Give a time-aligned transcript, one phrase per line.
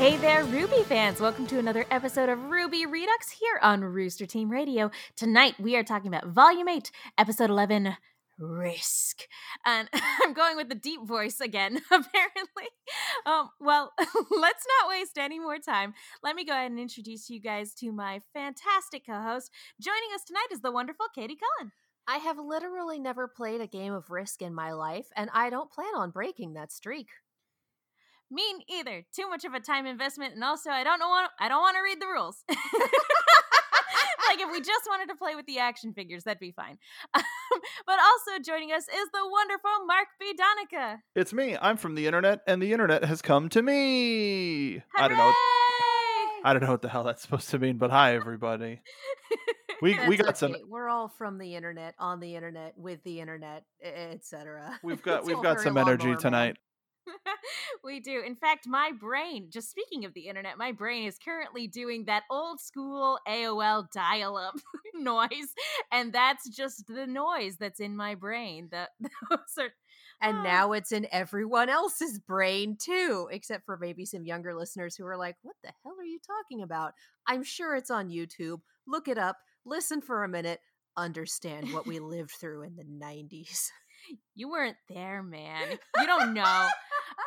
[0.00, 1.20] Hey there, RWBY fans!
[1.20, 4.90] Welcome to another episode of RWBY Redux here on Rooster Team Radio.
[5.14, 7.98] Tonight we are talking about Volume 8, Episode 11
[8.38, 9.26] Risk.
[9.66, 12.68] And I'm going with the deep voice again, apparently.
[13.26, 15.92] Um, well, let's not waste any more time.
[16.22, 19.50] Let me go ahead and introduce you guys to my fantastic co host.
[19.82, 21.72] Joining us tonight is the wonderful Katie Cullen.
[22.08, 25.70] I have literally never played a game of Risk in my life, and I don't
[25.70, 27.08] plan on breaking that streak.
[28.30, 29.04] Me either.
[29.14, 31.08] Too much of a time investment, and also I don't know.
[31.08, 32.44] Want, I don't want to read the rules.
[32.48, 36.78] like if we just wanted to play with the action figures, that'd be fine.
[37.14, 37.24] but
[37.98, 40.34] also joining us is the wonderful Mark B.
[40.36, 41.00] Donica.
[41.14, 41.56] It's me.
[41.60, 44.82] I'm from the internet, and the internet has come to me.
[44.94, 45.04] Hooray!
[45.04, 45.34] I don't know.
[46.42, 48.80] I don't know what the hell that's supposed to mean, but hi everybody.
[49.82, 50.56] We we That's got some.
[50.68, 54.78] We're all from the internet, on the internet, with the internet, etc.
[54.82, 56.58] we've got we've got some energy tonight.
[57.84, 58.22] we do.
[58.24, 62.24] In fact, my brain, just speaking of the internet, my brain is currently doing that
[62.30, 64.54] old school AOL dial up
[64.94, 65.54] noise.
[65.92, 68.68] And that's just the noise that's in my brain.
[68.70, 68.88] The,
[69.30, 69.70] those are,
[70.20, 70.42] And Ah.
[70.42, 75.16] now it's in everyone else's brain too, except for maybe some younger listeners who are
[75.16, 76.94] like, "What the hell are you talking about?"
[77.26, 78.60] I'm sure it's on YouTube.
[78.86, 79.38] Look it up.
[79.64, 80.60] Listen for a minute.
[80.96, 83.70] Understand what we lived through in the 90s.
[84.34, 85.78] You weren't there, man.
[85.98, 86.66] You don't know.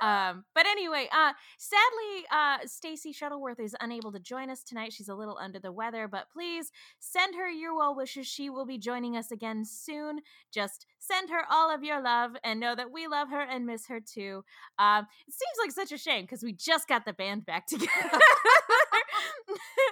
[0.01, 4.91] um but anyway uh sadly uh stacy shuttleworth is unable to join us tonight.
[4.93, 8.25] She's a little under the weather but please send her your well wishes.
[8.25, 10.19] She will be joining us again soon.
[10.51, 13.87] Just send her all of your love and know that we love her and miss
[13.87, 14.43] her too.
[14.79, 17.89] Um it seems like such a shame because we just got the band back together.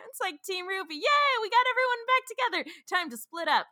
[0.10, 0.90] It's like team RWBY.
[0.90, 2.72] Yay we got everyone back together.
[2.90, 3.68] Time to split up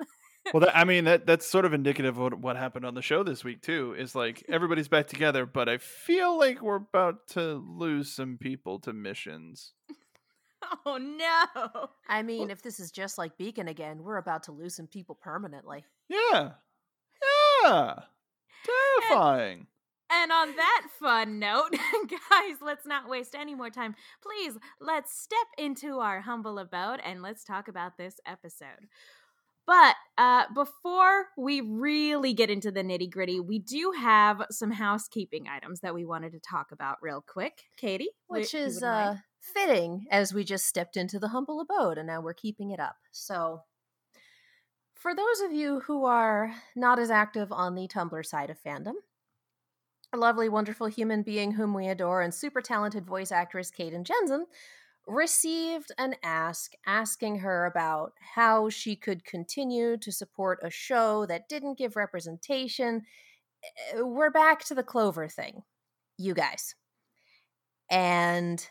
[0.54, 3.02] Well, that, I mean that that's sort of indicative of what, what happened on the
[3.02, 3.96] show this week too.
[3.98, 8.80] Is like everybody's back together, but I feel like we're about to lose some people
[8.80, 9.74] to missions.
[10.86, 14.76] oh no I mean, if this is just like Beacon again, we're about to lose
[14.76, 15.86] some people permanently.
[16.10, 16.52] Yeah,
[17.64, 17.96] yeah,
[19.10, 19.68] terrifying.
[20.12, 21.70] And on that fun note,
[22.10, 23.96] guys, let's not waste any more time.
[24.24, 28.88] Please, let's step into our humble abode and let's talk about this episode.
[29.70, 35.46] But uh, before we really get into the nitty gritty, we do have some housekeeping
[35.48, 37.66] items that we wanted to talk about real quick.
[37.78, 42.08] Katie, which you is uh fitting as we just stepped into the humble abode and
[42.08, 42.96] now we're keeping it up.
[43.12, 43.62] So
[44.96, 48.96] for those of you who are not as active on the Tumblr side of fandom,
[50.12, 54.46] a lovely, wonderful human being whom we adore and super talented voice actress Kdin Jenzen
[55.10, 61.50] received an ask asking her about how she could continue to support a show that
[61.50, 63.04] didn't give representation.
[63.94, 65.64] Eh, We're back to the Clover thing,
[66.18, 66.76] you guys.
[67.90, 68.66] And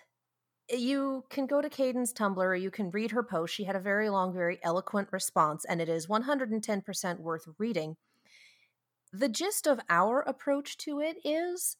[0.70, 3.54] you can go to Kdin's Tumblr, you can read her post.
[3.54, 7.96] She had a very long, very eloquent response, and it is 110% worth reading.
[9.12, 11.78] The gist of our approach to it is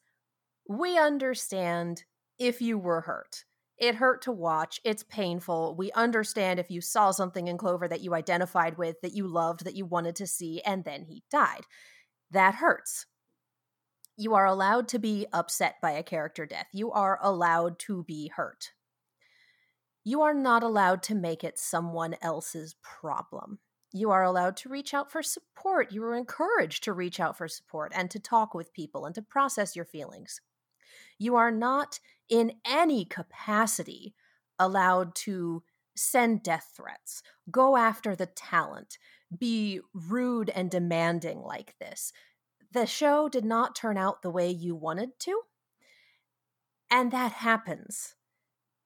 [0.67, 2.03] we understand
[2.39, 3.45] if you were hurt.
[3.79, 4.81] It hurt to watch.
[4.83, 5.75] It's painful.
[5.77, 9.63] We understand if you saw something in Clover that you identified with, that you loved,
[9.63, 11.61] that you wanted to see, and then he died.
[12.29, 13.05] That hurts.
[14.17, 16.67] You are allowed to be upset by a character death.
[16.73, 18.71] You are allowed to be hurt.
[20.03, 23.59] You are not allowed to make it someone else's problem.
[23.93, 25.93] You are allowed to reach out for support.
[25.93, 29.21] You are encouraged to reach out for support and to talk with people and to
[29.21, 30.41] process your feelings.
[31.17, 34.13] You are not in any capacity
[34.57, 35.63] allowed to
[35.95, 38.97] send death threats, go after the talent,
[39.37, 42.13] be rude and demanding like this.
[42.71, 45.41] The show did not turn out the way you wanted to.
[46.91, 48.15] And that happens.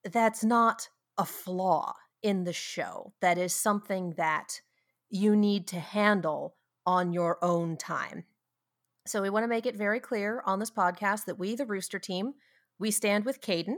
[0.04, 3.12] That's not a flaw in the show.
[3.20, 4.60] That is something that
[5.10, 8.24] you need to handle on your own time.
[9.06, 11.98] So we want to make it very clear on this podcast that we, the Rooster
[11.98, 12.34] team,
[12.78, 13.76] we stand with Kdin,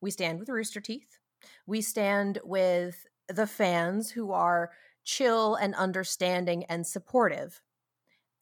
[0.00, 1.18] we stand with Rooster Teeth,
[1.66, 4.70] we stand with the fans who are
[5.04, 7.60] chill and understanding and supportive.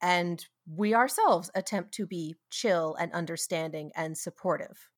[0.00, 4.88] And we ourselves attempt to be chill and understanding and supportive.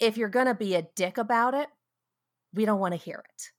[0.00, 1.68] If you're going to be a dick about it,
[2.54, 3.50] we don't want to hear it.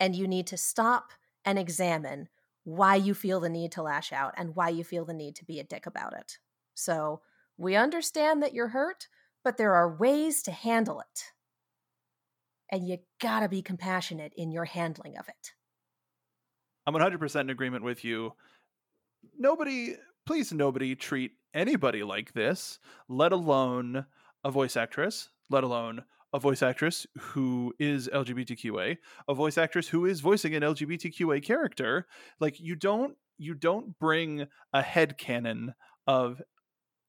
[0.00, 1.12] And you need to stop
[1.44, 2.28] and examine
[2.64, 5.44] why you feel the need to lash out and why you feel the need to
[5.44, 6.38] be a dick about it.
[6.74, 7.22] So
[7.56, 9.08] we understand that you're hurt,
[9.44, 11.24] but there are ways to handle it.
[12.70, 15.52] And you gotta be compassionate in your handling of it.
[16.86, 18.32] I'm 100% in agreement with you.
[19.38, 19.96] Nobody,
[20.26, 24.06] please, nobody treat anybody like this, let alone
[24.44, 28.98] a voice actress, let alone a voice actress who is LGBTQA,
[29.28, 32.06] a voice actress who is voicing an LGBTQA character.
[32.40, 35.74] Like you don't you don't bring a head canon
[36.06, 36.42] of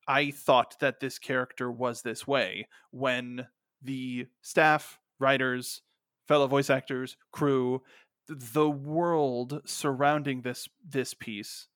[0.09, 3.47] I thought that this character was this way when
[3.81, 5.83] the staff, writers,
[6.27, 7.83] fellow voice actors, crew,
[8.27, 11.67] the world surrounding this this piece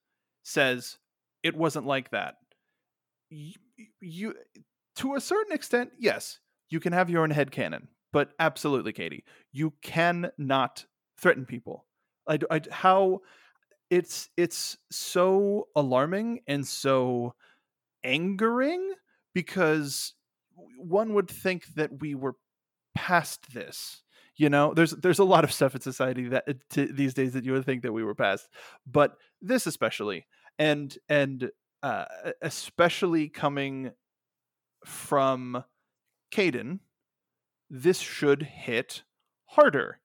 [0.44, 0.98] says
[1.44, 2.36] it wasn't like that.
[3.30, 3.54] You,
[4.02, 4.34] you
[4.98, 6.40] to a certain extent, yes,
[6.70, 10.86] you can have your own head canon, but absolutely, Katie, you cannot
[11.20, 11.86] threaten people.
[12.28, 13.22] I, I how
[13.92, 17.36] it's it's so alarming and so
[18.04, 18.94] angering
[19.34, 20.14] because
[20.78, 22.36] one would think that we were
[22.96, 24.04] past this
[24.36, 27.34] you know there's there's a lot of stuff in society that uh, to, these days
[27.34, 28.48] that you would think that we were past
[28.86, 30.28] but this especially
[30.60, 31.50] and and
[31.82, 32.06] uh,
[32.42, 33.92] especially coming
[34.86, 35.64] from
[36.34, 36.80] Kdin,
[37.70, 39.04] this should hit
[39.48, 40.00] harder.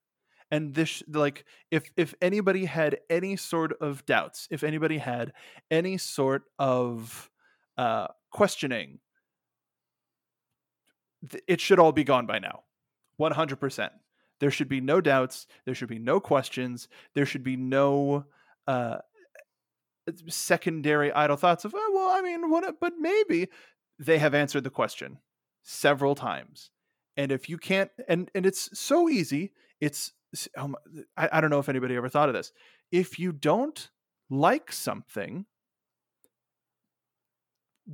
[0.51, 5.33] And this like if if anybody had any sort of doubts, if anybody had
[5.71, 7.31] any sort of
[7.79, 8.99] uh questioning,
[11.47, 12.65] it should all be gone by now.
[13.19, 13.91] 100%.
[14.41, 18.27] There should be no doubts, there should be no questions, there should be no
[18.67, 18.99] uh
[20.29, 23.49] secondary idle thoughts of, oh, well, I mean, what, but maybe
[23.99, 25.19] they have answered the question
[25.63, 26.71] several times.
[27.17, 30.13] And if you can't, and, and it's so easy, it's,
[30.57, 30.77] um,
[31.17, 32.53] I, I don't know if anybody ever thought of this.
[32.93, 33.91] If you don't
[34.31, 35.47] like something,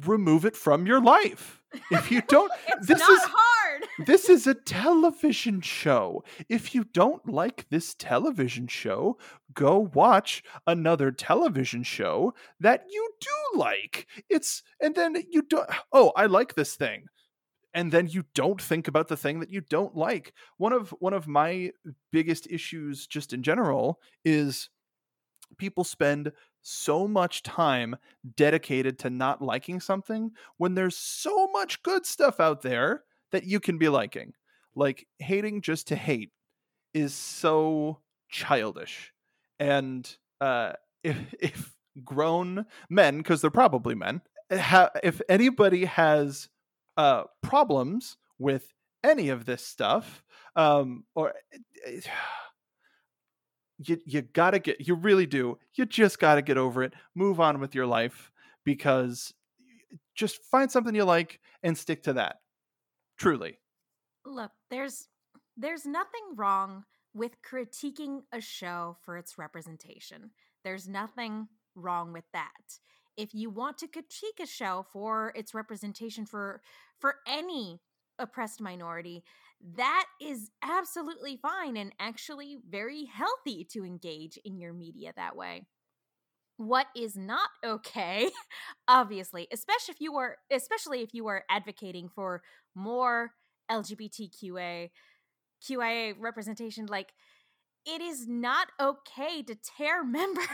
[0.03, 1.61] remove it from your life.
[1.91, 2.51] If you don't,
[2.83, 3.85] this is hard.
[4.07, 6.25] this is a television show.
[6.49, 9.19] If you don't like this television show,
[9.53, 14.07] go watch another television show that you do like.
[14.29, 17.07] It's and then you don't oh, I like this thing.
[17.77, 20.33] And then you don't think about the thing that you don't like.
[20.59, 21.73] One of one of my
[22.13, 24.71] biggest issues just in general is
[25.59, 26.33] people spend
[26.65, 27.95] so much time
[28.37, 33.61] dedicated to not liking something when there's so much good stuff out there that you
[33.61, 34.33] can be liking.
[34.75, 36.33] Like hating just to hate
[36.95, 37.99] is so
[38.31, 39.13] childish.
[39.61, 40.73] And uh,
[41.03, 46.49] if, if grown men, because they're probably men, ha- if anybody has
[46.97, 48.73] uh, problems with
[49.05, 50.25] any of this stuff,
[50.57, 51.35] um, or
[53.79, 57.59] you you gotta get you really do you just gotta get over it move on
[57.59, 58.31] with your life
[58.65, 59.35] because
[60.15, 62.37] just find something you like and stick to that
[63.17, 63.59] truly.
[64.25, 65.09] Look there's
[65.57, 66.85] there's nothing wrong
[67.15, 70.31] with critiquing a show for its representation.
[70.65, 72.79] There's nothing wrong with that.
[73.17, 76.63] If you want to critique a show for its representation for
[76.99, 77.81] for any
[78.19, 79.25] oppressed minority
[79.77, 85.67] that is absolutely fine and actually very healthy to engage in your media that way.
[86.57, 88.31] What is not okay,
[88.89, 92.43] obviously, especially if you are especially if you are advocating for
[92.75, 93.33] more
[93.71, 94.91] LGBTQA
[95.63, 97.15] QIA representation like
[97.87, 100.47] it is not okay to tear members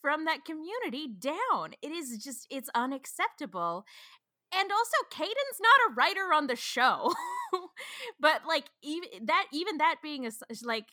[0.00, 1.74] from that community down.
[1.82, 3.84] It is just, it's unacceptable.
[4.54, 7.12] And also, Kdin's not a writer on the show,
[8.20, 10.30] but like even that, even that being a
[10.64, 10.86] like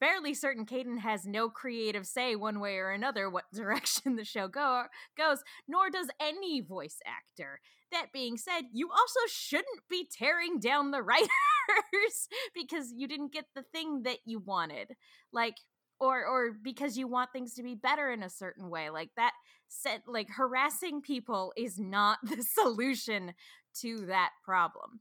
[0.00, 4.48] fairly certain Caden has no creative say one way or another what direction the show
[4.48, 4.84] go
[5.16, 5.38] goes.
[5.68, 7.60] Nor does any voice actor.
[7.92, 11.28] That being said, you also shouldn't be tearing down the writers
[12.54, 14.96] because you didn't get the thing that you wanted.
[15.32, 15.56] Like
[16.04, 19.32] or or because you want things to be better in a certain way like that
[19.68, 23.32] said like harassing people is not the solution
[23.80, 25.00] to that problem.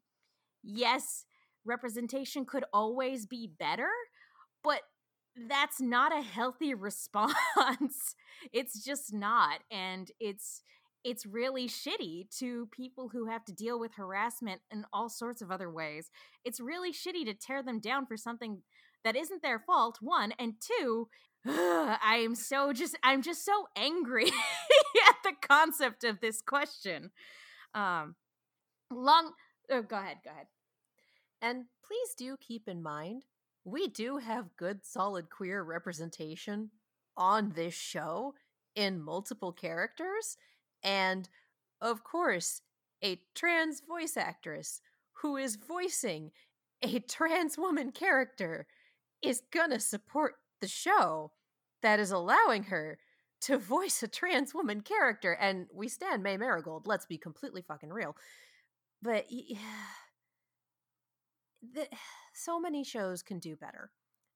[0.63, 1.25] Yes
[1.65, 3.89] representation could always be better
[4.63, 4.81] but
[5.49, 8.15] that's not a healthy response.
[8.51, 10.63] It's just not and it's
[11.03, 15.51] it's really shitty to people who have to deal with harassment in all sorts of
[15.51, 16.09] other ways.
[16.45, 18.61] It's really shitty to tear them down for something
[19.03, 21.07] that isn't their fault one and two
[21.45, 24.27] i am so just i'm just so angry
[25.07, 27.11] at the concept of this question.
[27.73, 28.15] Um
[28.91, 29.31] long
[29.71, 30.47] oh, go ahead go ahead.
[31.41, 33.23] And please do keep in mind
[33.65, 36.69] we do have good solid queer representation
[37.15, 38.33] on this show
[38.75, 40.37] in multiple characters
[40.83, 41.29] and
[41.81, 42.61] of course
[43.03, 44.81] a trans voice actress
[45.21, 46.31] who is voicing
[46.81, 48.65] a trans woman character
[49.23, 51.31] is gonna support the show
[51.81, 52.97] that is allowing her
[53.41, 55.33] to voice a trans woman character.
[55.33, 58.15] And we stand May Marigold, let's be completely fucking real.
[59.01, 59.57] But yeah,
[61.73, 61.87] the,
[62.33, 63.91] so many shows can do better.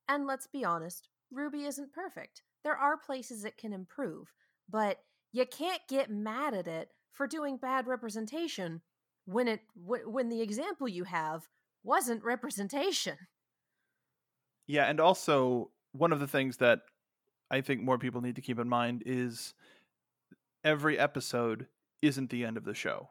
[0.07, 2.41] And let's be honest, RWBY isn't perfect.
[2.63, 4.33] There are places it can improve,
[4.69, 4.99] but
[5.31, 8.81] you can't get mad at it for doing bad representation
[9.25, 11.47] when it when the example you have
[11.83, 13.17] wasn't representation.
[14.67, 16.81] Yeah, and also one of the things that
[17.49, 19.53] I think more people need to keep in mind is
[20.63, 21.67] every episode
[22.01, 23.09] isn't the end of the show.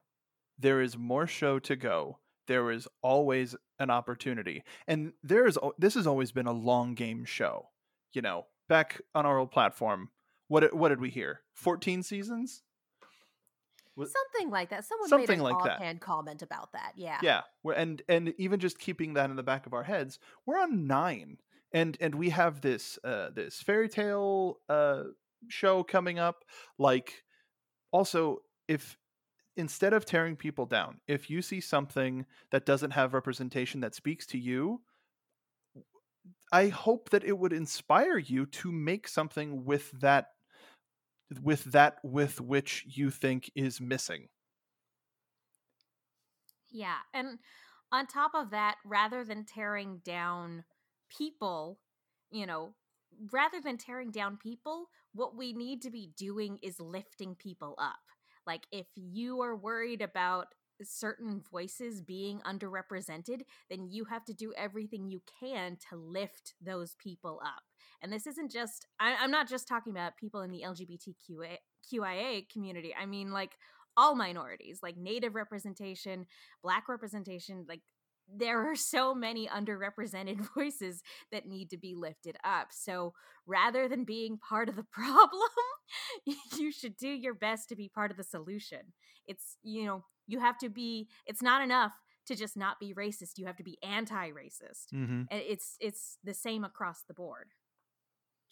[0.58, 2.18] There is more show to go.
[2.46, 4.62] There is always an opportunity.
[4.86, 7.68] And there is this has always been a long game show.
[8.12, 10.10] You know, back on our old platform,
[10.48, 11.40] what what did we hear?
[11.54, 12.62] 14 seasons?
[13.98, 14.84] something like that.
[14.84, 16.04] Someone something made an like offhand that.
[16.04, 16.92] comment about that.
[16.96, 17.18] Yeah.
[17.22, 17.42] Yeah.
[17.74, 21.38] And and even just keeping that in the back of our heads, we're on 9
[21.76, 25.02] and and we have this uh this fairy tale uh
[25.48, 26.44] show coming up
[26.78, 27.22] like
[27.92, 28.96] also if
[29.56, 34.26] instead of tearing people down if you see something that doesn't have representation that speaks
[34.26, 34.80] to you
[36.50, 40.28] i hope that it would inspire you to make something with that
[41.42, 44.28] with that with which you think is missing.
[46.70, 47.38] Yeah and
[47.92, 50.64] on top of that rather than tearing down
[51.08, 51.78] people,
[52.30, 52.74] you know,
[53.32, 57.96] rather than tearing down people, what we need to be doing is lifting people up.
[58.46, 60.48] Like, if you are worried about
[60.82, 66.94] certain voices being underrepresented, then you have to do everything you can to lift those
[67.02, 67.62] people up.
[68.02, 72.94] And this isn't just, I, am not just talking about people in the LGBTQIA community.
[73.00, 73.56] I mean, like,
[73.96, 76.26] all minorities, like native representation,
[76.62, 77.80] black representation, like
[78.34, 81.02] there are so many underrepresented voices
[81.32, 82.68] that need to be lifted up.
[82.70, 83.14] So
[83.46, 85.40] rather than being part of the problem,
[86.56, 88.92] you should do your best to be part of the solution.
[89.26, 91.92] It's, you know, you have to be, it's not enough
[92.26, 93.38] to just not be racist.
[93.38, 94.92] You have to be anti-racist.
[94.92, 95.22] mm-hmm.
[95.30, 97.50] It's it's the same across the board.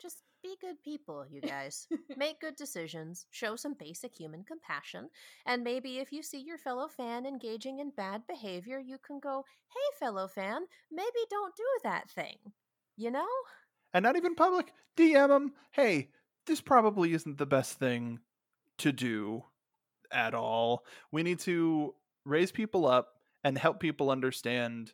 [0.01, 1.89] Just be good people, you guys.
[2.17, 5.09] Make good decisions, show some basic human compassion,
[5.47, 9.45] and maybe if you see your fellow fan engaging in bad behavior, you can go,
[9.73, 12.37] hey, fellow fan, maybe don't do that thing.
[12.97, 13.27] You know?
[13.93, 14.73] And not even public.
[14.97, 16.11] DM them, hey,
[16.47, 18.21] this probably isn't the best thing
[18.79, 19.45] to do
[20.13, 20.85] at all.
[21.11, 21.95] We need to
[22.27, 23.09] raise people up
[23.43, 24.93] and help people understand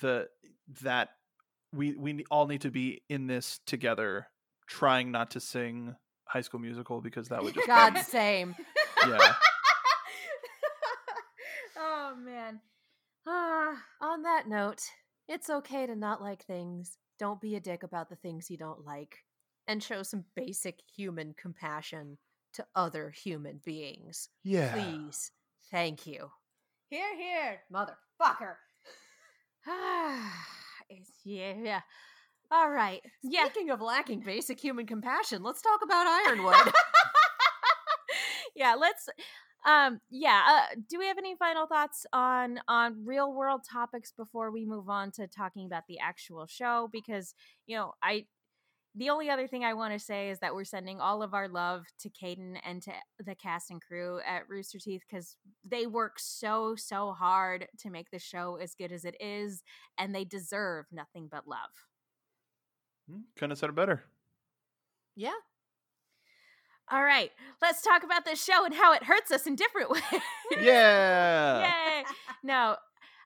[0.00, 0.28] the
[0.82, 1.10] that
[1.72, 4.28] we we all need to be in this together
[4.66, 8.54] trying not to sing High School Musical because that would just God same.
[9.06, 9.18] yeah.
[11.78, 12.60] oh man.
[13.26, 14.82] Ah, on that note,
[15.28, 16.98] it's okay to not like things.
[17.18, 19.18] Don't be a dick about the things you don't like,
[19.68, 22.18] and show some basic human compassion
[22.54, 24.28] to other human beings.
[24.42, 24.72] Yeah.
[24.72, 25.30] Please,
[25.70, 26.30] thank you.
[26.88, 27.60] Here, here.
[27.72, 28.56] Motherfucker.
[30.90, 31.80] it's, yeah, yeah.
[32.52, 33.00] All right.
[33.22, 33.46] Yeah.
[33.46, 36.54] Speaking of lacking basic human compassion, let's talk about Ironwood.
[38.56, 39.08] yeah, let's
[39.66, 44.50] um yeah, uh, do we have any final thoughts on on real world topics before
[44.50, 47.34] we move on to talking about the actual show because,
[47.66, 48.26] you know, I
[48.94, 51.48] the only other thing I want to say is that we're sending all of our
[51.48, 52.92] love to Kdin and to
[53.24, 58.10] the cast and crew at Rooster Teeth because they work so, so hard to make
[58.10, 59.62] the show as good as it is,
[59.98, 61.70] and they deserve nothing but love.
[63.10, 64.04] Hmm, Couldn't have said it better.
[65.16, 65.32] yeah.
[66.90, 67.30] All right,
[67.62, 70.02] let's talk about this show and how it hurts us in different ways.
[70.60, 71.62] Yeah.
[72.00, 72.04] Yay!
[72.42, 72.76] No,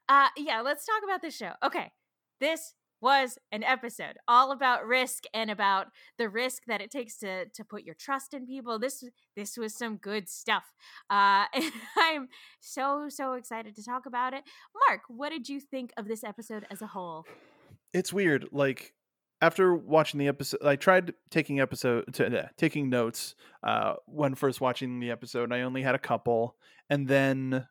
[0.09, 1.53] uh, yeah, let's talk about this show.
[1.65, 1.91] Okay,
[2.39, 7.47] this was an episode all about risk and about the risk that it takes to
[7.47, 8.79] to put your trust in people.
[8.79, 9.03] This
[9.35, 10.65] this was some good stuff,
[11.11, 12.29] uh, and I'm
[12.61, 14.45] so so excited to talk about it.
[14.89, 17.25] Mark, what did you think of this episode as a whole?
[17.93, 18.49] It's weird.
[18.53, 18.93] Like
[19.41, 24.61] after watching the episode, I tried taking episode to, uh, taking notes uh, when first
[24.61, 25.53] watching the episode.
[25.53, 26.57] I only had a couple,
[26.89, 27.67] and then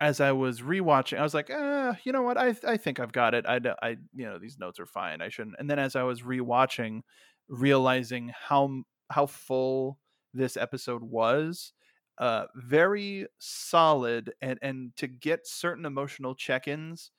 [0.00, 2.36] as I was rewatching, I was like, uh, you know what?
[2.36, 3.46] I I think I've got it.
[3.46, 5.22] I I you know these notes are fine.
[5.22, 5.56] I shouldn't.
[5.58, 7.02] And then as I was rewatching,
[7.48, 9.98] realizing how how full
[10.34, 11.72] this episode was,
[12.18, 17.10] uh, very solid, and and to get certain emotional check-ins is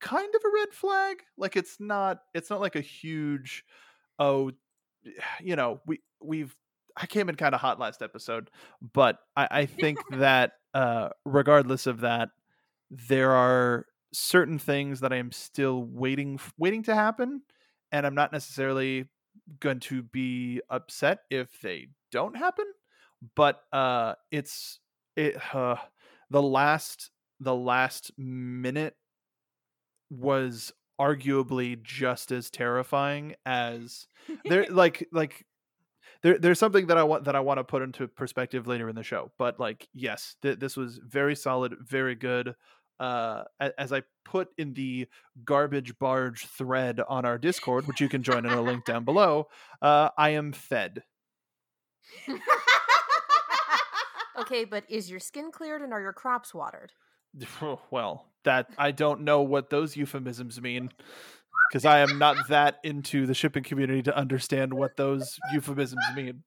[0.00, 1.22] kind of a red flag.
[1.36, 3.64] Like it's not it's not like a huge
[4.18, 4.52] oh
[5.40, 6.54] you know, we we've
[6.96, 8.50] I came in kind of hot last episode,
[8.94, 12.30] but I, I think that uh regardless of that,
[12.90, 17.42] there are certain things that I am still waiting waiting to happen,
[17.92, 19.06] and I'm not necessarily
[19.60, 22.66] going to be upset if they don't happen.
[23.34, 24.80] But uh it's
[25.16, 25.76] it uh
[26.30, 27.10] the last
[27.40, 28.96] the last minute
[30.10, 34.06] was arguably just as terrifying as
[34.46, 35.44] there like like
[36.22, 38.96] there there's something that I want that I want to put into perspective later in
[38.96, 42.54] the show but like yes th- this was very solid very good
[42.98, 43.44] uh
[43.78, 45.06] as I put in the
[45.44, 49.48] garbage barge thread on our discord which you can join in a link down below
[49.82, 51.02] uh I am fed
[54.38, 56.92] okay, but is your skin cleared and are your crops watered?
[57.90, 60.90] well that I don't know what those euphemisms mean
[61.70, 66.42] because I am not that into the shipping community to understand what those euphemisms mean.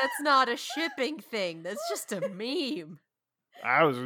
[0.00, 1.62] That's not a shipping thing.
[1.62, 2.98] That's just a meme.
[3.64, 3.96] I was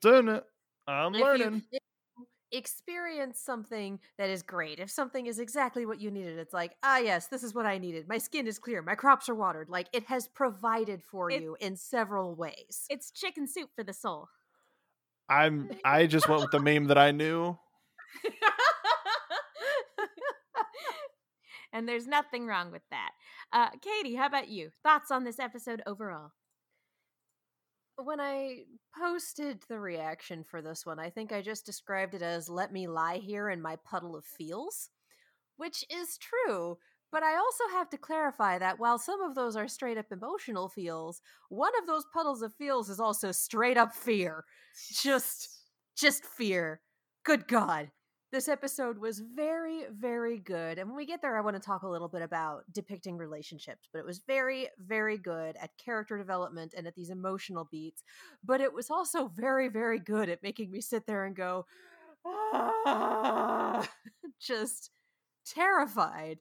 [0.00, 0.44] doing it.
[0.86, 1.62] I'm If you- learning.
[1.72, 1.80] if
[2.16, 4.78] you experience something that is great.
[4.78, 7.78] If something is exactly what you needed, it's like, ah, yes, this is what I
[7.78, 8.06] needed.
[8.06, 8.80] My skin is clear.
[8.82, 9.68] My crops are watered.
[9.68, 12.86] Like it has provided for It- you in several ways.
[12.90, 14.28] It's chicken soup for the soul.
[15.28, 15.70] I'm.
[15.84, 17.58] I just went with the meme that I knew.
[21.72, 23.10] and there's nothing wrong with that.
[23.52, 24.70] Uh, Katie, how about you?
[24.82, 26.32] Thoughts on this episode overall?
[27.96, 28.64] when I
[28.98, 32.86] posted the reaction for this one, I think I just described it as let me
[32.86, 34.90] lie here in my puddle of feels,
[35.56, 36.78] which is true.
[37.14, 40.68] But I also have to clarify that while some of those are straight up emotional
[40.68, 44.44] feels, one of those puddles of feels is also straight up fear.
[45.00, 45.48] Just
[45.96, 46.80] just fear.
[47.24, 47.92] Good God.
[48.32, 50.76] This episode was very, very good.
[50.80, 53.88] And when we get there, I want to talk a little bit about depicting relationships,
[53.92, 58.02] but it was very, very good at character development and at these emotional beats.
[58.42, 61.64] But it was also very, very good at making me sit there and go,
[62.26, 63.88] "Ah,"
[64.40, 64.90] just
[65.46, 66.40] terrified.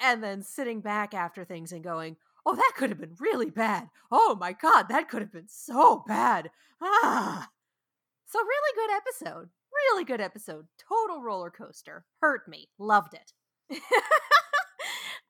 [0.00, 3.88] And then sitting back after things and going, oh, that could have been really bad.
[4.10, 6.50] Oh my God, that could have been so bad.
[6.80, 7.48] Ah.
[8.26, 9.48] So, really good episode.
[9.72, 10.66] Really good episode.
[10.88, 12.04] Total roller coaster.
[12.20, 12.68] Hurt me.
[12.78, 13.32] Loved it.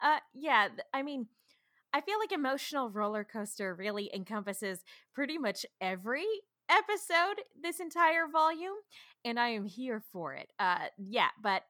[0.03, 1.27] uh, yeah, I mean,
[1.93, 4.85] I feel like emotional roller coaster really encompasses
[5.15, 6.27] pretty much every
[6.71, 8.77] episode this entire volume
[9.25, 11.63] and i am here for it uh yeah but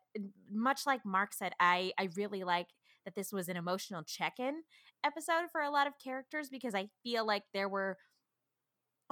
[0.51, 2.69] much like mark said i i really like
[3.05, 4.63] that this was an emotional check-in
[5.05, 7.97] episode for a lot of characters because i feel like there were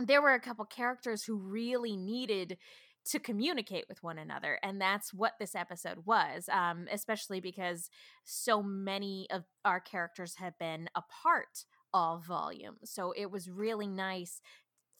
[0.06, 2.56] there were a couple characters who really needed
[3.04, 7.88] to communicate with one another and that's what this episode was um, especially because
[8.24, 12.76] so many of our characters have been apart all volume.
[12.84, 14.40] So it was really nice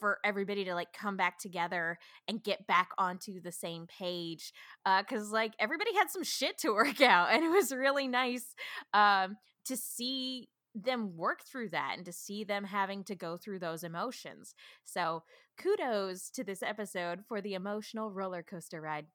[0.01, 4.53] for everybody to like come back together and get back onto the same page
[4.99, 8.55] because like everybody had some shit to work out and it was really nice
[8.95, 9.37] um,
[9.67, 13.83] to see them work through that and to see them having to go through those
[13.83, 15.23] emotions so
[15.61, 19.07] kudos to this episode for the emotional roller coaster ride.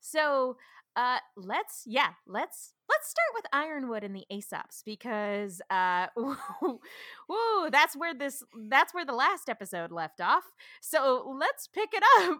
[0.00, 0.56] So,
[0.96, 7.70] uh let's yeah, let's let's start with Ironwood and the Ace Ops because uh woo,
[7.70, 10.44] that's where this that's where the last episode left off.
[10.80, 12.38] So, let's pick it up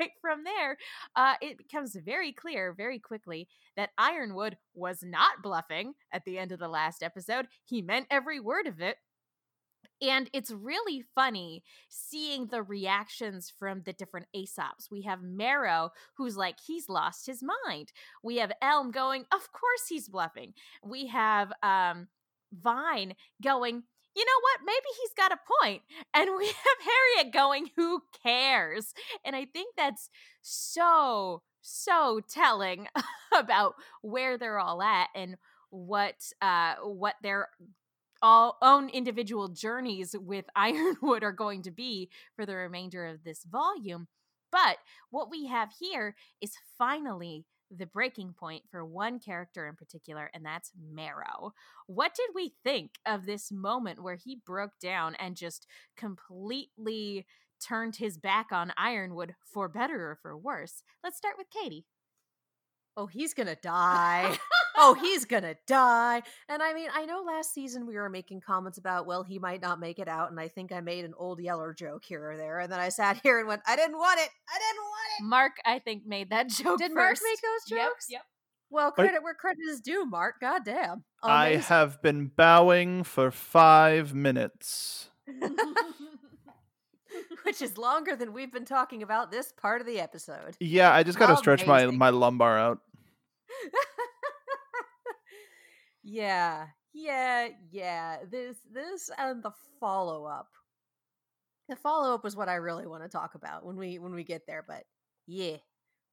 [0.00, 0.78] right from there.
[1.14, 6.52] Uh it becomes very clear very quickly that Ironwood was not bluffing at the end
[6.52, 7.46] of the last episode.
[7.64, 8.96] He meant every word of it.
[10.02, 14.90] And it's really funny seeing the reactions from the different Ace Ops.
[14.90, 17.92] We have Marrow, who's like, he's lost his mind.
[18.22, 20.52] We have Elm going, of course he's bluffing.
[20.84, 22.08] We have um,
[22.52, 23.82] Vine going,
[24.14, 24.60] you know what?
[24.66, 25.82] Maybe he's got a point.
[26.14, 26.54] And we have
[27.16, 28.94] Harriet going, who cares?
[29.24, 30.08] And I think that's
[30.40, 32.88] so, so telling
[33.36, 35.36] about where they're all at and
[35.70, 37.48] what uh what their
[38.22, 43.44] all own individual journeys with Ironwood are going to be for the remainder of this
[43.44, 44.08] volume.
[44.52, 44.78] But
[45.10, 50.44] what we have here is finally the breaking point for one character in particular, and
[50.44, 51.52] that's Marrow.
[51.86, 57.26] What did we think of this moment where he broke down and just completely
[57.60, 60.82] turned his back on Ironwood for better or for worse?
[61.02, 61.86] Let's start with Katie.
[62.96, 64.38] Oh, he's gonna die.
[64.76, 66.22] Oh, he's gonna die.
[66.48, 69.62] And I mean, I know last season we were making comments about, well, he might
[69.62, 70.30] not make it out.
[70.30, 72.60] And I think I made an old yeller joke here or there.
[72.60, 74.28] And then I sat here and went, I didn't want it.
[74.48, 75.24] I didn't want it.
[75.24, 76.78] Mark, I think, made that joke.
[76.78, 78.06] Did Mark make those jokes?
[78.10, 78.22] Yep.
[78.68, 80.40] Well, credit where credit is due, Mark.
[80.40, 81.04] God damn.
[81.22, 85.10] I have been bowing for five minutes.
[87.44, 90.56] Which is longer than we've been talking about this part of the episode.
[90.58, 92.80] Yeah, I just got to stretch my my lumbar out.
[96.06, 98.18] Yeah, yeah, yeah.
[98.30, 100.48] This, this, and the follow up.
[101.68, 104.22] The follow up was what I really want to talk about when we when we
[104.22, 104.64] get there.
[104.66, 104.84] But
[105.26, 105.56] yeah,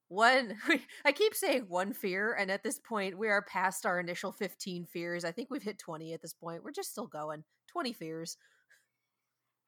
[0.07, 0.55] one
[1.05, 4.85] i keep saying one fear and at this point we are past our initial 15
[4.85, 8.37] fears i think we've hit 20 at this point we're just still going 20 fears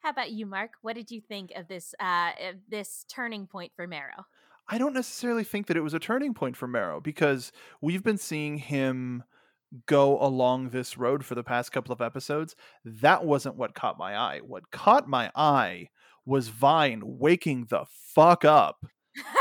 [0.02, 3.72] how about you mark what did you think of this uh of this turning point
[3.76, 4.26] for marrow
[4.68, 8.18] I don't necessarily think that it was a turning point for Marrow because we've been
[8.18, 9.24] seeing him
[9.86, 12.56] go along this road for the past couple of episodes.
[12.84, 14.40] That wasn't what caught my eye.
[14.46, 15.90] What caught my eye
[16.26, 18.86] was Vine waking the fuck up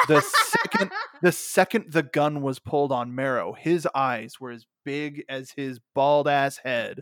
[0.09, 0.91] the second
[1.23, 5.81] the second the gun was pulled on Marrow, his eyes were as big as his
[5.95, 7.01] bald ass head,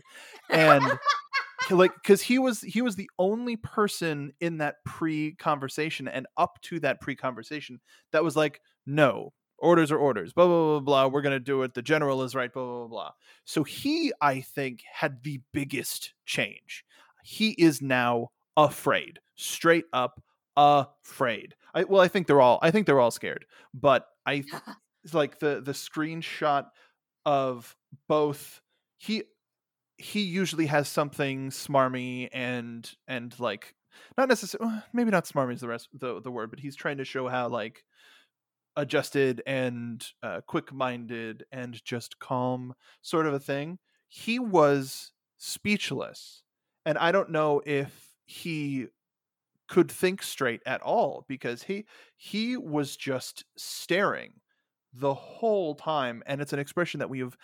[0.49, 0.83] and
[1.71, 6.59] like because he was he was the only person in that pre conversation and up
[6.61, 7.79] to that pre conversation
[8.11, 11.07] that was like, no, orders are orders, blah blah blah blah.
[11.07, 11.73] We're gonna do it.
[11.73, 12.87] The general is right, blah blah blah.
[12.87, 13.11] blah.
[13.45, 16.83] So he, I think, had the biggest change.
[17.23, 20.21] He is now afraid, straight up
[20.55, 21.55] afraid.
[21.73, 22.59] I, well, I think they're all.
[22.61, 23.45] I think they're all scared.
[23.73, 24.43] But I
[25.13, 26.65] like the the screenshot
[27.25, 27.75] of
[28.07, 28.61] both.
[28.97, 29.23] He
[29.97, 33.75] he usually has something smarmy and and like
[34.17, 36.97] not necessarily uh, maybe not smarmy is the rest the the word, but he's trying
[36.97, 37.83] to show how like
[38.75, 43.79] adjusted and uh, quick minded and just calm sort of a thing.
[44.07, 46.43] He was speechless,
[46.85, 48.87] and I don't know if he
[49.67, 54.33] could think straight at all because he he was just staring
[54.93, 57.35] the whole time and it's an expression that we have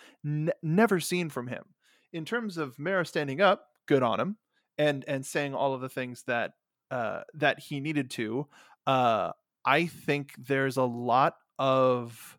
[0.62, 1.64] never seen from him
[2.12, 4.36] in terms of Marrow standing up good on him
[4.78, 6.52] and and saying all of the things that
[6.90, 8.46] uh that he needed to
[8.86, 9.32] uh
[9.64, 12.38] i think there's a lot of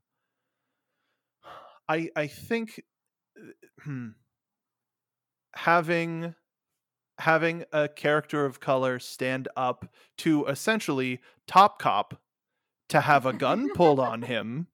[1.88, 2.82] i i think
[3.88, 3.92] uh,
[5.56, 6.36] having
[7.20, 12.20] having a character of color stand up to essentially top cop
[12.90, 14.68] to have a gun pulled on him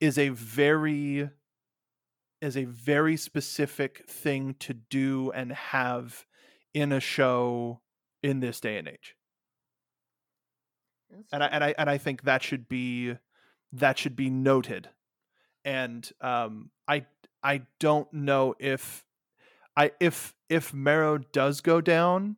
[0.00, 1.28] is a very
[2.40, 6.26] is a very specific thing to do and have
[6.74, 7.80] in a show
[8.22, 9.14] in this day and age.
[11.32, 13.16] And I and I and I think that should be
[13.72, 14.88] that should be noted.
[15.64, 17.06] And um I
[17.42, 19.04] I don't know if
[19.76, 22.36] I if if Marrow does go down,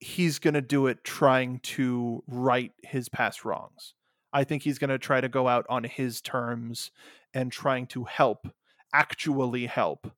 [0.00, 3.94] he's going to do it trying to right his past wrongs.
[4.32, 6.90] I think he's going to try to go out on his terms
[7.34, 8.48] and trying to help,
[8.92, 10.10] actually help,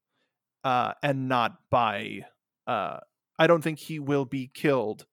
[0.64, 2.26] uh, and not by.
[2.66, 2.98] Uh,
[3.38, 5.06] I don't think he will be killed.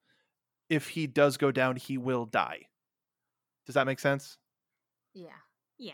[0.69, 2.67] If he does go down, he will die.
[3.65, 4.37] Does that make sense?
[5.13, 5.29] Yeah.
[5.77, 5.93] Yeah.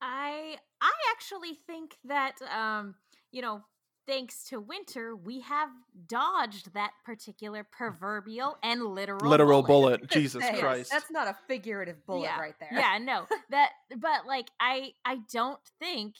[0.00, 2.94] I I actually think that um
[3.32, 3.62] you know
[4.06, 5.68] thanks to Winter, we have
[6.08, 9.98] dodged that particular proverbial and literal Literal bullet.
[10.00, 10.10] bullet.
[10.10, 10.90] Jesus Yes, Christ.
[10.90, 12.40] That's not a figurative bullet yeah.
[12.40, 12.70] right there.
[12.72, 13.26] Yeah, no.
[13.50, 16.14] That but like I I don't think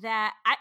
[0.00, 0.56] that I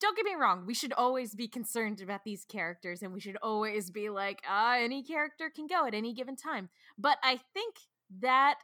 [0.00, 3.36] don't get me wrong, we should always be concerned about these characters and we should
[3.42, 6.68] always be like, ah, any character can go at any given time.
[6.98, 7.76] But I think
[8.20, 8.56] that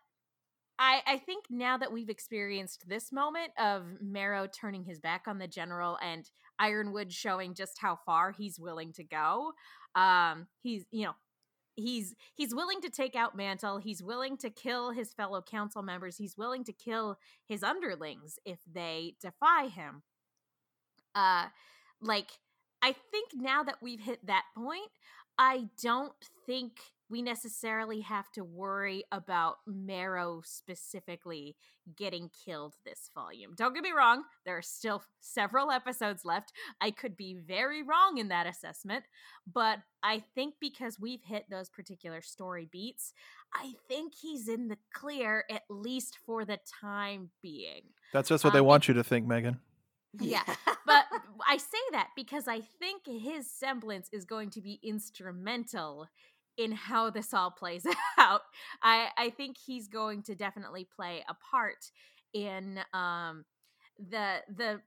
[0.79, 5.39] I, I think now that we've experienced this moment of Marrow turning his back on
[5.39, 9.53] the general and Ironwood showing just how far he's willing to go,
[9.95, 11.15] um, he's you know
[11.77, 13.79] he's he's willing to take out Mantle.
[13.79, 16.17] He's willing to kill his fellow council members.
[16.17, 20.03] He's willing to kill his underlings if they defy him.
[21.15, 21.47] Uh,
[22.01, 22.31] like
[22.83, 24.91] I think now that we've hit that point,
[25.39, 26.13] I don't
[26.47, 26.73] think
[27.09, 31.57] we necessarily have to worry about Marrow specifically
[31.97, 33.53] getting killed this volume.
[33.55, 36.53] Don't get me wrong, there are still several episodes left.
[36.81, 39.05] I could be very wrong in that assessment,
[39.53, 43.13] but I think because we've hit those particular story beats,
[43.55, 47.83] I think he's in the clear at least for the time being.
[48.15, 49.61] That's just what they Um, want you to think, Megan.
[50.21, 50.43] Yeah,
[50.87, 51.05] but
[51.47, 56.09] I say that because I think his semblance is going to be instrumental
[56.59, 57.87] in how this all plays
[58.19, 58.43] out.
[58.83, 61.91] I I think he's going to definitely play a part
[62.35, 63.45] in um
[63.99, 64.81] the the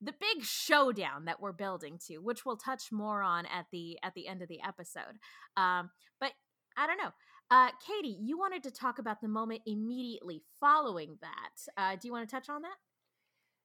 [0.00, 4.14] the big showdown that we're building to, which we'll touch more on at the at
[4.14, 5.18] the end of the episode.
[5.56, 6.32] Um but
[6.76, 7.12] I don't know.
[7.50, 11.72] Uh Katie, you wanted to talk about the moment immediately following that.
[11.76, 12.76] Uh do you want to touch on that?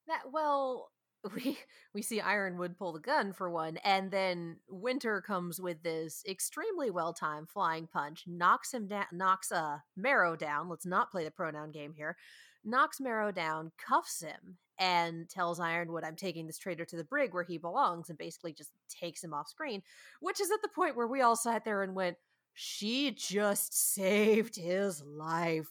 [0.08, 0.91] That well,
[1.36, 1.58] we
[1.93, 6.89] we see Ironwood pull the gun for one, and then Winter comes with this extremely
[6.89, 10.69] well timed flying punch, knocks him down, knocks uh Marrow down.
[10.69, 12.15] Let's not play the pronoun game here.
[12.63, 17.34] Knocks Marrow down, cuffs him, and tells Ironwood, "I'm taking this traitor to the brig
[17.34, 19.84] where he belongs," and basically just takes him off screen.
[20.21, 22.17] Which is at the point where we all sat there and went,
[22.53, 25.69] "She just saved his life."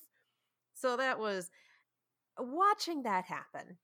[0.75, 1.51] So that was
[2.39, 3.79] watching that happen,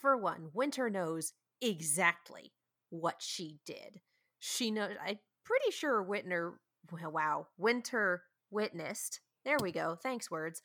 [0.00, 2.52] for one, Winter knows exactly
[2.90, 4.00] what she did.
[4.38, 6.54] She knows, I'm pretty sure Whitner,
[6.90, 10.62] wow, Winter witnessed, there we go, thanks, words.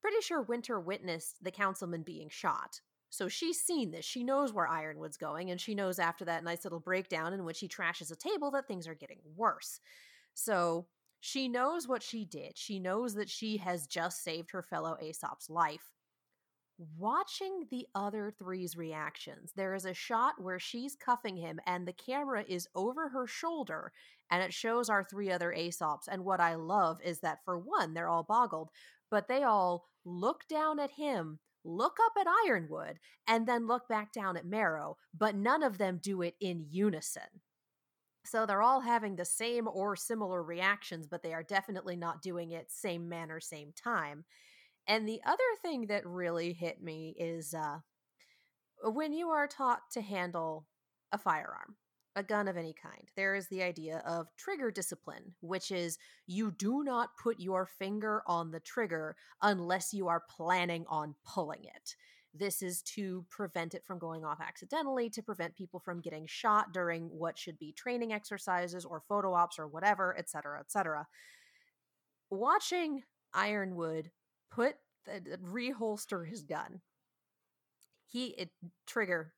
[0.00, 2.80] Pretty sure Winter witnessed the councilman being shot.
[3.10, 4.04] So she's seen this.
[4.04, 7.58] She knows where Ironwood's going, and she knows after that nice little breakdown in which
[7.58, 9.80] he trashes a table that things are getting worse.
[10.32, 10.86] So
[11.18, 12.56] she knows what she did.
[12.56, 15.92] She knows that she has just saved her fellow Ace Op's life.
[16.96, 21.92] Watching the other three's reactions, there is a shot where she's cuffing him and the
[21.92, 23.92] camera is over her shoulder
[24.30, 26.08] and it shows our three other Ace Ops.
[26.08, 28.70] And what I love is that for one, they're all boggled,
[29.10, 34.10] but they all look down at him, look up at Ironwood, and then look back
[34.10, 37.42] down at Marrow, but none of them do it in unison.
[38.24, 42.52] So they're all having the same or similar reactions, but they are definitely not doing
[42.52, 44.24] it same manner, same time.
[44.90, 47.78] And the other thing that really hit me is uh,
[48.82, 50.66] when you are taught to handle
[51.12, 51.76] a firearm,
[52.16, 56.50] a gun of any kind, there is the idea of trigger discipline, which is you
[56.50, 61.94] do not put your finger on the trigger unless you are planning on pulling it.
[62.34, 66.72] This is to prevent it from going off accidentally, to prevent people from getting shot
[66.72, 71.06] during what should be training exercises or photo ops or whatever, etc., etc.
[72.28, 74.10] Watching Ironwood
[74.50, 76.80] put the, reholster his gun,
[78.06, 78.50] he it,
[78.86, 79.32] trigger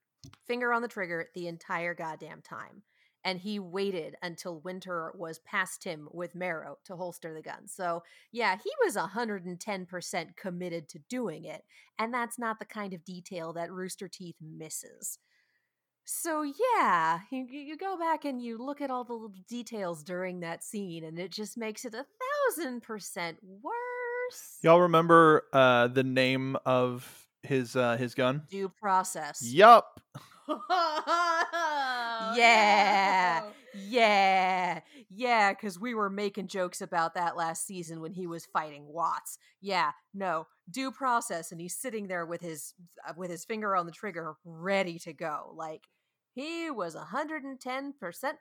[0.47, 2.83] finger on the trigger the entire goddamn time
[3.25, 7.67] and he waited until winter was past him with Marrow to holster the gun.
[7.69, 11.63] So, yeah, he was 110% committed to doing it,
[11.99, 15.19] and that's not the kind of detail that Rooster Teeth misses.
[16.05, 20.41] So, yeah, you, you go back and you look at all the little details during
[20.41, 22.05] that scene, and it just makes it a
[22.57, 23.92] thousand percent worse.
[24.63, 28.43] Y'all remember uh, the name of his uh, his gun?
[28.51, 29.43] Due process.
[29.43, 30.01] Yup.
[32.37, 33.43] yeah.
[33.75, 34.81] Yeah.
[35.11, 39.39] Yeah, cuz we were making jokes about that last season when he was fighting Watts.
[39.61, 40.47] Yeah, no.
[40.71, 42.75] Due process and he's sitting there with his
[43.07, 45.53] uh, with his finger on the trigger ready to go.
[45.55, 45.89] Like
[46.35, 47.93] he was 110%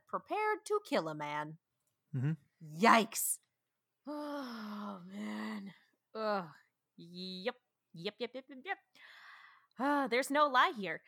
[0.07, 1.57] prepared to kill a man.
[2.15, 2.31] Mm-hmm.
[2.79, 3.37] Yikes.
[4.07, 5.73] Oh man.
[6.15, 6.45] Ugh.
[6.97, 7.55] Yep.
[7.93, 8.15] Yep.
[8.19, 8.31] Yep.
[8.33, 8.45] Yep.
[8.49, 8.57] Yep.
[8.65, 8.77] Yep.
[9.79, 11.01] Uh, there's no lie here.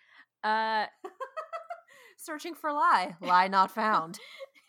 [0.44, 0.86] Uh,
[2.18, 4.20] searching for lie, lie not found.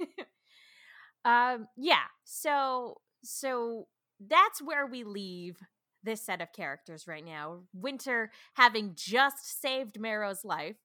[1.25, 2.05] um, yeah.
[2.25, 3.89] So, so
[4.21, 5.57] that's where we leave
[6.03, 7.61] this set of characters right now.
[7.73, 10.77] Winter having just saved Marrow's life,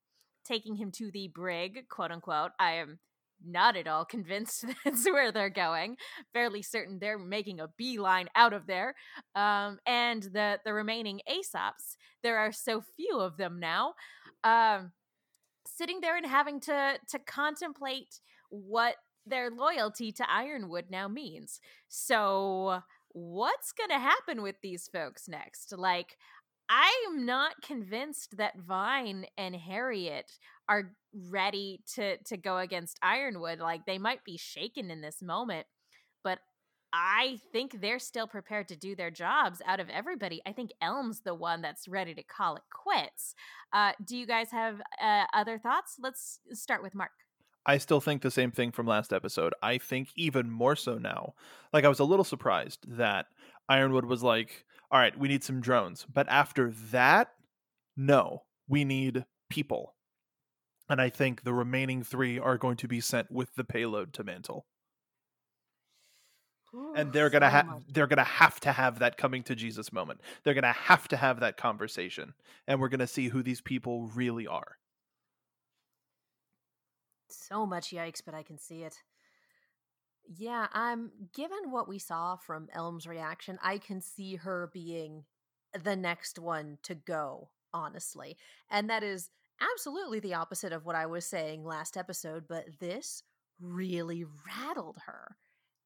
[0.45, 2.51] taking him to the brig, quote unquote.
[2.59, 2.99] I am
[3.45, 5.97] not at all convinced that's where they're going.
[6.33, 8.95] Fairly certain they're making a beeline out of there.
[9.35, 13.93] Um, and the the remaining Ace Ops, there are so few of them now
[14.43, 14.91] um,
[15.67, 21.59] sitting there and having to to contemplate what their loyalty to Ironwood now means.
[21.87, 25.73] So, what's going to happen with these folks next?
[25.77, 26.17] Like,
[26.69, 30.31] I'm not convinced that Vine and Harriet
[30.67, 33.59] are ready to to go against Ironwood.
[33.59, 35.67] Like, they might be shaken in this moment,
[36.23, 36.39] but
[36.91, 40.41] I think they're still prepared to do their jobs out of everybody.
[40.45, 43.35] I think Elm's the one that's ready to call it quits.
[43.71, 45.97] Uh, do you guys have uh, other thoughts?
[45.99, 47.11] Let's start with Mark.
[47.65, 49.53] I still think the same thing from last episode.
[49.61, 51.35] I think even more so now.
[51.71, 53.27] Like, I was a little surprised that
[53.67, 56.07] Ironwood was like, all right, we need some drones.
[56.11, 57.33] But after that,
[57.95, 59.93] no, we need people.
[60.89, 64.23] And I think the remaining three are going to be sent with the payload to
[64.23, 64.65] Mantle
[66.95, 70.21] and they're gonna so have they're gonna have to have that coming to Jesus moment.
[70.43, 72.33] They're gonna have to have that conversation,
[72.67, 74.77] and we're gonna see who these people really are.
[77.29, 78.95] So much yikes, but I can see it.
[80.27, 85.25] Yeah, I'm given what we saw from Elm's reaction, I can see her being
[85.83, 88.37] the next one to go, honestly.
[88.69, 89.29] And that is
[89.61, 93.23] absolutely the opposite of what I was saying last episode, but this
[93.59, 95.37] really rattled her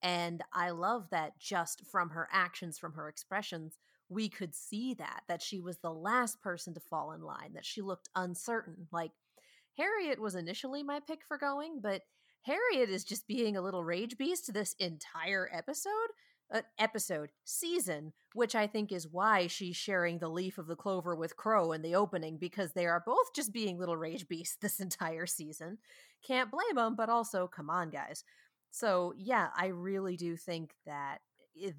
[0.04, 5.22] and I love that just from her actions, from her expressions, we could see that,
[5.30, 8.88] that she was the last person to fall in line, that she looked uncertain.
[8.92, 9.12] Like
[9.78, 12.02] Harriet was initially my pick for going, but
[12.42, 15.92] Harriet is just being a little rage beast this entire episode.
[16.54, 21.16] Uh, episode season, which I think is why she's sharing the leaf of the clover
[21.16, 24.80] with Qrow in the opening because they are both just being little rage beasts this
[24.80, 25.80] entire season.
[26.24, 28.24] Can't blame them, but also, come on, guys.
[28.70, 31.22] So, yeah, I really do think that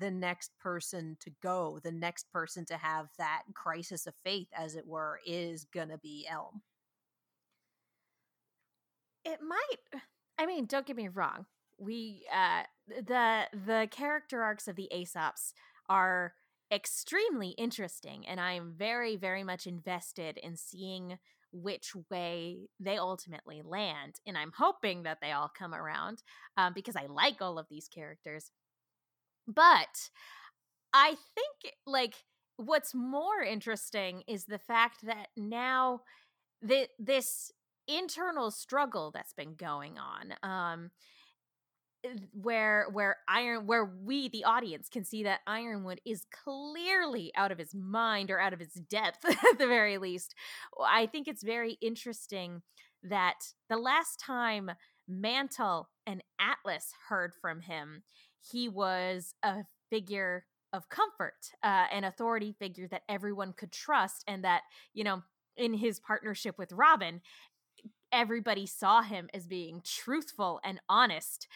[0.01, 4.75] the next person to go, the next person to have that crisis of faith, as
[4.75, 6.63] it were, is gonna be Elm.
[9.25, 10.01] It might.
[10.39, 11.47] I mean, don't get me wrong.
[11.79, 15.53] We uh the the character arcs of the Ace Ops
[15.89, 16.35] are
[16.73, 21.19] extremely interesting and I'm very very much invested in seeing
[21.53, 26.23] which way they ultimately land and I'm hoping that they all come around
[26.57, 28.51] um, because I like all of these characters.
[29.47, 30.11] But
[30.93, 32.15] I think like
[32.57, 36.01] what's more interesting is the fact that now
[36.63, 37.53] that this
[37.87, 40.91] internal struggle that's been going on um
[42.33, 47.59] where where iron where we the audience can see that ironwood is clearly out of
[47.59, 50.35] his mind or out of his depth at the very least
[50.87, 52.63] i think it's very interesting
[53.03, 54.71] that the last time
[55.09, 58.03] mantle and atlas heard from him
[58.41, 64.45] he was a figure of comfort uh, an authority figure that everyone could trust and
[64.45, 64.63] that
[64.93, 65.23] you know
[65.57, 67.21] in his partnership with Robyn
[68.15, 71.49] everybody saw him as being truthful and honest.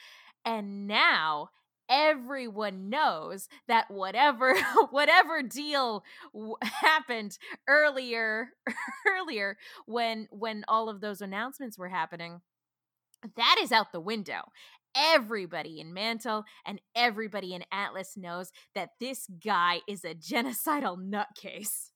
[0.48, 1.50] And now
[1.90, 4.54] everyone knows that whatever
[4.90, 8.50] whatever deal w- happened earlier
[9.08, 9.56] earlier
[9.86, 12.40] when when all of those announcements were happening
[13.36, 14.42] that is out the window
[14.96, 21.90] everybody in mantle and everybody in atlas knows that this guy is a genocidal nutcase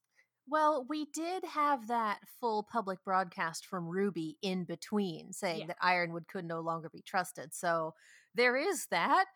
[0.48, 5.66] well, we did have that full public broadcast from Ruby in between saying Yeah.
[5.68, 7.54] that Ironwood could no longer be trusted.
[7.54, 7.94] So
[8.34, 9.26] there is that.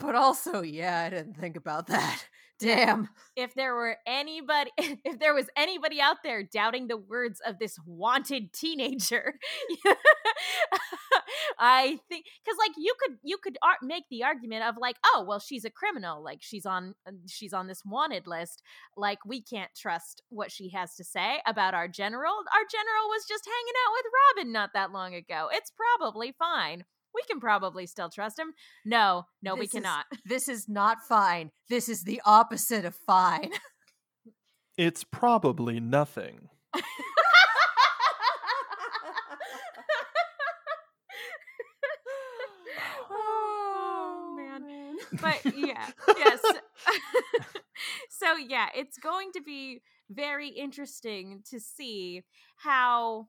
[0.00, 2.24] But also, yeah, I didn't think about that.
[2.60, 3.08] Damn.
[3.34, 7.76] if there were anybody if there was anybody out there doubting the words of this
[7.84, 9.34] wanted teenager
[11.58, 15.24] i think because like you could you could ar- make the argument of like oh
[15.26, 16.94] well she's a criminal like she's on
[17.26, 18.62] she's on this wanted list
[18.96, 23.26] like we can't trust what she has to say about our general our general was
[23.28, 24.06] just hanging out with
[24.38, 26.84] Robyn not that long ago it's probably fine
[27.14, 28.52] we can probably still trust him
[28.84, 31.50] no no we This is- cannot This is not fine.
[31.68, 33.50] This is the opposite of fine.
[34.76, 36.48] It's probably nothing.
[43.10, 44.96] Oh, man.
[45.20, 45.86] but yeah
[46.18, 46.40] yes
[48.10, 52.22] so yeah it's going to be very interesting to see
[52.56, 53.26] how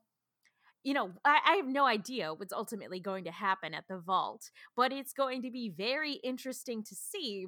[0.86, 4.50] you know I, I have no idea what's ultimately going to happen at the vault
[4.76, 7.46] but it's going to be very interesting to see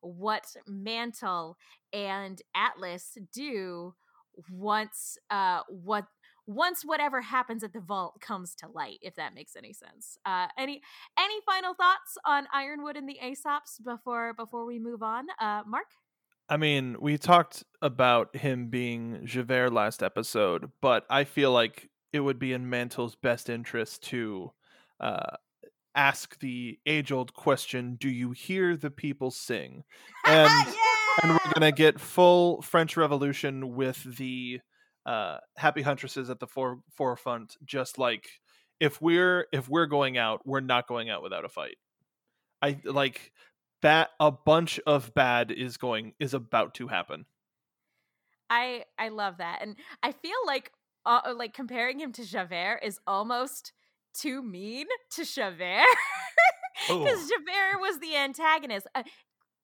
[0.00, 1.56] what mantle
[1.92, 3.94] and atlas do
[4.50, 6.04] once uh what
[6.46, 10.18] once whatever happens at the vault comes to light if that makes any sense.
[10.26, 10.82] Uh any
[11.18, 15.24] any final thoughts on ironwood and the Ace Ops before before we move on?
[15.40, 15.86] Uh mark?
[16.46, 22.20] I mean, we talked about him being Javert last episode, but I feel like it
[22.20, 24.52] would be in Mantle's best interest to
[25.00, 25.36] uh,
[25.96, 29.82] ask the age old question Do you hear the people sing?
[30.26, 30.74] And,
[31.22, 34.60] and we're going to get full French Revolution with the
[35.04, 38.26] uh, happy huntresses at the fore- forefront, just like
[38.80, 41.76] if we're if we're going out we're not going out without a fight.
[42.62, 43.32] I like
[43.82, 47.26] that a bunch of bad is going is about to happen.
[48.48, 50.72] I I love that, and I feel like
[51.06, 53.72] uh, like comparing him to Javert is almost
[54.14, 55.84] too mean to Javert
[56.88, 56.98] Oh.
[57.04, 58.86] because Javert was the antagonist.
[58.94, 59.04] Uh,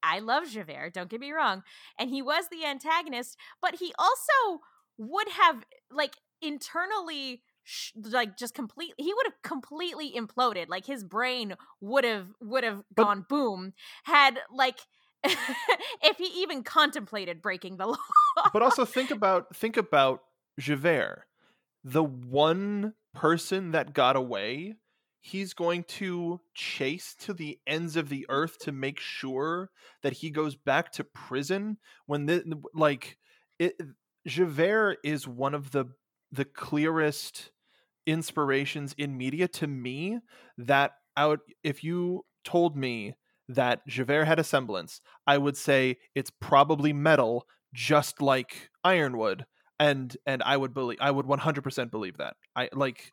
[0.01, 1.61] I love Javert, don't get me wrong,
[1.99, 4.61] and he was the antagonist, but he also
[4.97, 11.03] would have like internally sh- like just completely he would have completely imploded like his
[11.03, 13.73] brain would have would have But- gone boom
[14.03, 14.79] had like
[15.23, 17.97] if he even contemplated breaking the law
[18.53, 20.21] but also think about think about
[20.59, 21.25] Javert
[21.83, 24.75] the one person that got away
[25.21, 29.69] he's going to chase to the ends of the earth to make sure
[30.01, 31.77] that he goes back to prison
[32.07, 33.17] when the like
[33.59, 33.75] it
[34.27, 35.85] Javert is one of the
[36.31, 37.51] the clearest
[38.07, 40.17] inspirations in media to me
[40.57, 43.13] that out if you told me
[43.47, 49.45] that Javert had a semblance I would say it's probably metal just like ironwood
[49.81, 53.11] and and I would believe I would 100% believe that I like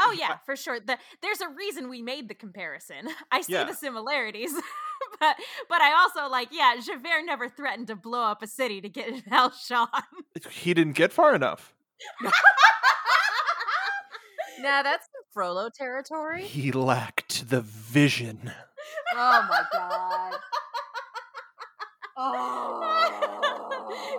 [0.00, 0.78] Oh yeah, for sure.
[0.78, 3.08] The, there's a reason we made the comparison.
[3.32, 3.64] I see Yeah.
[3.64, 4.52] the similarities,
[5.20, 5.36] but
[5.68, 6.74] but I also like yeah.
[6.84, 9.88] Javert never threatened to blow up a city to get Valjean.
[10.50, 11.74] he didn't get far enough
[14.60, 16.42] Now that's some Frollo territory.
[16.44, 18.52] he lacked the vision
[19.14, 20.34] Oh my god.
[22.16, 23.47] Oh.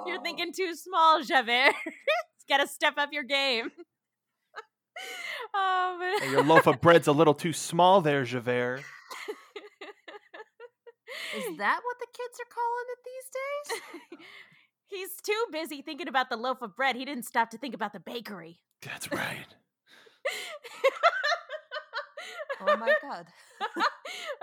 [0.05, 1.73] You're thinking too small, Javert.
[2.49, 3.71] Got to step up your game.
[5.53, 8.83] oh, but Hey, your loaf of bread's a little too small there, Javert.
[11.35, 14.19] Is that what the kids are calling it these days?
[14.87, 16.95] He's too busy thinking about the loaf of bread.
[16.95, 18.59] He didn't stop to think about the bakery.
[18.81, 19.45] That's right.
[22.61, 23.25] Oh my god.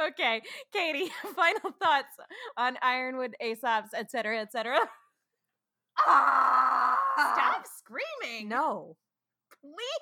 [0.08, 0.42] okay,
[0.72, 2.16] Katie, final thoughts
[2.56, 4.78] on Ironwood, Ace Op's, etc., etc.
[5.98, 8.48] Stop screaming!
[8.48, 8.96] No.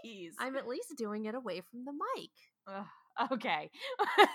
[0.03, 0.35] please.
[0.39, 2.31] I'm at least doing it away from the mic.
[2.69, 3.71] Ugh, okay.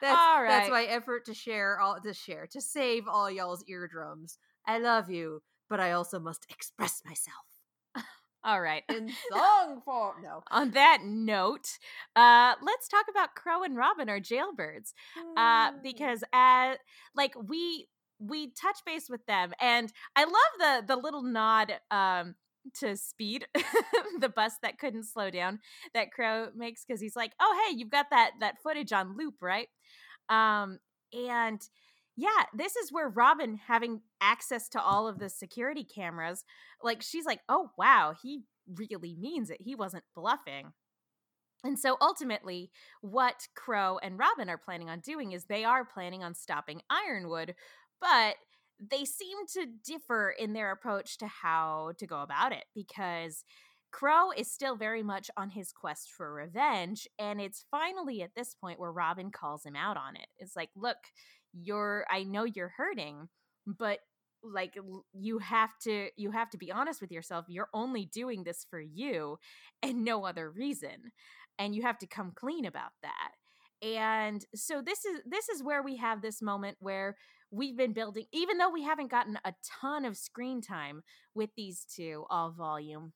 [0.00, 4.36] That's All that's my effort to share all to share to save all y'all's eardrums.
[4.66, 7.46] I love you, but I also must express myself
[8.44, 8.82] All right.
[8.88, 10.16] in song form.
[10.24, 10.42] No.
[10.50, 11.78] On that note,
[12.16, 14.92] uh, let's talk about Qrow and Robyn, our jailbirds.
[15.36, 16.74] uh because uh
[17.14, 17.86] like we
[18.22, 22.34] we touch base with them and i love the the little nod um
[22.74, 23.46] to speed
[24.20, 25.58] the bus that couldn't slow down
[25.94, 29.34] that Qrow makes because he's like oh hey you've got that that footage on loop
[29.40, 29.66] right?
[30.28, 30.78] Um
[31.12, 31.60] and
[32.16, 36.44] yeah this is where Robyn having access to all of the security cameras
[36.84, 39.58] like she's like oh wow he really means it.
[39.60, 40.72] He wasn't bluffing.
[41.64, 42.70] And so ultimately,
[43.02, 47.54] what Qrow and Robyn are planning on doing is they are planning on stopping Ironwood,
[48.02, 48.34] but
[48.90, 53.44] they seem to differ in their approach to how to go about it because
[53.94, 57.06] Qrow is still very much on his quest for revenge.
[57.18, 60.26] And it's finally at this point where Robyn calls him out on it.
[60.38, 60.96] It's like, look,
[61.52, 63.28] you're, I know you're hurting,
[63.66, 64.00] but
[64.42, 64.76] like
[65.12, 68.80] you have to you have to be honest with yourself you're only doing this for
[68.80, 69.38] you
[69.84, 71.12] and no other reason
[71.60, 73.30] and you have to come clean about that
[73.82, 77.16] and so this is this is where we have this moment where
[77.52, 81.02] we've been building even though we haven't gotten a ton of screen time
[81.34, 83.12] with these two all volume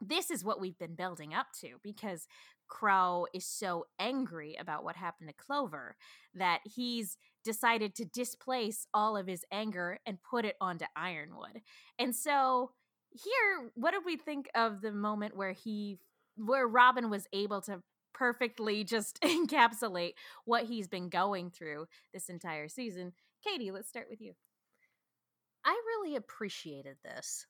[0.00, 2.26] this is what we've been building up to because
[2.70, 5.96] Qrow is so angry about what happened to clover
[6.34, 11.62] that he's decided to displace all of his anger and put it onto ironwood.
[11.98, 12.72] And so
[13.10, 15.98] here what did we think of the moment where he
[16.36, 17.82] where Robyn was able to
[18.14, 20.12] perfectly just encapsulate
[20.44, 23.12] what he's been going through this entire season
[23.44, 24.34] katie let's start with you
[25.64, 27.46] I really appreciated this.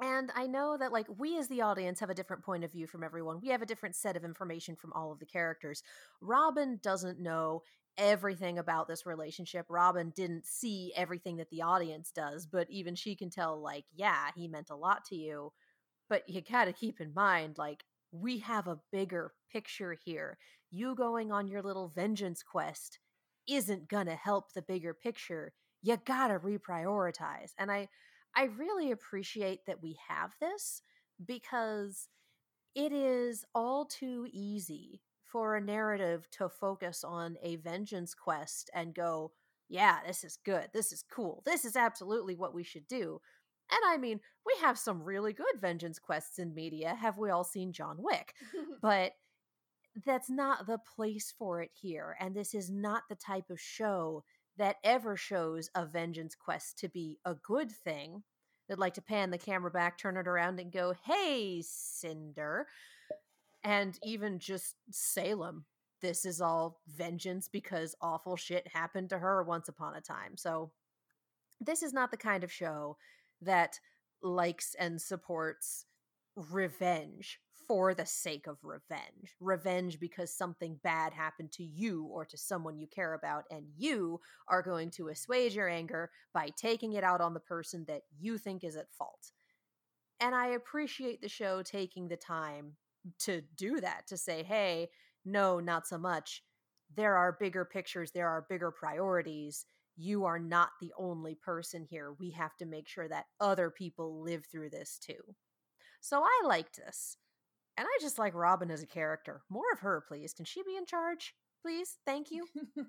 [0.00, 2.86] And I know that, like, we as the audience have a different point of view
[2.86, 3.40] from everyone.
[3.40, 5.82] We have a different set of information from all of the characters.
[6.20, 7.62] Robyn doesn't know
[7.96, 9.66] everything about this relationship.
[9.68, 14.30] Robyn didn't see everything that the audience does, but even she can tell, like, yeah,
[14.34, 15.52] he meant a lot to you.
[16.08, 20.38] But you gotta keep in mind, like, we have a bigger picture here.
[20.70, 23.00] You going on your little vengeance quest
[23.48, 25.52] isn't gonna help the bigger picture.
[25.82, 27.52] You gotta reprioritize.
[27.58, 27.88] And I
[28.36, 30.82] I really appreciate that we have this
[31.24, 32.08] because
[32.74, 38.94] it is all too easy for a narrative to focus on a vengeance quest and
[38.94, 39.32] go,
[39.68, 40.68] yeah, this is good.
[40.72, 41.42] This is cool.
[41.46, 43.20] This is absolutely what we should do.
[43.70, 46.94] And I mean, we have some really good vengeance quests in media.
[46.94, 48.34] Have we all seen John Wick?
[48.82, 49.12] But
[50.04, 52.16] that's not the place for it here.
[52.20, 54.24] And this is not the type of show
[54.56, 58.22] that ever shows a vengeance quest to be a good thing.
[58.68, 62.66] They'd like to pan the camera back, turn it around, and go, hey, Cinder.
[63.62, 65.64] And even just Salem.
[66.00, 70.36] This is all vengeance because awful shit happened to her once upon a time.
[70.36, 70.70] So,
[71.60, 72.98] this is not the kind of show
[73.40, 73.78] that
[74.22, 75.86] likes and supports
[76.36, 79.34] revenge for the sake of revenge.
[79.40, 84.20] Revenge because something bad happened to you or to someone you care about, and you
[84.48, 88.38] are going to assuage your anger by taking it out on the person that you
[88.38, 89.32] think is at fault.
[90.20, 92.72] And I appreciate the show taking the time
[93.20, 94.88] to do that, to say, hey,
[95.24, 96.42] no, not so much.
[96.96, 99.66] There are bigger pictures, there are bigger priorities.
[99.96, 102.14] You are not the only person here.
[102.18, 105.34] We have to make sure that other people live through this too.
[106.00, 107.16] So I liked this.
[107.76, 109.42] And I just like Robyn as a character.
[109.50, 110.32] More of her, please.
[110.32, 111.34] Can she be in charge?
[111.62, 111.98] Please?
[112.06, 112.46] Thank you.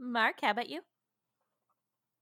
[0.00, 0.80] mark how about you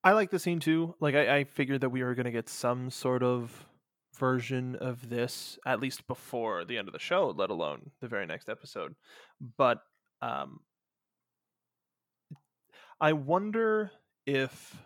[0.04, 0.94] I like the scene too.
[1.00, 3.66] Like I, I figured that we were going to get some sort of
[4.16, 8.24] version of this at least before the end of the show, let alone the very
[8.24, 8.94] next episode.
[9.56, 9.82] But
[10.22, 10.60] um,
[13.00, 13.90] I wonder
[14.24, 14.76] if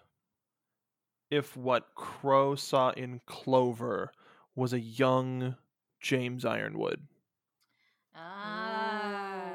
[1.31, 4.13] if what Qrow saw in Clover
[4.55, 5.57] was a young
[6.03, 7.07] James Ironwood.
[8.15, 8.93] Ah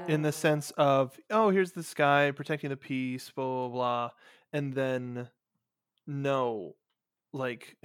[0.08, 4.10] in the sense of oh here's this guy protecting the peace blah blah blah
[4.54, 5.30] and then
[6.06, 6.76] no
[7.34, 7.76] like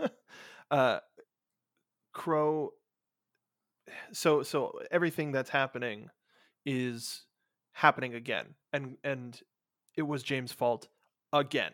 [0.70, 0.98] uh
[2.14, 2.68] Qrow
[4.12, 6.10] so so everything that's happening
[6.66, 7.24] is
[7.72, 9.40] happening again and and
[9.96, 10.88] it was james fault
[11.32, 11.72] again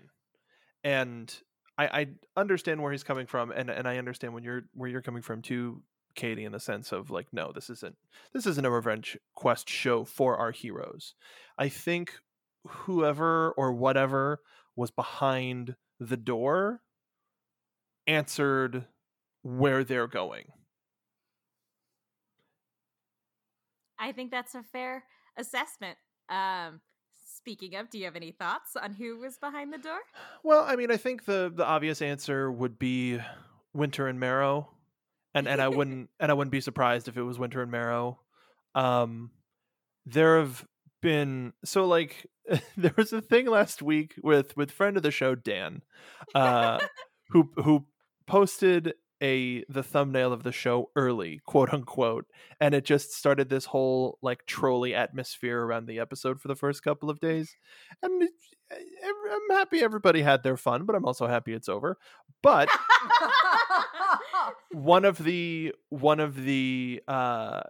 [0.84, 1.34] and
[1.76, 2.06] i i
[2.36, 5.42] understand where he's coming from and and i understand when you're where you're coming from
[5.42, 5.82] too
[6.18, 7.96] katie in the sense of like no this isn't
[8.34, 11.14] this isn't a revenge quest show for our heroes
[11.56, 12.14] i think
[12.66, 14.40] whoever or whatever
[14.76, 16.82] was behind the door
[18.06, 18.84] answered
[19.42, 20.44] where they're going
[23.98, 25.04] I think that's a fair
[25.36, 25.98] assessment.
[26.28, 26.80] Um,
[27.26, 29.98] speaking of, do you have any thoughts on who was behind the door?
[30.44, 33.18] Well, I mean, I think the the obvious answer would be
[33.74, 34.68] Winter and Marrow,
[35.38, 38.20] and and I wouldn't and I wouldn't be surprised if it was Winter and Marrow.
[38.74, 39.30] Um,
[40.06, 40.64] there have
[41.00, 42.26] been so like
[42.76, 45.82] there was a thing last week with with friend of the show Dan,
[46.34, 46.80] uh,
[47.30, 47.86] who who
[48.26, 52.26] posted a the thumbnail of the show early, quote unquote,
[52.60, 56.82] and it just started this whole like trolley atmosphere around the episode for the first
[56.82, 57.56] couple of days.
[58.02, 58.30] And it,
[58.70, 61.96] I'm happy everybody had their fun, but I'm also happy it's over.
[62.42, 62.68] But
[64.70, 67.60] one of the one of the uh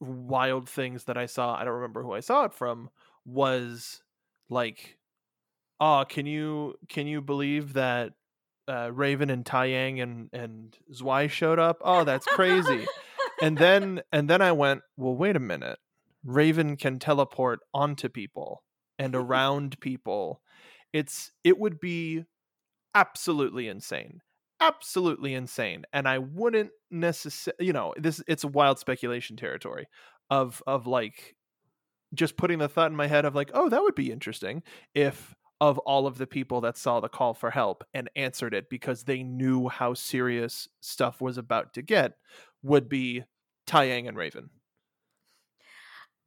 [0.00, 2.90] wild things that I saw, I don't remember who I saw it from,
[3.24, 4.02] was
[4.48, 4.98] like
[5.80, 8.12] oh can you can you believe that
[8.68, 11.78] uh, Raven and Taiyang and and Zwei showed up.
[11.80, 12.86] Oh, that's crazy.
[13.42, 15.78] and then and then I went, well, wait a minute.
[16.22, 18.62] Raven can teleport onto people
[18.98, 20.42] and around people.
[20.92, 22.24] It's it would be
[22.94, 24.20] absolutely insane.
[24.60, 25.84] Absolutely insane.
[25.92, 29.86] And I wouldn't necessarily, you know, this it's a wild speculation territory
[30.30, 31.36] of of like
[32.14, 34.62] just putting the thought in my head of like, oh, that would be interesting
[34.94, 38.70] if of all of the people that saw the call for help and answered it
[38.70, 42.14] because they knew how serious stuff was about to get
[42.62, 43.24] would be
[43.66, 44.50] Taiyang and Raven.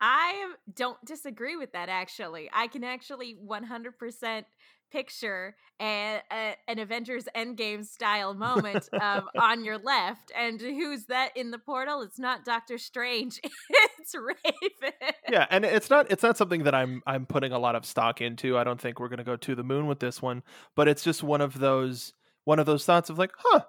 [0.02, 2.50] I don't disagree with that actually.
[2.52, 4.44] I can actually 100%
[4.92, 10.32] picture a, a, an Avengers Endgame style moment um, on your left.
[10.38, 12.02] And who's that in the portal?
[12.02, 13.40] It's not Doctor Strange.
[14.00, 14.94] it's Raven.
[15.30, 18.22] Yeah, and it's not it's not something that I'm I'm putting a lot of stock
[18.22, 18.58] into.
[18.58, 20.44] I don't think we're going to go to the moon with this one,
[20.76, 23.62] but it's just one of those one of those thoughts of like, huh,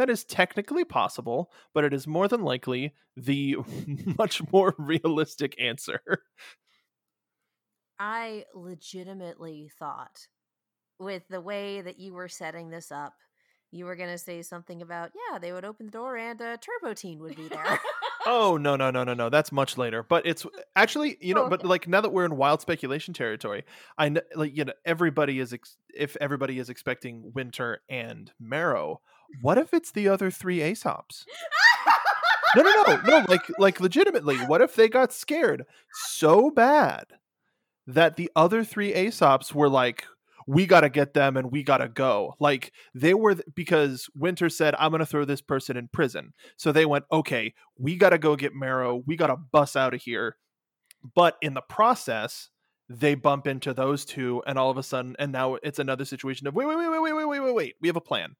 [0.00, 3.58] that is technically possible, but it is more than likely the
[4.18, 6.00] much more realistic answer.
[7.98, 10.26] I legitimately thought
[10.98, 13.12] with the way that you were setting this up,
[13.72, 16.56] you were going to say something about, yeah, they would open the door and uh,
[16.56, 17.78] Turbo Teen would be there.
[18.26, 20.44] oh no no no no no that's much later but it's
[20.76, 21.56] actually you know oh, okay.
[21.56, 23.64] but like now that we're in wild speculation territory
[23.96, 29.00] i know like you know everybody is ex- if everybody is expecting winter and marrow
[29.40, 31.26] what if it's the other three Ace Ops?
[32.56, 33.24] no, no, no, no.
[33.28, 37.06] Like, like legitimately, what if they got scared so bad
[37.86, 40.04] that the other three Ace Ops were like,
[40.46, 44.74] "We gotta get them and we gotta go." Like they were th- because Winter said,
[44.78, 48.54] "I'm gonna throw this person in prison," so they went, "Okay, we gotta go get
[48.54, 49.02] Marrow.
[49.06, 50.36] We gotta bus out of here."
[51.14, 52.50] But in the process,
[52.88, 56.46] they bump into those two, and all of a sudden, and now it's another situation
[56.46, 57.74] of wait, wait, wait, wait, wait, wait, wait, wait.
[57.80, 58.34] We have a plan.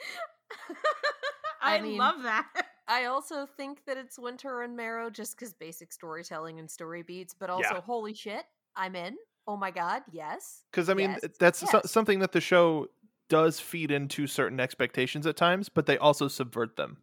[1.62, 2.46] I, I mean, love that.
[2.88, 7.34] I also think that it's Winter and Marrow just because basic storytelling and story beats,
[7.38, 7.80] but also, yeah.
[7.80, 8.44] holy shit,
[8.76, 9.16] I'm in.
[9.46, 10.62] Oh my God, yes.
[10.70, 11.70] Because, I mean, yes, that's yes.
[11.70, 12.88] So- something that the show
[13.28, 16.98] does feed into certain expectations at times, but they also subvert them.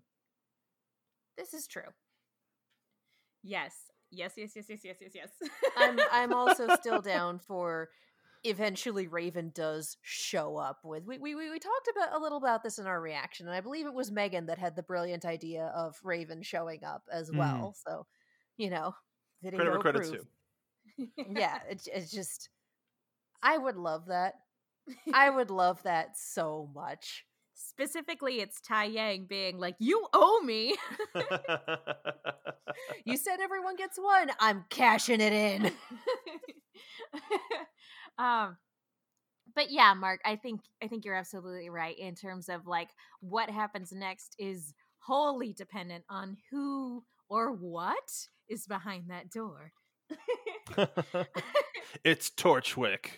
[1.37, 1.89] This is true.
[3.43, 3.73] Yes.
[4.11, 5.29] Yes, yes, yes, yes, yes, yes, yes.
[5.77, 7.89] I'm I'm also still down for
[8.49, 12.79] eventually raven does show up with we, we we talked about a little about this
[12.79, 15.95] in our reaction and i believe it was megan that had the brilliant idea of
[16.03, 17.37] raven showing up as mm.
[17.37, 17.91] well mm.
[17.91, 18.05] so
[18.57, 18.93] you know
[19.43, 20.27] video credit credits too
[21.29, 22.49] yeah, it's, it's just
[23.41, 24.33] I would love that.
[25.13, 27.25] I would love that so much.
[27.53, 30.75] Specifically, it's Taiyang being like, "You owe me."
[33.03, 34.29] you said everyone gets one.
[34.39, 35.71] I'm cashing it in.
[38.17, 38.57] Um,
[39.55, 42.89] but yeah, Mark, I think I think you're absolutely right in terms of like
[43.21, 49.71] what happens next is wholly dependent on who or what is behind that door.
[52.03, 53.11] it's Torchwick.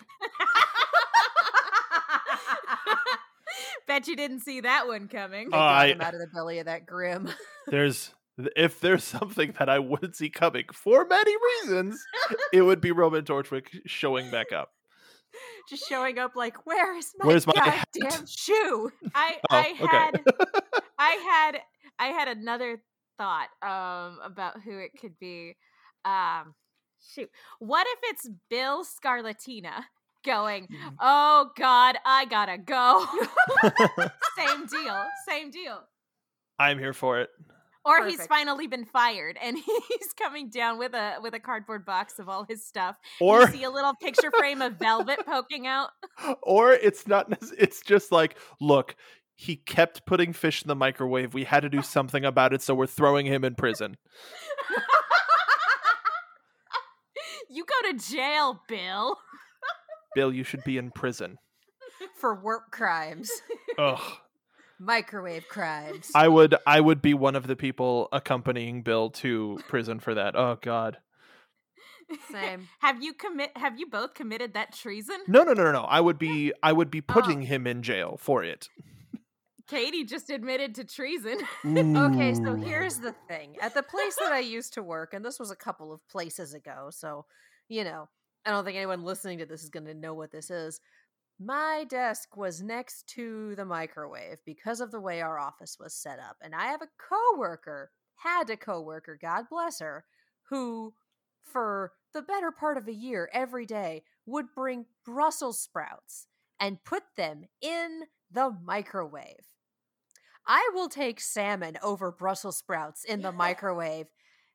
[3.86, 5.52] Bet you didn't see that one coming.
[5.52, 7.28] Uh, I, out of the belly of that grim.
[7.66, 8.14] there's
[8.56, 12.02] if there's something that I wouldn't see coming for many reasons,
[12.52, 14.70] it would be Roman Torchwick showing back up.
[15.68, 18.90] Just showing up like, where's my Where's my goddamn hat?" shoe?
[19.14, 19.86] I Oh, I okay.
[19.86, 20.24] had
[20.98, 21.62] I had
[21.98, 22.82] I had another
[23.18, 25.56] thought um about who it could be.
[26.04, 26.54] Um
[27.14, 27.30] shoot.
[27.58, 29.84] What if it's Bill Scarlatina
[30.24, 30.96] going, Mm.
[31.00, 33.06] "Oh god, I got to go."
[34.36, 35.06] same deal.
[35.26, 35.80] Same deal.
[36.58, 37.30] I'm here for it.
[37.84, 39.56] Or he's finally been fired and
[39.88, 42.96] he's coming down with a with a cardboard box of all his stuff.
[43.20, 45.90] Or you see a little picture frame of velvet poking out.
[46.42, 48.96] or it's not it's just like look
[49.34, 52.74] he kept putting fish in the microwave we had to do something about it so
[52.74, 53.96] we're throwing him in prison
[57.48, 59.16] you go to jail, Bill.
[60.14, 61.36] bill you should be in prison
[62.18, 63.30] For work crimes,
[63.78, 64.00] ugh
[64.80, 66.10] microwave crimes.
[66.14, 70.34] i would i would be one of the people accompanying bill to prison for that
[70.34, 70.96] oh god
[72.32, 72.68] Same.
[72.80, 75.16] Have you commit have you both committed that treason?
[75.28, 77.12] no no no no no i would be i would be Oh.
[77.12, 78.68] putting him in jail for it
[79.68, 81.38] Katie just admitted to treason.
[81.64, 83.54] Okay, so here's the thing.
[83.60, 86.54] At the place that I used to work, and this was a couple of places
[86.54, 87.24] ago, so,
[87.68, 88.08] you know,
[88.44, 90.80] I don't think anyone listening to this is going to know what this is.
[91.42, 96.18] My desk was next to the microwave because of the way our office was set
[96.18, 96.36] up.
[96.42, 100.04] And I have a coworker, had a coworker, God bless her,
[100.50, 100.92] who
[101.42, 106.26] for the better part of a year every day would bring Brussels sprouts
[106.60, 109.48] and put them in the microwave.
[110.46, 114.08] I will take salmon over Brussels sprouts in the microwave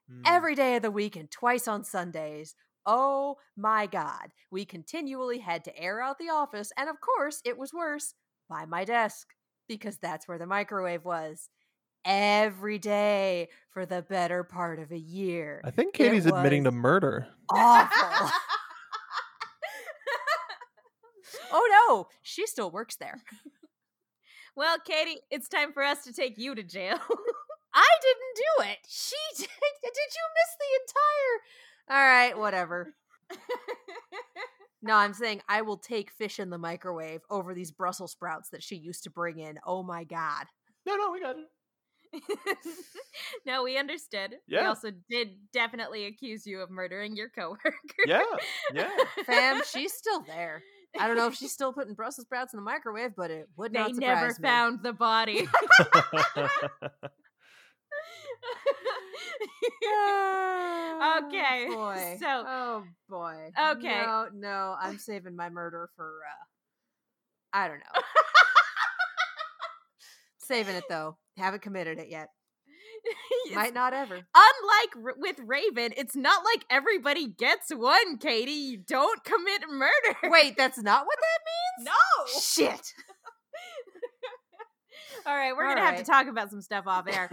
[0.08, 0.22] Mm.
[0.24, 2.54] every day of the week and twice on Sundays.
[2.86, 4.32] Oh my God.
[4.52, 8.14] We continually had to air out the office, and of course, it was worse
[8.50, 9.28] by my desk
[9.68, 11.50] because that's where the microwave was
[12.06, 15.60] every day for the better part of a year.
[15.66, 18.30] i think katie's admitting to murder Awful.
[21.52, 23.22] oh no, she still works there.
[24.56, 26.98] well, Katie, it's time for us to take you to jail.
[27.74, 28.78] I didn't do it.
[28.88, 29.48] She did.
[29.48, 31.36] Did you miss the entire?
[31.90, 32.94] All right, whatever.
[34.82, 38.62] No, I'm saying I will take fish in the microwave over these Brussels sprouts that
[38.62, 39.58] she used to bring in.
[39.66, 40.46] Oh my god.
[40.86, 42.24] no no we got it
[43.48, 44.36] no, we understood.
[44.48, 44.68] We Yeah.
[44.68, 47.74] also did definitely accuse you of murdering your coworker.
[48.06, 48.22] yeah
[48.76, 48.92] yeah
[49.26, 50.62] Fam, she's still there.
[51.00, 53.74] I don't know if she's still putting Brussels sprouts in the microwave, but it would
[53.74, 54.08] They not surprise me.
[54.08, 55.48] They never found the body.
[61.28, 62.18] Okay, Oh, boy.
[62.20, 63.52] so- oh boy.
[63.72, 64.02] Okay.
[64.06, 66.22] No, no, I'm saving my murder for.
[66.30, 66.44] uh
[67.58, 68.02] I don't know.
[70.40, 71.18] saving it though.
[71.38, 72.30] Haven't committed it yet.
[73.46, 74.16] It's- Might not ever.
[74.16, 78.52] Unlike r- with Raven, it's not like everybody gets one, Katie.
[78.52, 80.18] You don't commit murder.
[80.24, 81.90] Wait, that's not what that means.
[81.92, 82.40] no.
[82.42, 82.94] Shit.
[85.28, 87.30] All right, we're All gonna have to talk about some stuff off air.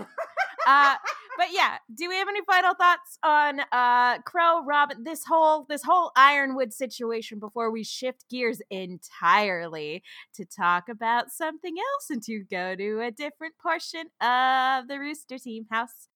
[0.66, 0.96] uh,
[1.36, 5.82] but yeah, do we have any final thoughts on uh Qrow, Robyn, this whole this
[5.82, 10.02] whole Ironwood situation before we shift gears entirely
[10.34, 15.38] to talk about something else and to go to a different portion of the Rooster
[15.38, 16.08] Team house?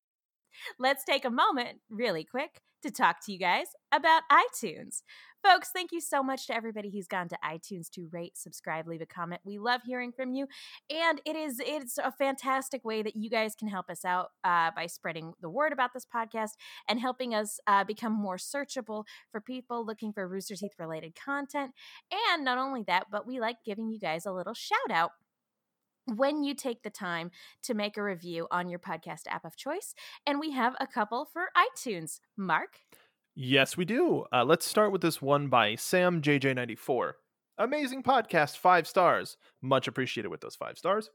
[0.79, 5.03] Let's take a moment, really quick, to talk to you guys about iTunes.
[5.43, 9.01] Folks, thank you so much to everybody who's gone to iTunes to rate, subscribe, leave
[9.01, 9.43] a comment.
[9.45, 10.47] We love hearing from you
[10.91, 14.71] and it is it's a fantastic way that you guys can help us out uh,
[14.75, 16.51] by spreading the word about this podcast
[16.89, 21.73] and helping us uh, become more searchable for people looking for rooster teeth related content
[22.33, 25.13] and not only that but we like giving you guys a little shout out
[26.15, 27.31] when you take the time
[27.63, 29.95] to make a review on your podcast app of choice
[30.27, 32.79] and we have a couple for itunes mark
[33.39, 34.25] Yes, we do.
[34.33, 37.13] Uh, let's start with this one by Sam JJ94.
[37.59, 39.37] Amazing podcast, five stars.
[39.61, 41.11] Much appreciated with those five stars.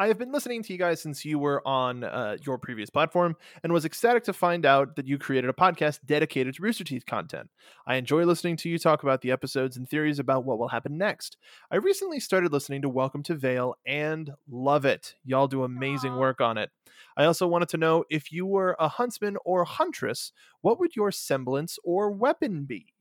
[0.00, 3.34] I have been listening to you guys since you were on uh, your previous platform
[3.64, 7.04] and was ecstatic to find out that you created a podcast dedicated to Rooster Teeth
[7.04, 7.50] content.
[7.84, 10.98] I enjoy listening to you talk about the episodes and theories about what will happen
[10.98, 11.36] next.
[11.72, 15.16] I recently started listening to Welcome to Vale and love it.
[15.24, 16.70] Y'all do amazing work on it.
[17.16, 20.30] I also wanted to know if you were a huntsman or huntress,
[20.60, 22.94] what would your semblance or weapon be?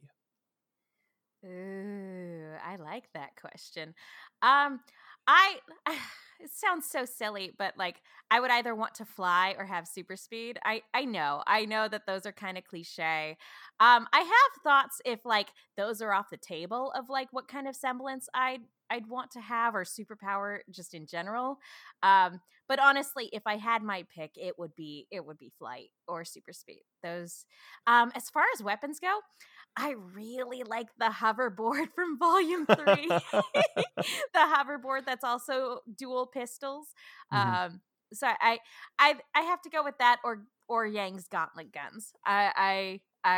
[1.46, 3.94] Ooh, I like that question.
[4.42, 4.80] Um,
[5.28, 5.58] I
[6.40, 10.16] it sounds so silly, but like I would either want to fly or have super
[10.16, 10.60] speed.
[10.64, 13.38] I I know, I know that those are kind of cliche.
[13.80, 15.48] Um, I have thoughts if like
[15.78, 19.42] those are off the table of like what kind of semblance I'd I'd want to
[19.42, 21.58] have or superpower just in general.
[22.04, 25.90] Um, but honestly, if I had my pick, it would be it would be flight
[26.08, 26.84] or super speed.
[27.04, 27.46] Those.
[27.86, 29.20] Um, as far as weapons go,
[29.78, 36.88] I really like the hoverboard from Volume Three, the hoverboard that's also dual pistols.
[37.34, 37.66] Mhm.
[37.68, 37.82] Um,
[38.14, 38.60] so I,
[39.00, 42.12] I, I have to go with that or or Yang's gauntlet guns.
[42.26, 43.30] I, I,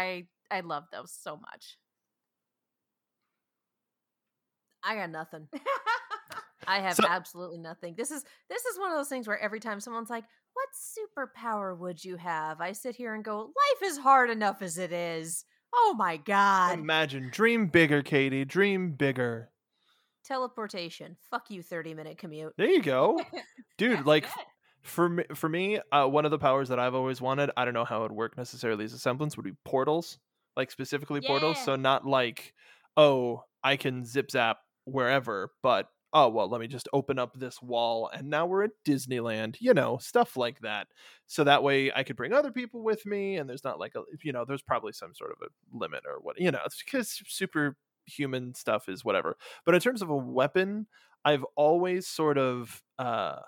[0.51, 1.77] I, I love those so much.
[4.83, 5.47] I got nothing.
[6.67, 7.95] I have So- absolutely nothing.
[7.95, 11.77] This is this is one of those things where every time someone's like, "What superpower
[11.77, 15.45] would you have?" I sit here and go, "Life is hard enough as it is."
[15.73, 16.79] Oh my god.
[16.79, 18.45] Imagine, dream bigger, Katie.
[18.45, 19.49] Dream bigger.
[20.25, 21.15] Teleportation.
[21.29, 22.53] Fuck you 30-minute commute.
[22.57, 23.21] There you go,
[23.77, 24.05] dude.
[24.05, 24.45] Like good.
[24.81, 27.51] for me, for me, uh, one of the powers that I've always wanted.
[27.57, 29.37] I don't know how it would work necessarily as a semblance.
[29.37, 30.19] Would be portals,
[30.55, 31.57] like specifically portals.
[31.57, 31.63] Yeah.
[31.63, 32.53] So not like,
[32.97, 37.61] oh, I can zip zap wherever, but oh well, let me just open up this
[37.61, 39.57] wall and now we're at Disneyland.
[39.59, 40.87] You know, stuff like that.
[41.27, 44.01] So that way I could bring other people with me, and there's not like a,
[44.23, 47.21] you know, there's probably some sort of a limit or what, you know, it's because
[47.27, 49.37] superhuman stuff is whatever.
[49.65, 50.87] But in terms of a weapon,
[51.25, 53.39] I've always sort of uh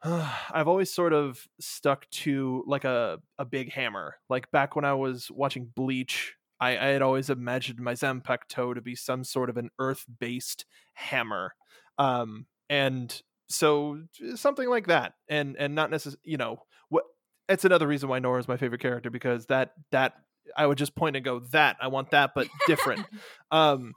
[0.02, 4.16] I've always sort of stuck to like a, a big hammer.
[4.28, 8.80] Like back when I was watching Bleach, I, I had always imagined my Zanpakuto to
[8.80, 11.54] be some sort of an earth based hammer.
[11.98, 14.02] Um, and so
[14.34, 15.14] something like that.
[15.28, 17.04] And and not necessarily, you know, what
[17.48, 20.14] it's another reason why Nora is my favorite character because that that
[20.56, 23.04] I would just point and go, that I want that, but different.
[23.50, 23.94] um,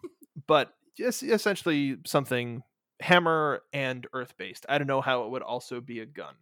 [0.48, 2.64] but just essentially something
[3.00, 4.66] hammer and earth based.
[4.70, 6.36] I don't know how it would also be a gun.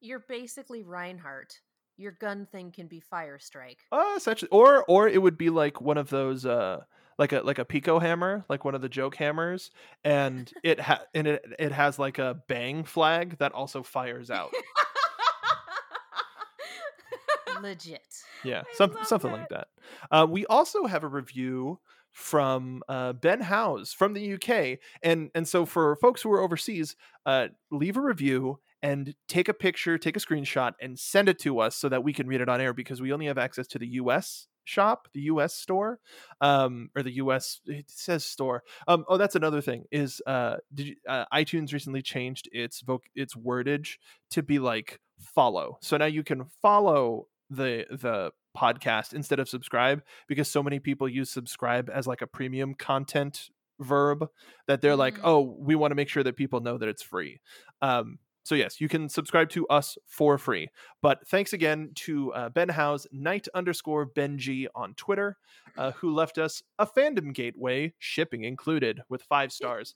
[0.00, 1.60] You're basically Reinhardt.
[1.96, 3.78] Your gun thing can be fire strike.
[3.92, 6.80] Uh, essentially, or or it would be like one of those uh
[7.18, 9.70] like a like a piko hammer, like one of the joke hammers,
[10.02, 14.52] and it ha- and it it has like a bang flag that also fires out.
[17.62, 18.02] Legit.
[18.42, 19.68] Yeah, I something something like that.
[20.10, 21.78] Uh, we also have a review
[22.10, 26.96] from uh, Ben Howes from the UK, and and so for folks who are overseas,
[27.26, 31.58] uh, leave a review and take a picture, take a screenshot, and send it to
[31.58, 33.78] us so that we can read it on air because we only have access to
[33.78, 35.98] the US shop, the US store,
[36.40, 37.60] um, or the US.
[37.66, 38.62] It says store.
[38.86, 39.84] Um, oh, that's another thing.
[39.90, 43.96] Is uh, did you, uh, iTunes recently changed its voc- its wordage
[44.30, 45.78] to be like follow.
[45.80, 51.08] So now you can follow the the podcast instead of subscribe because so many people
[51.08, 54.28] use subscribe as like a premium content verb
[54.68, 55.24] that they're like Mhm.
[55.24, 57.40] oh we want to make sure that people know that it's free
[57.82, 60.68] um so yes you can subscribe to us for free
[61.02, 65.36] but thanks again to uh, ben Howes knight underscore benji on twitter
[65.76, 69.94] uh, who left us a fandom gateway shipping included with five stars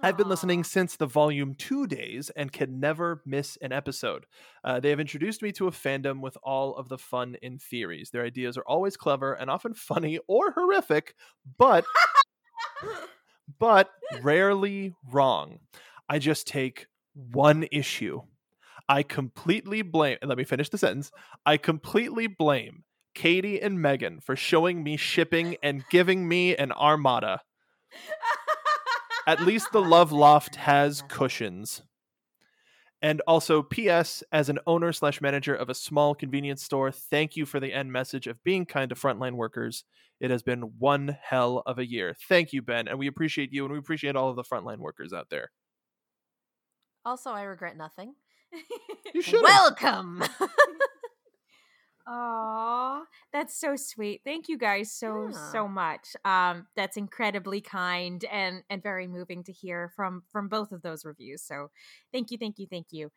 [0.00, 4.26] I've been listening since the volume two days and can never miss an episode.
[4.62, 8.10] Uh, they have introduced me to a fandom with all of the fun in theories.
[8.10, 11.16] Their ideas are always clever and often funny or horrific,
[11.58, 11.84] but
[13.58, 13.90] but
[14.22, 15.58] rarely wrong.
[16.08, 16.86] I just take
[17.32, 18.22] one issue.
[18.88, 20.18] I completely blame.
[20.22, 21.10] Let me finish the sentence.
[21.44, 27.42] I completely blame Katie and Megan for showing me shipping and giving me an armada.
[29.26, 31.82] At least the Love Loft has cushions.
[33.02, 34.24] And also, P.S.
[34.32, 37.92] As an owner slash manager of a small convenience store, thank you for the end
[37.92, 39.84] message of being kind to frontline workers.
[40.18, 42.16] It has been one hell of a year.
[42.28, 45.12] Thank you, Ben, and we appreciate you, and we appreciate all of the frontline workers
[45.12, 45.50] out there.
[47.04, 48.14] Also, I regret nothing.
[49.12, 49.40] You should.
[49.42, 50.22] Welcome.
[52.06, 54.22] Aw, that's so sweet.
[54.24, 55.32] Thank you guys so Yeah.
[55.32, 56.16] so much.
[56.24, 61.04] Um, that's incredibly kind and and very moving to hear from from both of those
[61.04, 61.42] reviews.
[61.42, 61.70] So,
[62.12, 63.10] thank you, thank you, thank you.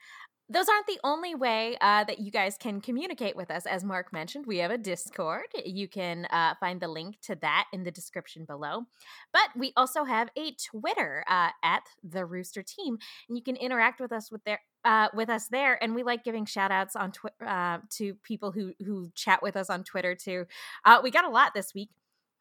[0.50, 3.66] Those aren't the only way uh, that you guys can communicate with us.
[3.66, 5.46] As Mark mentioned, we have a Discord.
[5.66, 8.84] You can uh, find the link to that in the description below.
[9.32, 12.98] But we also have a Twitter uh, at the Rooster Team,
[13.30, 15.82] and you can interact with us with their uh, with us there.
[15.82, 17.14] And we like giving shout outs on
[17.46, 20.48] uh, to people who who chat with us on Twitter too.
[20.84, 21.90] Uh, we got a lot this week.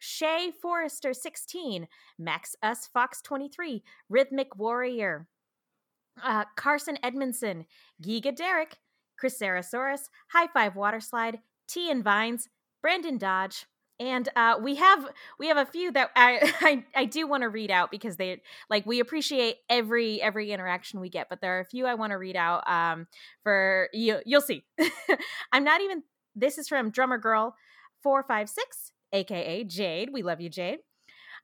[0.01, 1.87] Shay Forrester 16,
[2.19, 5.29] Max Us Fox 23, Rhythmic Warrior,
[6.23, 7.67] uh, Carson Edmondson,
[8.03, 8.79] Giga Derek,
[9.19, 12.49] Chris Sarasaurus, High Five Waterslide, T and Vines,
[12.83, 13.67] Brandon Dodge,
[14.01, 15.07] and uh, we have
[15.39, 18.41] we have a few that I I, I do want to read out because they
[18.71, 22.13] like we appreciate every every interaction we get, but there are a few I want
[22.13, 22.69] to read out.
[22.69, 23.07] Um,
[23.43, 24.65] for you you'll see.
[25.53, 26.03] I'm not even.
[26.35, 27.55] This is from Drummer Girl
[28.03, 30.11] four five six, aka Jade.
[30.13, 30.79] We love you, Jade.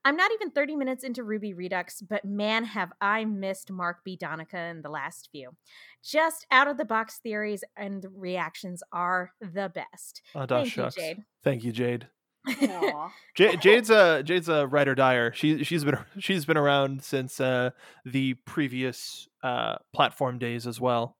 [0.06, 4.14] I'm not even 30 minutes into RWBY Redux, but man, have I missed Mark B.
[4.14, 5.56] Donica in the last few.
[6.00, 10.22] Just out of the box theories and reactions are the best.
[10.32, 10.96] Oh, Thank shucks.
[10.96, 11.24] you, Jade.
[11.42, 12.06] Thank you, Jade.
[12.46, 13.12] Aw.
[13.34, 15.32] Jade, Jade's a Jade's a writer dyer.
[15.32, 17.70] She she's been she's been around since uh,
[18.04, 21.16] the previous uh, platform days as well.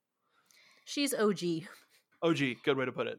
[0.85, 1.65] She's OG.
[2.23, 3.19] OG, good way to put it.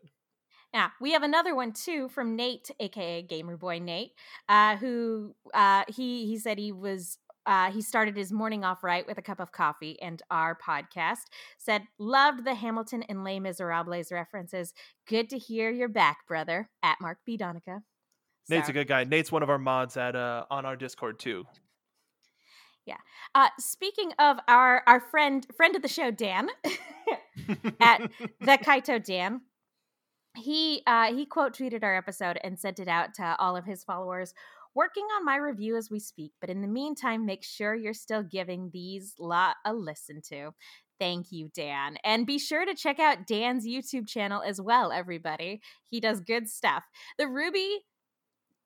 [0.74, 4.12] Yeah, we have another one too from Nate, aka Gamer Boy Nate,
[4.50, 9.08] uh, who uh, he he said he was uh, he started his morning off right
[9.08, 11.24] with a cup of coffee and our podcast.
[11.58, 14.74] Said loved the Hamilton and Les Miserables references.
[15.08, 16.70] Good to hear you're back, brother.
[16.84, 17.84] At Mark B Donica.
[18.50, 19.04] Nate's a good guy.
[19.04, 21.46] Nate's one of our mods at uh, on our Discord too.
[22.86, 22.98] Yeah.
[23.36, 26.50] Uh, speaking of our our friend friend of the show Dan
[27.82, 28.02] at
[28.40, 29.42] the Kaito Dan,
[30.38, 33.84] he uh, he quote tweeted our episode and sent it out to all of his
[33.84, 34.34] followers.
[34.76, 38.22] Working on my review as we speak, but in the meantime, make sure you're still
[38.22, 40.52] giving these lot a listen to.
[41.00, 41.98] Thank you, Dan.
[42.04, 45.62] And be sure to check out Dan's YouTube channel as well, everybody.
[45.90, 46.84] He does good stuff.
[47.18, 47.78] The RWBY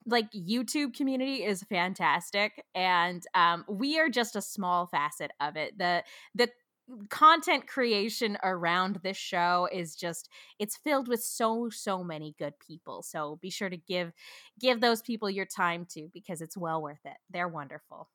[0.06, 5.78] like YouTube community is fantastic and um we are just a small facet of it.
[5.78, 6.02] The
[6.34, 6.48] the
[7.08, 10.28] content creation around this show is just
[10.58, 13.02] it's filled with so so many good people.
[13.02, 14.12] So be sure to give
[14.58, 17.16] give those people your time too because it's well worth it.
[17.30, 18.08] They're wonderful.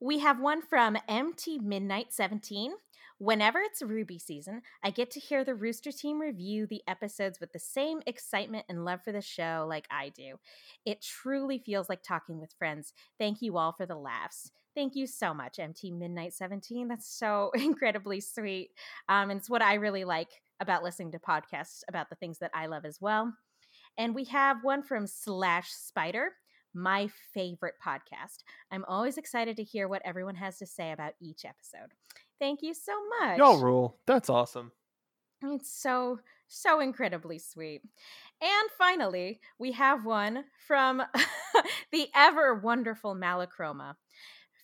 [0.00, 2.72] We have one from MT Midnight 17.
[3.18, 7.52] Whenever it's RWBY season, I get to hear the Rooster Team review the episodes with
[7.52, 10.38] the same excitement and love for the show like I do.
[10.86, 12.92] It truly feels like talking with friends.
[13.18, 14.52] Thank you all for the laughs.
[14.78, 16.86] Thank you so much, MT Midnight 17.
[16.86, 18.70] That's so incredibly sweet.
[19.08, 20.28] Um, and it's what I really like
[20.60, 23.34] about listening to podcasts about the things that I love as well.
[23.98, 26.28] And we have one from Slash Spider,
[26.74, 28.44] my favorite podcast.
[28.70, 31.90] I'm always excited to hear what everyone has to say about each episode.
[32.38, 33.38] Thank you so much.
[33.38, 33.98] Y'all rule.
[34.06, 34.70] That's awesome.
[35.42, 37.82] It's so, so incredibly sweet.
[38.40, 41.02] And finally, we have one from
[41.92, 43.94] the ever wonderful Malachroma.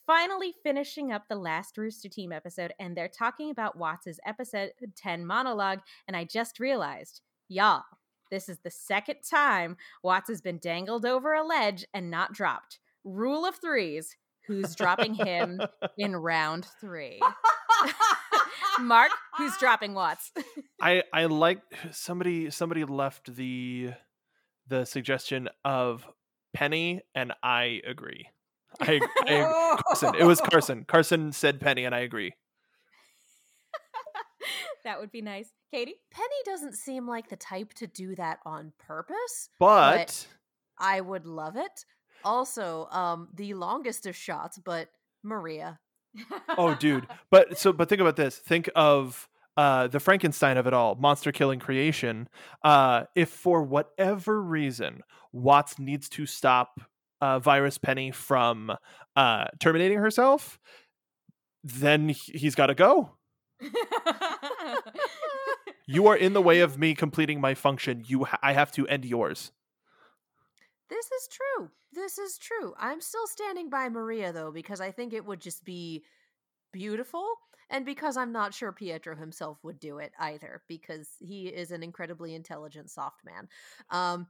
[0.07, 5.25] Finally finishing up the last Rooster Team episode, and they're talking about Watts' episode 10
[5.25, 7.85] monologue, and I just realized, y'all,
[8.31, 12.81] this is the second time Watts has been dangled over a ledge and not dropped.
[13.05, 14.17] Rule of threes.
[14.47, 15.63] Who's dropping him
[15.97, 17.19] in round three?
[18.81, 20.33] Mark, who's dropping Watts?
[20.83, 23.93] I I like somebody somebody left the
[24.67, 26.07] the suggestion of
[26.53, 28.29] Penny and I agree.
[28.81, 30.15] I, I Carson.
[30.19, 30.85] It was Carson.
[30.87, 32.35] Carson said Penny and I agree.
[34.85, 35.51] that would be nice.
[35.73, 35.97] Katie?
[36.11, 39.49] Penny doesn't seem like the type to do that on purpose.
[39.59, 40.27] But
[40.79, 41.85] I would love it.
[42.25, 44.89] Also, um, the longest of shots, but
[45.23, 45.79] Maria.
[46.57, 47.07] oh dude.
[47.31, 48.39] But so but think about this.
[48.39, 52.29] Think of uh the Frankenstein of it all, monster killing creation.
[52.63, 55.03] Uh if for whatever reason
[55.33, 56.81] Watts needs to stop
[57.25, 58.73] uh Virus Penny from
[59.17, 60.59] uh terminating herself,
[61.63, 63.17] then he- he's got to go.
[65.87, 68.05] You are in the way of me completing my function.
[68.07, 69.53] You ha- I have to end yours.
[70.89, 71.71] This is true.
[71.93, 72.75] This is true.
[72.79, 76.05] I'm still standing by Maria though because I think it would just be
[76.73, 77.27] beautiful
[77.71, 81.83] and because I'm not sure Pietro himself would do it either because he is an
[81.83, 83.49] incredibly intelligent soft man.
[83.91, 84.27] Um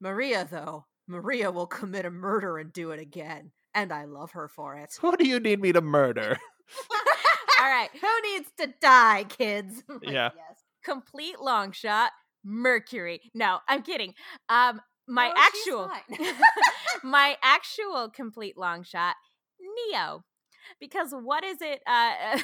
[0.00, 4.48] Maria though, Maria will commit a murder and do it again and I love her
[4.48, 4.96] for it.
[5.00, 6.36] Who do you need me to murder?
[7.60, 7.90] All right.
[8.00, 9.82] Who needs to die, kids?
[9.88, 10.30] Like, Yeah.
[10.36, 10.58] Yes.
[10.84, 12.12] Complete long shot.
[12.44, 13.20] Mercury.
[13.34, 14.14] No, I'm kidding.
[14.48, 15.90] Um, my No, actual,
[17.02, 19.14] my actual complete long shot,
[19.90, 20.24] Neo,
[20.80, 21.82] because what is it?
[21.86, 22.38] Uh,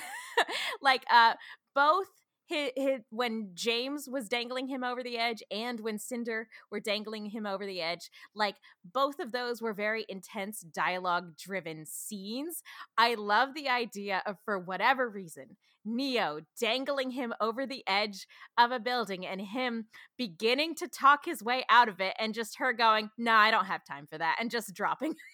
[0.82, 1.34] like uh,
[1.74, 2.08] both.
[2.46, 7.26] His, his, when James was dangling him over the edge and when Cinder were dangling
[7.26, 12.62] him over the edge, like both of those were very intense dialogue driven scenes.
[12.96, 18.26] I love the idea of, for whatever reason, Neo dangling him over the edge
[18.58, 19.86] of a building and him
[20.16, 23.66] beginning to talk his way out of it and just her going, "No, I don't
[23.66, 25.14] have time for that," and just dropping.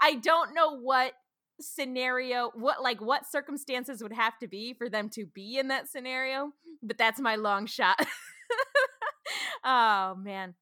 [0.00, 1.12] I don't know what
[1.62, 5.88] scenario what like what circumstances would have to be for them to be in that
[5.88, 6.52] scenario,
[6.82, 7.98] but that's my long shot.
[9.64, 10.54] oh man.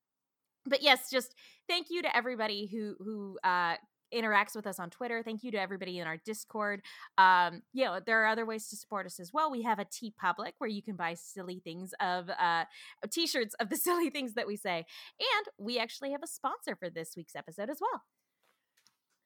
[0.67, 1.35] But yes, just
[1.69, 3.77] thank you to everybody who who uh
[4.15, 5.23] interacts with us on Twitter.
[5.23, 6.83] Thank you to everybody in our Discord.
[7.19, 9.51] Um, you know, there are other ways to support us as well.
[9.51, 12.65] We have a TeePublic where you can buy silly things of uh,
[13.11, 14.85] t-shirts of the silly things that we say,
[15.19, 18.03] and we actually have a sponsor for this week's episode as well.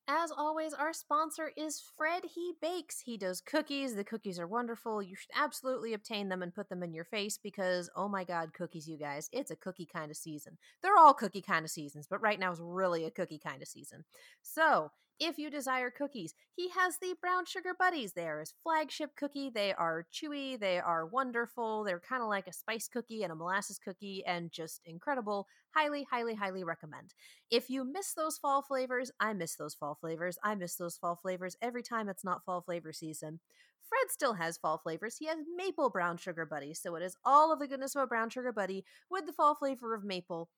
[0.06, 3.00] As always, our sponsor is Fred He Bakes.
[3.00, 3.94] He does cookies.
[3.94, 5.02] The cookies are wonderful.
[5.02, 8.52] You should absolutely obtain them and put them in your face because, oh my God,
[8.52, 9.30] cookies, you guys.
[9.32, 10.58] It's a cookie kind of season.
[10.82, 13.68] They're all cookie kind of seasons, but right now is really a cookie kind of
[13.68, 14.04] season.
[14.42, 14.90] So,
[15.20, 18.12] if you desire cookies, he has the brown sugar buddies.
[18.12, 19.50] They are his flagship cookie.
[19.50, 21.84] They are chewy, they are wonderful.
[21.84, 25.46] They're kind of like a spice cookie and a molasses cookie and just incredible.
[25.74, 27.14] Highly, highly, highly recommend.
[27.50, 30.38] If you miss those fall flavors, I miss those fall flavors.
[30.42, 33.40] I miss those fall flavors every time it's not fall flavor season.
[33.88, 35.16] Fred still has fall flavors.
[35.18, 38.06] He has maple brown sugar buddy, so it is all of the goodness of a
[38.06, 40.48] brown sugar buddy with the fall flavor of maple,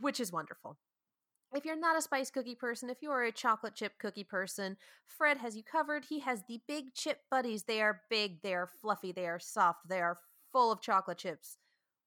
[0.00, 0.78] which is wonderful.
[1.52, 4.76] If you're not a spice cookie person, if you are a chocolate chip cookie person,
[5.06, 6.06] Fred has you covered.
[6.08, 7.64] He has the big chip buddies.
[7.64, 10.18] They are big, they are fluffy, they are soft, they are
[10.52, 11.58] full of chocolate chips.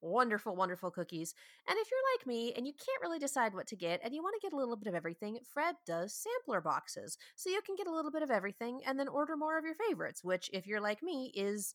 [0.02, 1.34] Wonderful, wonderful cookies.
[1.68, 4.22] And if you're like me and you can't really decide what to get and you
[4.22, 7.18] want to get a little bit of everything, Fred does sampler boxes.
[7.36, 9.76] So you can get a little bit of everything and then order more of your
[9.76, 11.74] favorites, which, if you're like me, is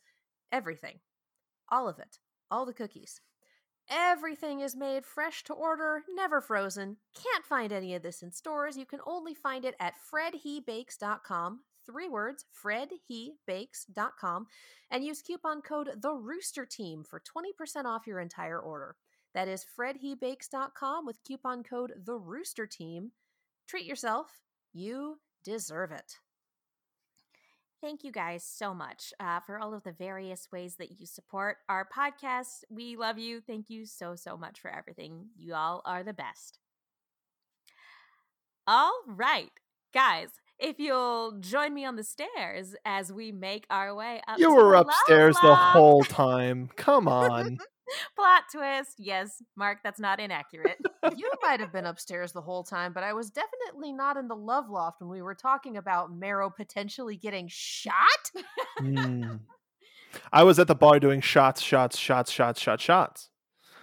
[0.53, 1.01] everything.
[1.71, 2.19] All of it.
[2.51, 3.21] All the cookies.
[3.95, 6.97] Everything is made fresh to order, never frozen.
[7.15, 8.79] Can't find any of this in stores.
[8.79, 11.61] You can only find it at fredhebakes.com.
[11.85, 14.47] Three words, fredhebakes.com,
[14.91, 18.97] and use coupon code The Rooster Team for 20% off your entire order.
[19.35, 23.11] That is fredhebakes.com with coupon code The Rooster Team.
[23.69, 24.41] Treat yourself.
[24.73, 26.15] You deserve it.
[27.83, 31.57] Thank you guys so much uh, for all of the various ways that you support
[31.69, 32.63] our podcast.
[32.71, 33.41] We love you.
[33.41, 35.31] Thank you so, so much for everything.
[35.37, 36.61] You all are the best.
[38.69, 39.51] All right,
[39.93, 40.29] guys,
[40.61, 44.39] if you'll join me on the stairs as we make our way up.
[44.39, 46.71] You were upstairs the whole time.
[46.77, 47.59] Come on.
[48.17, 48.97] Plot twist.
[48.99, 50.79] Yes, Mark, that's not inaccurate.
[51.17, 54.37] you might have been upstairs the whole time, but I was definitely not in the
[54.37, 57.95] love loft when we were talking about Marrow potentially getting shot.
[58.81, 59.41] mm.
[60.33, 63.31] I was at the bar doing shots, shots, shots, shots, shots, shots.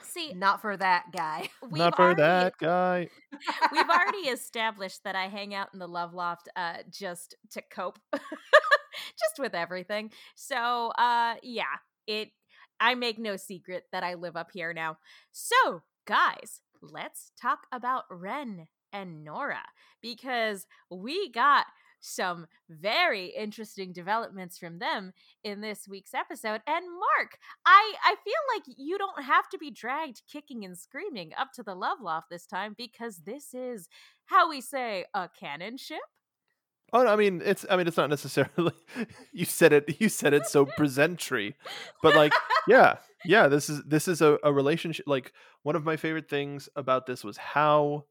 [0.04, 1.50] See, not for that guy.
[1.72, 3.10] Not for already, that guy.
[3.72, 8.00] we've already established that I hang out in the love loft uh, just to cope,
[8.12, 10.12] just with everything.
[10.36, 11.66] So, uh, yeah,
[12.08, 12.30] it
[12.80, 14.98] I make no secret that I live up here now.
[15.32, 19.64] So, guys, let's talk about Ren and Nora
[20.02, 21.66] because we got
[22.02, 25.12] some very interesting developments from them
[25.44, 26.62] in this week's episode.
[26.66, 31.32] And Mark, I I feel like you don't have to be dragged kicking and screaming
[31.38, 33.88] up to the love loft this time because this is
[34.26, 36.00] how we say a canon ship.
[36.92, 37.66] Oh, no, I mean it's.
[37.70, 38.74] I mean it's not necessarily.
[39.34, 40.00] you said it.
[40.00, 41.56] You said it so presentry,
[42.02, 42.34] but like,
[42.68, 43.48] yeah, yeah.
[43.48, 45.06] This is this is a, a relationship.
[45.08, 45.34] Like
[45.64, 48.06] one of my favorite things about this was how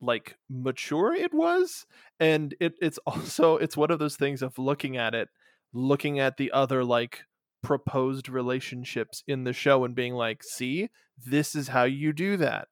[0.00, 1.86] like mature it was,
[2.20, 5.28] and it it's also it's one of those things of looking at it,
[5.72, 7.20] looking at the other like
[7.62, 12.68] proposed relationships in the show and being like, see, this is how you do that.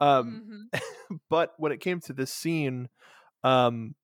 [0.00, 1.16] Um, mm-hmm.
[1.30, 2.88] but when it came to this scene,
[3.42, 3.94] um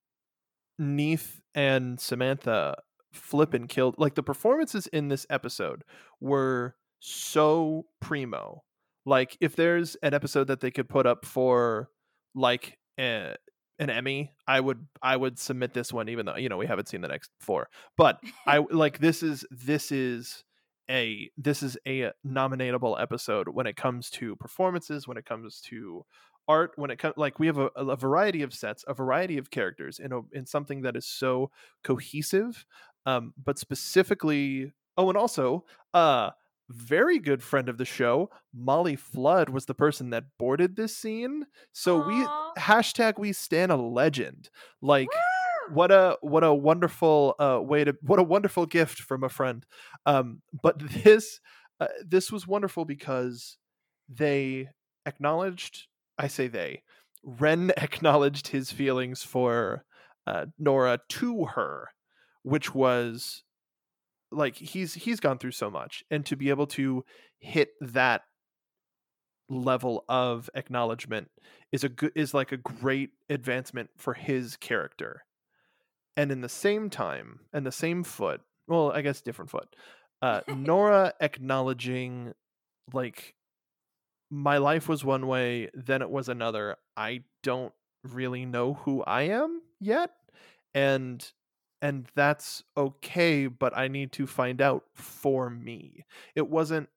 [0.78, 2.76] Neath and Samantha
[3.12, 3.96] flip and killed.
[3.98, 5.84] Like the performances in this episode
[6.20, 8.62] were so primo.
[9.04, 11.90] Like if there's an episode that they could put up for
[12.34, 13.36] like a,
[13.78, 16.88] an Emmy, I would I would submit this one even though you know we haven't
[16.88, 17.68] seen the next four.
[17.96, 20.44] But I like this is this is
[20.90, 26.04] a this is a nominatable episode when it comes to performances, when it comes to
[26.49, 29.51] art when it comes like we have a, a, variety of sets a variety of
[29.51, 31.51] characters in a, in something that is so
[31.82, 32.64] cohesive
[33.05, 36.30] um but specifically oh and also uh
[36.68, 41.47] very good friend of the show molly flood was the person that boarded this scene
[41.72, 42.07] so Aww.
[42.07, 45.74] we hashtag we stand a legend like Woo!
[45.74, 49.64] what a what a wonderful uh way to what a wonderful gift from a friend
[50.07, 51.40] um but this
[51.78, 53.59] uh, this was wonderful because
[54.09, 54.68] they
[55.05, 55.86] acknowledged
[56.18, 56.82] I say they.
[57.22, 59.84] Ren acknowledged his feelings for
[60.26, 61.90] uh, Nora to her,
[62.42, 63.42] which was
[64.32, 67.04] like he's he's gone through so much, and to be able to
[67.38, 68.22] hit that
[69.48, 71.28] level of acknowledgement
[71.70, 75.24] is a good is like a great advancement for his character.
[76.16, 79.68] And in the same time, and the same foot, well, I guess different foot,
[80.22, 82.32] uh, Nora acknowledging
[82.92, 83.36] like
[84.30, 86.76] my life was one way, then it was another.
[86.96, 87.72] I don't
[88.02, 90.10] really know who I am yet
[90.74, 91.32] and
[91.82, 96.04] and that's okay but i need to find out for me.
[96.34, 96.88] It wasn't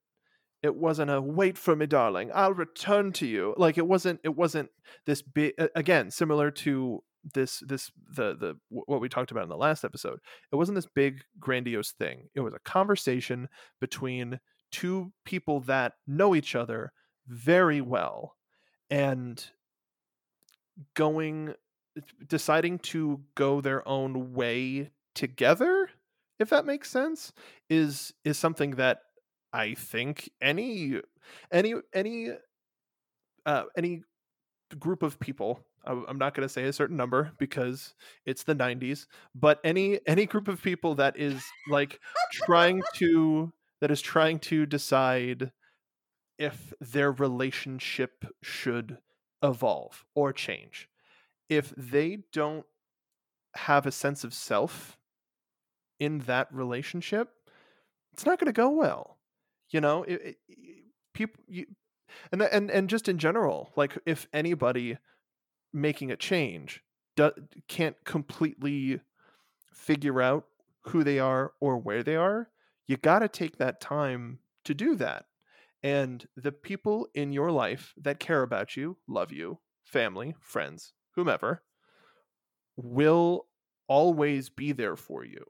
[0.62, 3.54] it wasn't a wait for me darling i'll return to you.
[3.58, 4.70] Like it wasn't it wasn't
[5.06, 7.04] this big again similar to
[7.34, 10.20] this this the the what we talked about in the last episode.
[10.52, 12.30] It wasn't this big grandiose thing.
[12.36, 13.50] It was a conversation
[13.82, 14.40] between
[14.72, 16.92] two people that know each other
[17.30, 18.36] very well
[18.90, 19.46] and
[20.96, 21.54] going
[22.28, 25.90] deciding to go their own way together
[26.40, 27.34] if that makes sense
[27.70, 29.00] is is something that
[29.54, 31.00] i think any
[31.52, 32.30] any any
[33.46, 34.02] uh any
[34.78, 39.08] group of people i'm not going to say a certain number because it's the 90s
[39.36, 42.00] but any any group of people that is like
[42.32, 43.52] trying to
[43.82, 45.52] that is trying to decide
[46.40, 48.98] if their relationship should
[49.44, 50.90] evolve or change
[51.50, 52.66] if they don't
[53.56, 54.98] have a sense of self
[56.00, 57.30] in that relationship,
[58.14, 59.18] it's not going to go well.
[59.70, 60.78] You know, it, it,
[61.14, 61.66] people, you,
[62.32, 64.98] and and and just in general, like if anybody
[65.74, 66.82] making a change
[67.16, 67.32] do,
[67.68, 69.02] can't completely
[69.74, 70.46] figure out
[70.86, 72.50] who they are or where they are,
[72.88, 75.26] you got to take that time to do that.
[75.82, 81.64] And the people in your life that care about you, love you, family, friends, whomever,
[82.76, 83.48] will
[83.88, 85.44] always be there for you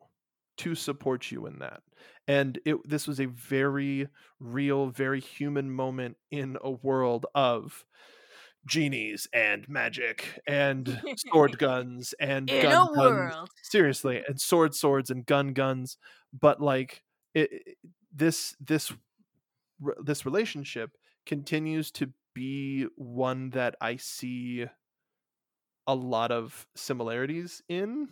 [0.57, 1.81] to support you in that.
[2.27, 4.07] And it this was a very
[4.39, 7.85] real, very human moment in a world of
[8.65, 12.97] genies and magic and sword guns and in gun guns.
[12.97, 13.49] world.
[13.63, 15.97] Seriously, and sword swords and gun guns,
[16.37, 17.03] but like
[17.33, 17.77] it,
[18.13, 18.91] this this
[20.03, 20.91] this relationship
[21.25, 24.65] continues to be one that I see
[25.87, 28.09] a lot of similarities in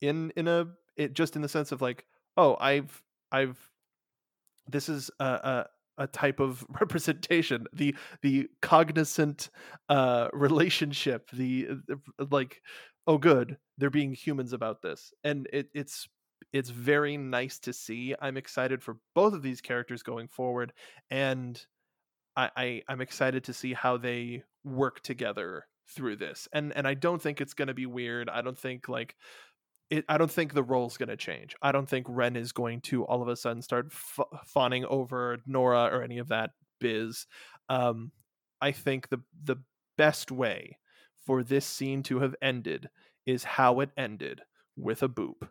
[0.00, 2.04] in in a it just in the sense of like
[2.36, 3.02] oh i've
[3.32, 3.58] i've
[4.68, 5.66] this is a a,
[6.04, 9.50] a type of representation the the cognizant
[9.88, 12.62] uh relationship the, the like
[13.08, 15.12] oh good they're being humans about this.
[15.24, 16.08] And it it's
[16.52, 18.14] it's very nice to see.
[18.20, 20.72] I'm excited for both of these characters going forward
[21.10, 21.64] and
[22.36, 26.94] I, I i'm excited to see how they work together through this and and i
[26.94, 28.28] don't think it's going to be weird.
[28.28, 29.16] I don't think like
[29.90, 31.54] it i don't think the role's going to change.
[31.62, 35.38] I don't think ren is going to all of a sudden start f- fawning over
[35.46, 37.26] nora or any of that biz.
[37.68, 38.12] Um
[38.60, 39.56] i think the the
[39.96, 40.78] best way
[41.24, 42.88] for this scene to have ended
[43.24, 44.42] is how it ended
[44.76, 45.48] with a boop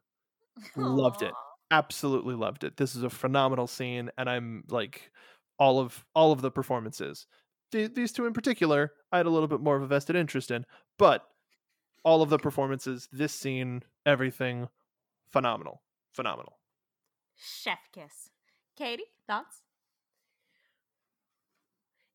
[0.75, 1.33] Loved it.
[1.71, 5.11] Absolutely loved it this is a phenomenal scene and i'm like
[5.57, 7.25] all of all of the performances
[7.71, 10.51] Th- these two in particular i had a little bit more of a vested interest
[10.51, 10.63] in
[10.99, 11.23] but
[12.03, 14.69] all of the performances this scene everything
[15.31, 15.81] phenomenal
[16.13, 16.59] phenomenal
[17.35, 18.29] Chef kiss.
[18.77, 19.61] Katie, thoughts?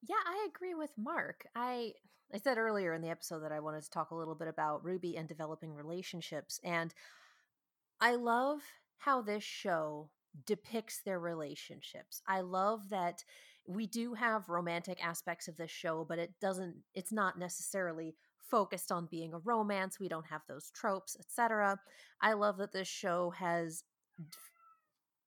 [0.02, 1.46] Yeah, I agree with Mark.
[1.54, 1.92] I
[2.32, 4.84] I said earlier in the episode that I wanted to talk a little bit about
[4.84, 6.94] RWBY and developing relationships and
[8.00, 8.60] I love
[8.98, 10.10] how this show
[10.46, 12.22] depicts their relationships.
[12.26, 13.24] I love that
[13.66, 18.90] we do have romantic aspects of this show, but it doesn't it's not necessarily focused
[18.90, 20.00] on being a romance.
[20.00, 21.78] We don't have those tropes, etc.
[22.20, 23.84] I love that this show has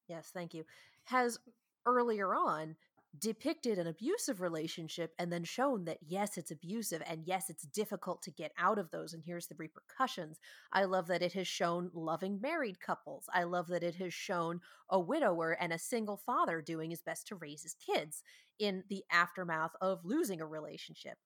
[0.08, 0.66] Yes, thank you.
[1.06, 1.40] Has
[1.86, 2.76] earlier on
[3.18, 8.22] depicted an abusive relationship and then shown that yes, it's abusive and yes, it's difficult
[8.24, 10.40] to get out of those and here's the repercussions.
[10.72, 13.26] I love that it has shown loving married couples.
[13.34, 17.28] I love that it has shown a widower and a single father doing his best
[17.28, 18.24] to raise his kids
[18.60, 21.18] in the aftermath of losing a relationship.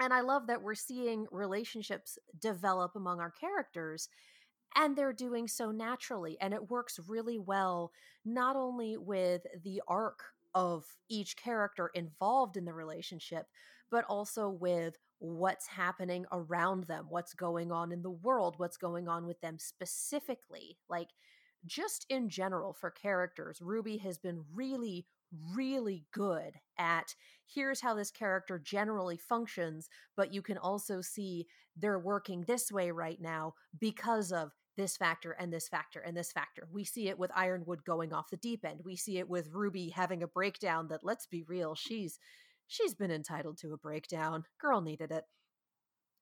[0.00, 4.08] And I love that we're seeing relationships develop among our characters
[4.76, 7.90] and they're doing so naturally and it works really well
[8.24, 10.22] not only with the arc
[10.54, 13.46] of each character involved in the relationship
[13.90, 19.08] but also with what's happening around them what's going on in the world what's going
[19.08, 21.08] on with them specifically like
[21.66, 25.06] just in general for characters RWBY has been really
[25.54, 27.14] really good at
[27.46, 31.46] here's how this character generally functions but you can also see
[31.76, 36.32] they're working this way right now because of this factor and this factor and this
[36.32, 36.66] factor.
[36.72, 38.80] We see it with Ironwood going off the deep end.
[38.84, 42.18] We see it with Ruby having a breakdown that let's be real, she's
[42.68, 44.44] she's been entitled to a breakdown.
[44.58, 45.24] Girl needed it.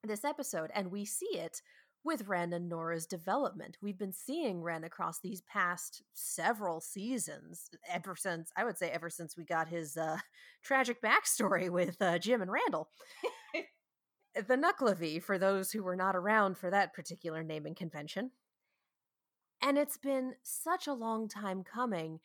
[0.02, 1.60] This episode and we see it
[2.02, 3.76] with Ren and Nora's development.
[3.82, 9.10] We've been seeing Ren across these past several seasons, ever since I would say ever
[9.10, 10.16] since we got his uh,
[10.62, 12.88] tragic backstory with uh, Jim and Randall.
[14.34, 18.30] the Nuckelavee, for those who were not around for that particular naming convention.
[19.62, 22.20] And it's been such a long time coming.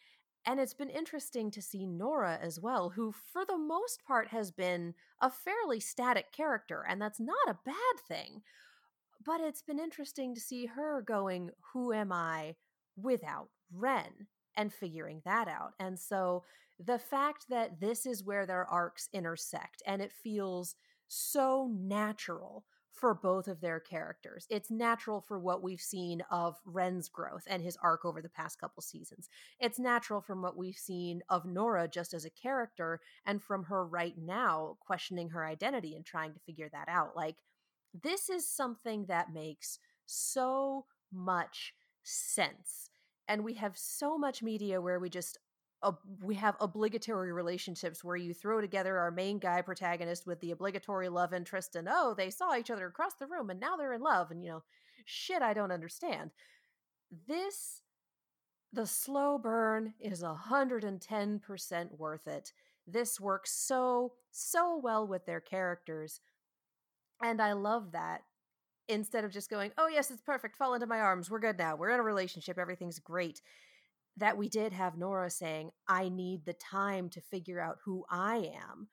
[0.45, 4.51] And it's been interesting to see Nora as well, who, for the most part, has
[4.51, 8.41] been a fairly static character, and that's not a bad thing.
[9.23, 12.55] But it's been interesting to see her going, Who am I
[12.95, 14.27] without Ren?
[14.57, 15.73] and figuring that out.
[15.79, 16.43] And so
[16.79, 20.75] the fact that this is where their arcs intersect and it feels
[21.07, 22.65] so natural
[23.01, 24.45] for both of their characters.
[24.51, 28.59] It's natural for what we've seen of Ren's growth and his arc over the past
[28.59, 29.27] couple seasons.
[29.59, 33.85] It's natural from what we've seen of Nora just as a character and from her
[33.87, 37.15] right now questioning her identity and trying to figure that out.
[37.15, 37.37] Like,
[38.03, 41.73] this is something that makes so much
[42.03, 42.91] sense.
[43.27, 45.39] And we have so much media where we just
[46.21, 51.09] we have obligatory relationships where you throw together our main guy protagonist with the obligatory
[51.09, 54.01] love interest and oh they saw each other across the room and now they're in
[54.01, 54.63] love and you know
[55.05, 56.31] shit i don't understand.
[57.27, 57.81] This
[58.73, 62.53] the slow burn is 110% worth it.
[62.87, 66.21] This works so so well with their characters
[67.23, 68.21] and i love that.
[68.87, 71.75] Instead of just going oh yes it's perfect fall into my arms we're good now
[71.75, 73.41] we're in a relationship everything's great
[74.17, 78.51] that we did have Nora saying, I need the time to figure out who I
[78.55, 78.87] am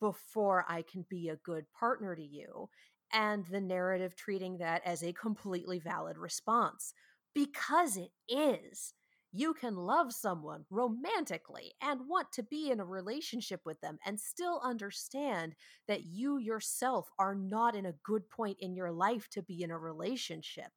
[0.00, 2.68] before I can be a good partner to you.
[3.12, 6.94] And the narrative treating that as a completely valid response
[7.34, 8.94] because it is.
[9.34, 14.20] You can love someone romantically and want to be in a relationship with them and
[14.20, 15.54] still understand
[15.88, 19.70] that you yourself are not in a good point in your life to be in
[19.70, 20.70] a relationship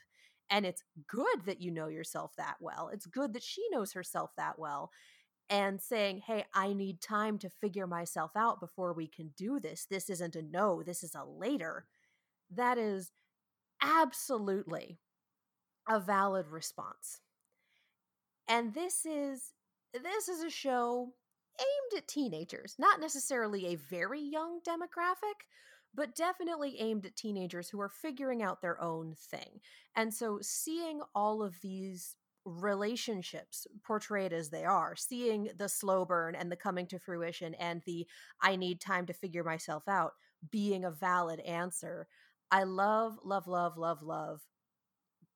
[0.49, 2.89] and it's good that you know yourself that well.
[2.93, 4.91] It's good that she knows herself that well.
[5.47, 9.85] And saying, hey, I need time to figure myself out before we can do this.
[9.88, 11.85] This isn't a no, this is a later.
[12.49, 13.11] That is
[13.81, 14.99] absolutely
[15.88, 17.22] a valid response.
[18.47, 19.53] And this is
[19.93, 21.13] this is a show
[21.59, 25.45] aimed at teenagers, not necessarily a very young demographic,
[25.95, 29.61] but definitely aimed at teenagers who are figuring out their own thing.
[29.95, 36.35] And so seeing all of these relationships portrayed as they are, seeing the slow burn
[36.35, 38.05] and the coming to fruition and the
[38.41, 40.11] I need time to figure myself out
[40.51, 42.07] being a valid answer.
[42.51, 44.41] I love, love, love, love, love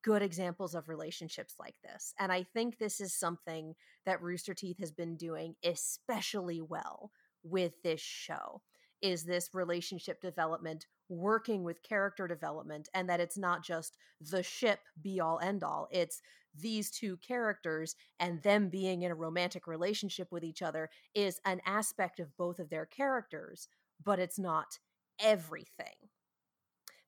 [0.02, 2.14] good examples of relationships like this.
[2.20, 3.76] And I think this is something
[4.06, 7.12] that Rooster Teeth has been doing especially well
[7.44, 8.62] with this show
[9.02, 14.80] is this relationship development working with character development and that it's not just the ship
[15.02, 15.88] be all end all.
[15.92, 16.22] It's
[16.56, 21.62] these two characters and them being in a romantic relationship with each other is an
[21.66, 23.68] aspect of both of their characters
[24.04, 24.80] but it's not
[25.20, 25.96] everything.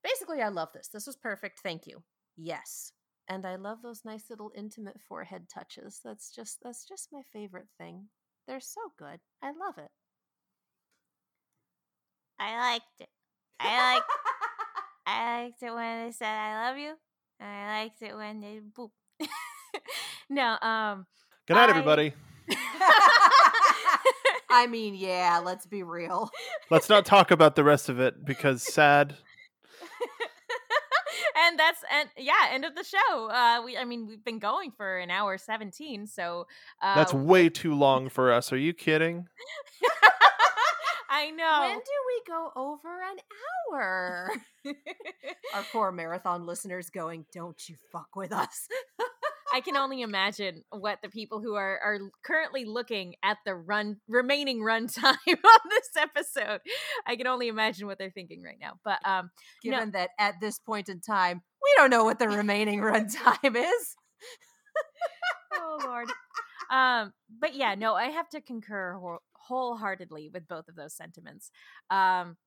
[0.04, 0.90] Basically i love this.
[0.90, 1.60] This was perfect.
[1.60, 2.04] Thank you.
[2.38, 2.92] Yes.
[3.28, 6.00] And i love those nice little intimate forehead touches.
[6.04, 8.08] That's just that's just my favorite thing.
[8.48, 9.20] They're so good.
[9.42, 9.92] I love it
[12.42, 13.10] I liked it.
[13.60, 14.10] I liked
[15.06, 16.94] I liked it when they said I love you.
[17.40, 18.90] And I liked it when they boop.
[20.30, 21.06] no, um
[21.48, 21.70] Good night, I...
[21.70, 22.14] everybody.
[24.50, 26.30] I mean, yeah, let's be real.
[26.70, 29.16] Let's not talk about the rest of it because sad.
[31.46, 33.30] and that's and yeah, end of the show.
[33.30, 36.48] Uh we I mean we've been going for an hour 17, so
[36.82, 38.52] uh That's way too long for us.
[38.52, 39.28] Are you kidding?
[41.12, 41.60] I know.
[41.60, 43.18] When do we go over an
[43.74, 44.32] hour?
[45.54, 48.68] Our poor marathon listeners going, don't you fuck with us.
[49.54, 53.98] I can only imagine what the people who are are currently looking at the run
[54.08, 56.62] remaining runtime on this episode.
[57.06, 58.80] I can only imagine what they're thinking right now.
[58.86, 59.32] But um
[59.62, 60.00] given no.
[60.00, 63.96] that at this point in time, we don't know what the remaining runtime is.
[65.56, 66.10] oh lord.
[66.72, 68.98] Um but yeah, no, I have to concur
[69.48, 71.52] wholeheartedly with both of those sentiments.
[71.90, 72.38] Um,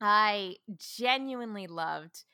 [0.00, 2.24] I genuinely loved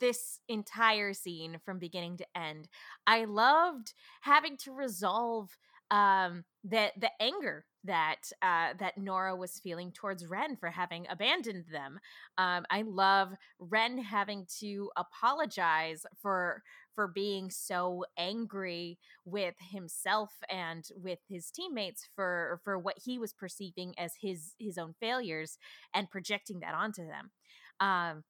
[0.00, 2.68] this entire scene from beginning to end.
[3.06, 5.56] I loved having to resolve
[5.92, 11.66] um the the anger that uh that Nora was feeling towards Ren for having abandoned
[11.70, 12.00] them.
[12.38, 16.62] Um I love Ren having to apologize for
[16.96, 23.32] for being so angry with himself and with his teammates for for what he was
[23.32, 25.58] perceiving as his his own failures
[25.94, 27.30] and projecting that onto them.
[27.78, 28.24] Um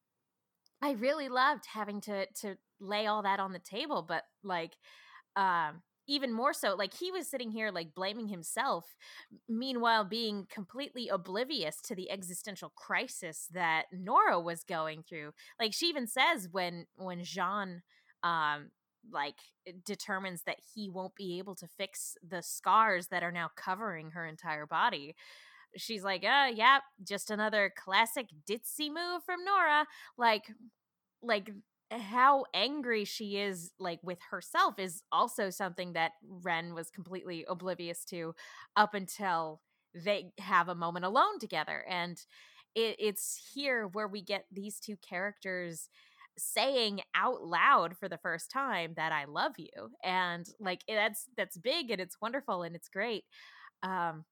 [0.83, 4.75] I really loved having to to lay all that on the table, but like
[5.37, 8.97] um even more so like he was sitting here like blaming himself
[9.49, 15.87] meanwhile being completely oblivious to the existential crisis that nora was going through like she
[15.87, 17.83] even says when when Jaune
[18.27, 18.71] um
[19.13, 19.37] like
[19.85, 24.27] determines that he won't be able to fix the scars that are now covering her
[24.27, 25.15] entire body.
[25.77, 29.87] She's like uh yeah just another classic ditzy move from nora.
[30.19, 30.45] Like
[31.23, 31.51] like
[31.91, 36.13] how angry she is like with herself is also something that
[36.43, 38.35] Ren was completely oblivious to
[38.75, 39.61] up until
[39.95, 42.19] they have a moment alone together and
[42.75, 45.89] it, it's here where we get these two characters
[46.39, 51.57] saying out loud for the first time that I love you and like that's that's
[51.57, 53.25] big and it's wonderful and it's great
[53.83, 54.25] um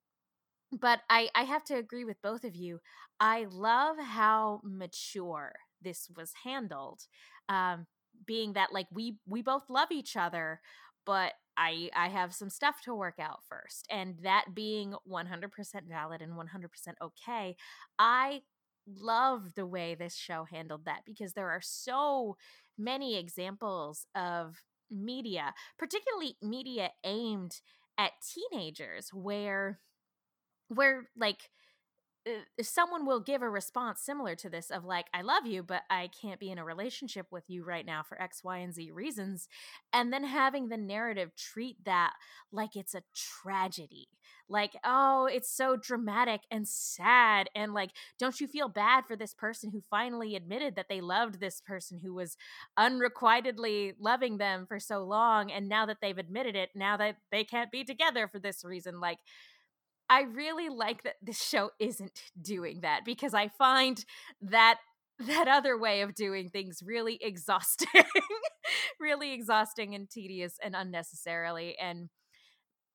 [0.73, 2.81] but I I have to agree with both of you.
[3.21, 7.03] I love how mature this was handled
[7.49, 7.87] um,
[8.27, 10.61] being that like we we both love each other
[11.05, 16.23] but i i have some stuff to work out first and that being 100% valid
[16.23, 17.57] and 100% okay
[17.99, 18.41] i
[18.87, 22.37] love the way this show handled that because there are so
[22.79, 27.61] many examples of media particularly media aimed
[27.99, 28.13] at
[28.53, 29.81] teenagers where
[30.69, 31.49] where like
[32.27, 35.83] Uh, someone will give a response similar to this of like i love you but
[35.91, 38.91] i can't be in a relationship with you right now for x y and z
[38.91, 39.47] reasons
[39.93, 42.15] and then having the narrative treat that
[42.51, 44.09] like it's a tragedy
[44.49, 49.35] like oh it's so dramatic and sad and like don't you feel bad for this
[49.35, 52.37] person who finally admitted that they loved this person who was
[52.79, 57.45] unrequitedly loving them for so long and now that they've admitted it now that they
[57.45, 59.01] can't be together for this reason?
[59.01, 59.19] Like
[60.11, 64.05] I really like that this show isn't doing that because I find
[64.43, 64.79] that
[65.21, 67.89] that other way of doing things really exhausting,
[69.01, 71.77] really exhausting and tedious and unnecessarily.
[71.79, 72.09] And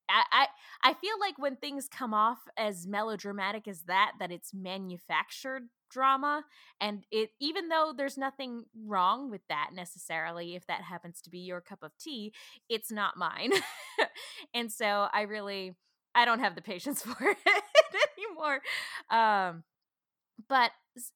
[0.10, 0.48] I, I
[0.92, 6.44] I feel like when things come off as melodramatic as that, that it's manufactured drama
[6.80, 11.40] and it even though there's nothing wrong with that necessarily if that happens to be
[11.40, 12.32] your cup of tea
[12.70, 13.52] it's not mine
[14.54, 15.74] and so i really
[16.16, 17.64] I don't have the patience for it
[18.18, 18.62] anymore.
[19.10, 19.64] Um,
[20.50, 20.72] but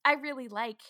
[0.05, 0.81] I really like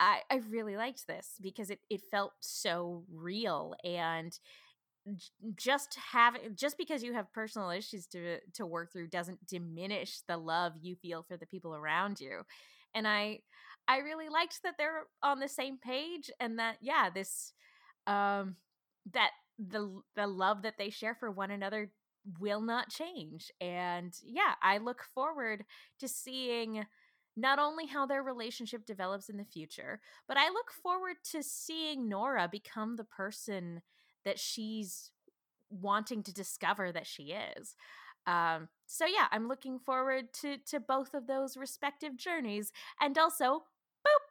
[0.00, 4.38] I, I really liked this because it, it felt so real and
[5.56, 10.36] just having just because you have personal issues to to work through doesn't diminish the
[10.36, 12.42] love you feel for the people around you
[12.94, 13.38] and i
[13.86, 17.52] i really liked that they're on the same page and that yeah this
[18.06, 18.56] um
[19.12, 21.90] that the the love that they share for one another
[22.40, 23.50] will not change.
[23.60, 25.64] And yeah, I look forward
[26.00, 26.84] to seeing
[27.36, 32.08] not only how their relationship develops in the future, but I look forward to seeing
[32.08, 33.82] Nora become the person
[34.24, 35.10] that she's
[35.70, 37.76] wanting to discover that she is.
[38.26, 43.62] Um, so yeah, I'm looking forward to to both of those respective journeys, and also,
[44.06, 44.24] boop,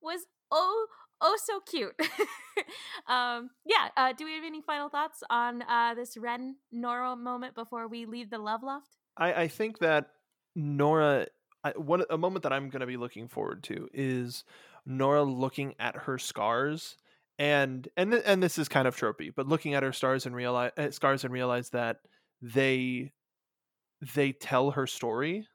[0.00, 0.86] was oh
[1.20, 1.94] oh so cute.
[3.06, 3.88] um, yeah.
[3.96, 8.06] Uh, do we have any final thoughts on uh, this Ren Nora moment before we
[8.06, 8.96] leave the love loft?
[9.16, 10.06] I, I think that
[10.54, 11.26] Nora,
[11.64, 14.44] I, one a moment that I'm going to be looking forward to is
[14.86, 16.96] Nora looking at her scars
[17.40, 20.72] and and and this is kind of tropey, but looking at her stars and realize
[20.76, 21.96] uh, scars and realize that
[22.42, 23.12] they
[24.14, 25.48] they tell her story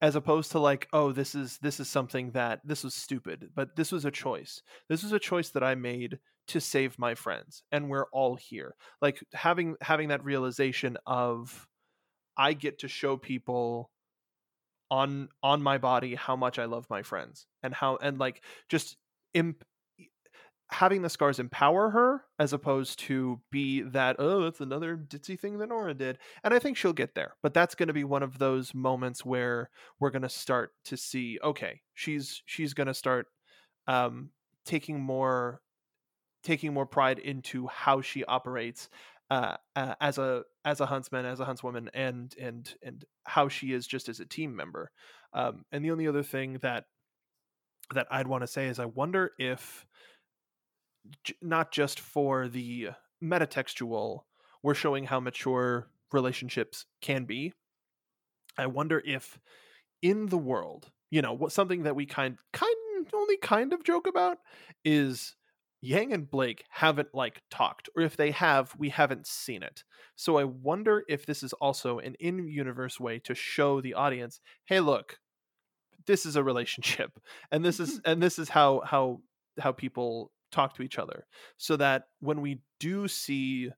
[0.00, 3.76] as opposed to like oh this is this is something that this was stupid but
[3.76, 4.62] this was a choice.
[4.88, 6.18] This was a choice that i made
[6.48, 8.74] to save my friends and we're all here.
[9.02, 11.66] Like having having that realization of
[12.36, 13.90] i get to show people
[14.90, 18.96] on on my body how much i love my friends and how and like just
[19.34, 19.64] imp-
[20.70, 25.58] having the scars empower her as opposed to be that oh that's another ditzy thing
[25.58, 28.22] that Nora did and I think she'll get there but that's going to be one
[28.22, 32.94] of those moments where we're going to start to see okay she's she's going to
[32.94, 33.26] start
[33.86, 34.30] um
[34.66, 35.60] taking more
[36.42, 38.88] taking more pride into how she operates
[39.30, 43.72] uh, uh, as a as a huntsman as a huntswoman and and and how she
[43.72, 44.90] is just as a team member
[45.32, 46.84] um and the only other thing that
[47.94, 49.86] that I'd want to say is I wonder if
[51.42, 52.90] not just for the
[53.22, 54.20] metatextual,
[54.62, 57.52] we're showing how mature relationships can be.
[58.56, 59.38] I wonder if
[60.02, 62.74] in the world, you know, what something that we kind kind
[63.12, 64.38] only kind of joke about
[64.84, 65.34] is
[65.80, 69.84] Yang and Blake haven't like talked, or if they have, we haven't seen it.
[70.16, 74.80] So I wonder if this is also an in-universe way to show the audience, hey,
[74.80, 75.18] look,
[76.06, 77.12] this is a relationship,
[77.52, 79.20] and this is and this is how how
[79.60, 81.26] how people talk to each other
[81.56, 83.70] so that when we do see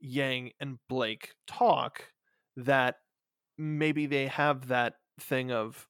[0.00, 2.04] Yang and Blake talk
[2.56, 2.96] that
[3.58, 5.86] maybe they have that thing of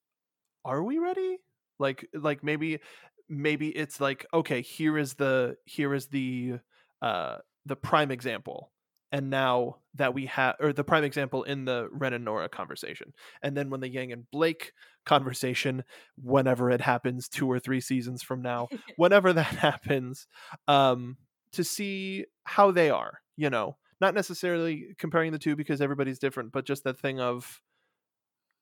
[0.65, 1.39] are we ready?
[1.79, 2.81] Like like maybe
[3.29, 6.55] maybe it's like okay, here is the here is the
[7.01, 7.37] uh
[7.67, 8.73] the prime example
[9.13, 13.13] and now that we have or the prime example in the Ren and Nora conversation.
[13.43, 14.73] And then when the Yang and Blake
[15.05, 15.85] conversation,
[16.17, 20.27] whenever it happens, two or three seasons from now, whenever that happens,
[20.69, 21.17] um,
[21.53, 26.53] to see how they are, you know, not necessarily comparing the two because everybody's different,
[26.53, 27.61] but just that thing of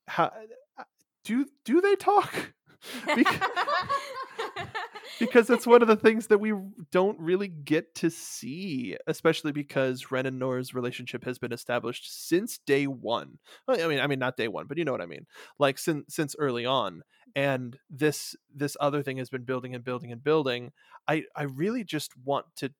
[0.09, 0.33] how
[0.79, 0.85] uh,
[1.25, 2.55] do do they talk?
[3.15, 3.41] because,
[5.19, 6.53] because it's one of the things that we
[6.91, 12.59] don't really get to see, especially because Ren and Nora's relationship has been established since
[12.59, 13.39] day one.
[13.67, 15.27] Oh, I mean, I mean not day one, but you know what I mean.
[15.59, 17.03] Like since since early on,
[17.35, 20.73] and this this other thing has been building and building and building.
[21.07, 22.73] I I really just want to,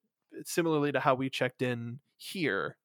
[0.45, 2.77] similarly to how we checked in here.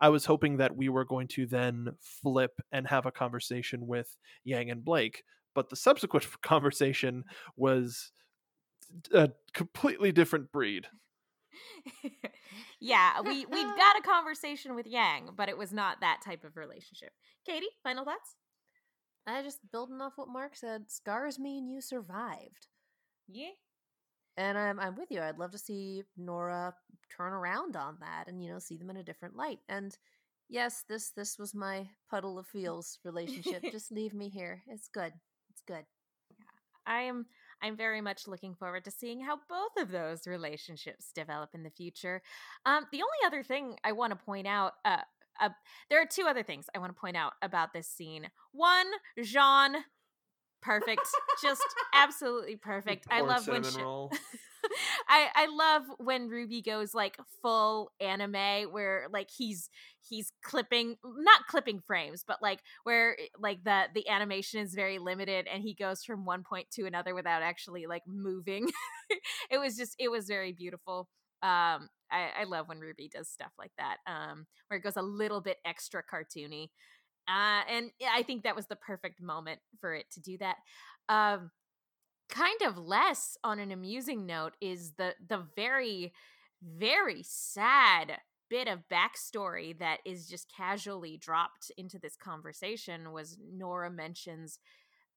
[0.00, 4.16] I was hoping that we were going to then flip and have a conversation with
[4.42, 5.22] Yang and Blake,
[5.54, 7.24] but the subsequent conversation
[7.56, 8.10] was
[9.12, 10.86] a completely different breed.
[12.80, 16.56] yeah, we we got a conversation with Yang, but it was not that type of
[16.56, 17.10] relationship.
[17.46, 18.36] Katie, final thoughts?
[19.26, 20.90] I just building off what Mark said.
[20.90, 22.66] Scars mean you survived.
[23.28, 23.50] Yeah.
[24.36, 25.20] And I'm I'm with you.
[25.20, 26.74] I'd love to see Nora
[27.14, 29.58] turn around on that and you know see them in a different light.
[29.68, 29.96] And
[30.48, 33.62] yes, this this was my puddle of feels relationship.
[33.70, 34.62] just leave me here.
[34.66, 35.12] It's good.
[35.50, 35.84] It's good.
[36.86, 37.26] I am
[37.62, 41.70] I'm very much looking forward to seeing how both of those relationships develop in the
[41.70, 42.22] future.
[42.66, 44.98] Um, the only other thing I want to point out, uh,
[45.40, 45.50] uh,
[45.88, 48.28] there are two other things I want to point out about this scene.
[48.52, 48.86] One,
[49.22, 49.76] Jaune,
[50.60, 51.06] perfect,
[51.42, 51.62] just
[51.94, 53.06] absolutely perfect.
[53.10, 53.78] I love when she-
[55.08, 59.70] I I love when RWBY goes like full anime where like he's
[60.00, 64.98] he's clipping not clipping frames but like where eh, like the the animation is very
[64.98, 68.70] limited and he goes from one point to another without actually like moving.
[69.50, 71.08] it was just it was very beautiful.
[71.42, 73.96] Um I, I love when RWBY does stuff like that.
[74.06, 76.68] Um where it goes a little bit extra cartoony.
[77.28, 80.56] Uh and I think that was the perfect moment for it to do that.
[81.08, 81.50] Um
[82.32, 86.12] kind of less on an amusing note is the the very
[86.62, 88.18] very sad
[88.48, 94.58] bit of backstory that is just casually dropped into this conversation was Nora mentions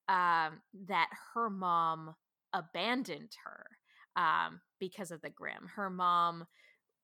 [0.08, 2.16] um, that her mom
[2.54, 3.66] abandoned her
[4.16, 5.70] um, because of the Grimm.
[5.76, 6.46] Her mom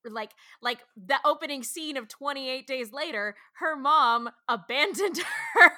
[0.10, 5.20] like like the opening scene of 28 days later her mom abandoned
[5.54, 5.72] her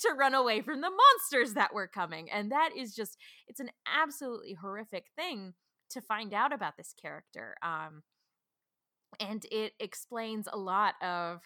[0.00, 3.16] to run away from the monsters that were coming and that is just
[3.46, 5.54] it's an absolutely horrific thing
[5.90, 8.02] to find out about this character um
[9.20, 11.40] and it explains a lot of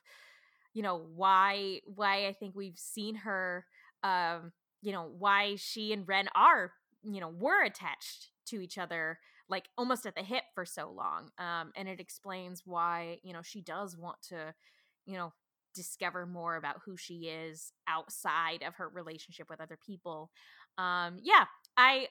[0.74, 3.66] you know why why i think we've seen her
[4.02, 6.72] um you know why she and ren are
[7.04, 11.30] you know were attached to each other like almost at the hip for so long
[11.38, 14.54] um and it explains why you know she does want to
[15.06, 15.32] you know
[15.74, 20.30] discover more about who she is outside of her relationship with other people
[20.78, 21.44] um yeah
[21.76, 22.06] i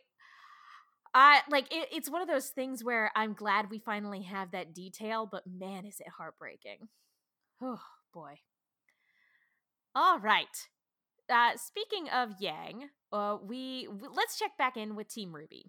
[1.13, 4.73] I like it, it's one of those things where I'm glad we finally have that
[4.73, 6.87] detail, but man, is it heartbreaking.
[7.61, 7.81] Oh
[8.13, 8.39] boy.
[9.95, 10.67] All right.
[11.29, 15.63] Uh, speaking of Yang, uh, we let's check back in with Team RWBY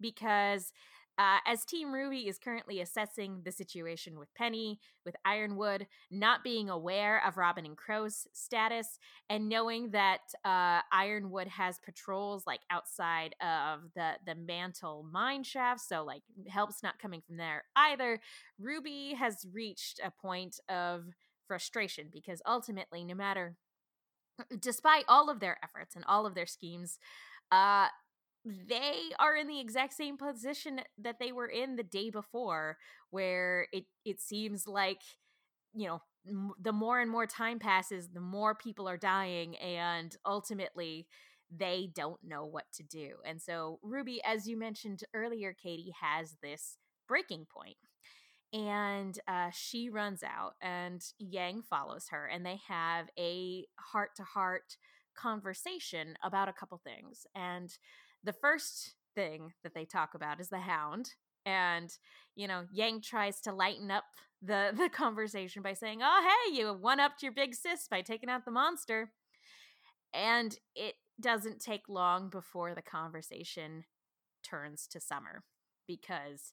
[0.00, 0.72] because
[1.18, 6.70] uh, as Team RWBY is currently assessing the situation with Penny, with Ironwood, not being
[6.70, 13.34] aware of Robyn and Qrow's status, and knowing that uh, Ironwood has patrols like outside
[13.40, 18.20] of the the Mantle mine shaft, so like help's not coming from there either.
[18.60, 21.06] Ruby has reached a point of
[21.48, 23.56] frustration because ultimately, no matter,
[24.60, 26.98] despite all of their efforts and all of their schemes,
[27.50, 27.88] uh,
[28.68, 32.76] they are in the exact same position that they were in the day before
[33.10, 35.00] where it it seems like
[35.74, 40.16] you know m- the more and more time passes the more people are dying and
[40.26, 41.06] ultimately
[41.50, 43.16] they don't know what to do.
[43.24, 46.76] And so ruby as you mentioned earlier katie has this
[47.08, 47.76] breaking point
[48.52, 54.22] and uh, she runs out and yang follows her and they have a heart to
[54.22, 54.76] heart
[55.16, 57.26] conversation about a couple things.
[57.34, 57.70] And
[58.28, 61.14] the first thing that they talk about is the hound
[61.46, 61.96] and
[62.36, 64.04] you know yang tries to lighten up
[64.42, 68.28] the the conversation by saying oh hey you one upped your big sis by taking
[68.28, 69.10] out the monster
[70.12, 73.84] and it doesn't take long before the conversation
[74.42, 75.42] turns to summer
[75.86, 76.52] because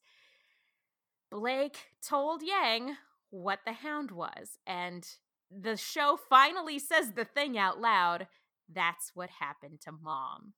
[1.29, 2.95] blake told yang
[3.29, 4.57] what the hound was.
[4.65, 5.05] And
[5.51, 8.27] the show finally says the thing out loud
[8.73, 10.53] that's what happened to mom.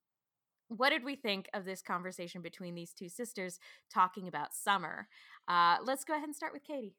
[0.68, 3.58] What did we think of this conversation between these two sisters
[3.92, 5.08] talking about summer?
[5.46, 6.94] Uh, let's go ahead and start with Katie.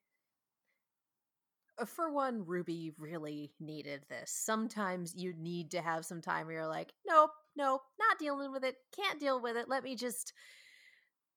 [1.79, 4.31] Uh, for one, Ruby really needed this.
[4.31, 8.63] Sometimes you need to have some time where you're like, nope, nope, not dealing with
[8.63, 9.69] it, can't deal with it.
[9.69, 10.33] Let me just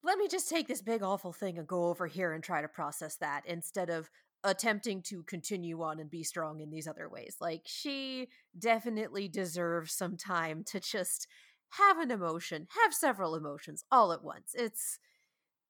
[0.04, 2.66] let me just take this big awful thing and go over here and try to
[2.66, 4.10] process that instead of
[4.42, 7.36] attempting to continue on and be strong in these other ways.
[7.40, 8.28] Like she
[8.58, 11.28] definitely deserves some time to just
[11.78, 14.54] have an emotion, have several emotions all at once.
[14.54, 14.98] It's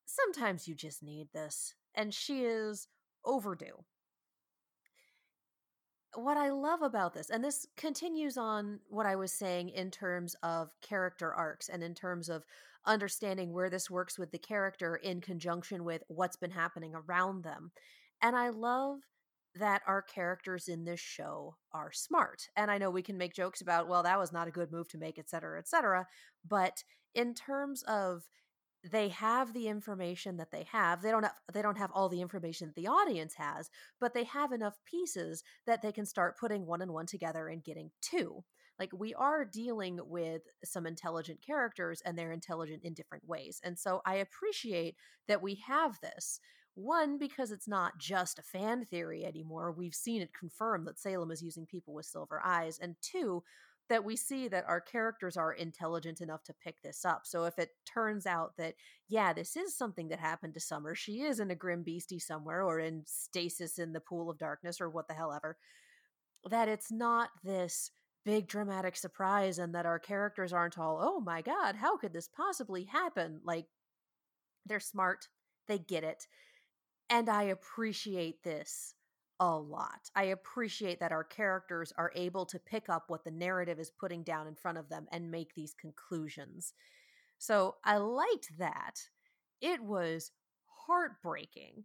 [0.05, 2.89] sometimes you just need this and she is
[3.25, 3.85] overdue
[6.15, 10.37] what I love about this, and this continues on what I was saying in terms
[10.43, 12.45] of character arcs and in terms of
[12.85, 17.71] understanding where this works with the character in conjunction with what's been happening around them.
[18.21, 18.99] And I love
[19.55, 22.49] that our characters in this show are smart.
[22.57, 24.89] And I know we can make jokes about, well, that was not a good move
[24.91, 26.07] to make, et cetera, et cetera.
[26.47, 26.85] But
[27.15, 28.23] in terms of
[28.91, 32.21] they have the information that they have they don't have they don't have all the
[32.21, 33.71] information that the audience has
[34.01, 37.63] but they have enough pieces that they can start putting one and one together and
[37.63, 38.43] getting two
[38.81, 43.79] like we are dealing with some intelligent characters and they're intelligent in different ways and
[43.79, 44.97] so i appreciate
[45.29, 46.41] that we have this
[46.75, 51.31] one because it's not just a fan theory anymore we've seen it confirmed that salem
[51.31, 53.43] is using people with silver eyes and two
[53.89, 57.23] that we see that our characters are intelligent enough to pick this up.
[57.25, 58.75] So if it turns out that,
[59.09, 62.63] yeah, this is something that happened to Summer, she is in a Grimm beastie somewhere
[62.63, 65.59] or in stasis in the pool of darkness or what the hell ever,
[66.49, 67.91] that it's not this
[68.25, 72.29] big dramatic surprise and that our characters aren't all, oh my God, how could this
[72.29, 73.41] possibly happen?
[73.45, 73.67] Like,
[74.65, 75.29] they're smart,
[75.67, 76.27] they get it.
[77.13, 78.95] And I appreciate this
[79.39, 80.11] a lot.
[80.17, 84.23] I appreciate that our characters are able to pick up what the narrative is putting
[84.23, 86.73] down in front of them and make these conclusions.
[87.37, 88.95] So I liked that.
[89.61, 90.31] It was
[90.87, 91.85] heartbreaking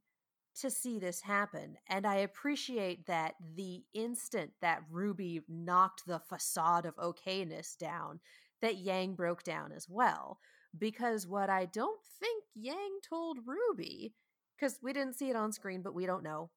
[0.61, 1.75] to see this happen.
[1.89, 8.21] And I appreciate that the instant that Ruby knocked the facade of okayness down,
[8.61, 10.39] that Yang broke down as well.
[10.77, 14.13] Because what I don't think Yang told Ruby,
[14.57, 16.49] because we didn't see it on screen, but we don't know,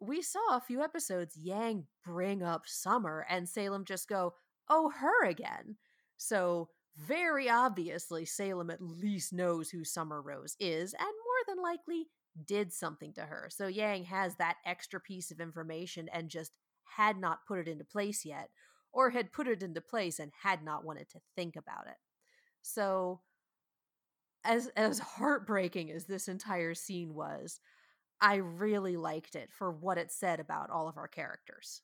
[0.00, 4.34] we saw a few episodes Yang bring up Summer and Salem just go,
[4.68, 5.76] oh, her again.
[6.16, 12.06] So, very obviously, Salem at least knows who Summer Rose is and more than likely
[12.46, 13.48] did something to her.
[13.50, 16.52] So, Yang has that extra piece of information and just
[16.96, 18.48] had not put it into place yet,
[18.92, 21.96] or had put it into place and had not wanted to think about it.
[22.62, 23.20] So,
[24.46, 27.60] as as heartbreaking as this entire scene was,
[28.20, 31.82] I really liked it for what it said about all of our characters.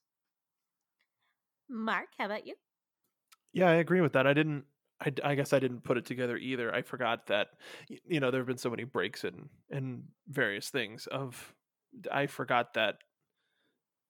[1.69, 2.55] Mark, how about you?
[3.53, 4.27] Yeah, I agree with that.
[4.27, 4.65] I didn't.
[5.01, 6.73] I, I guess I didn't put it together either.
[6.73, 7.49] I forgot that
[8.07, 11.07] you know there have been so many breaks in in various things.
[11.07, 11.55] Of
[12.11, 12.99] I forgot that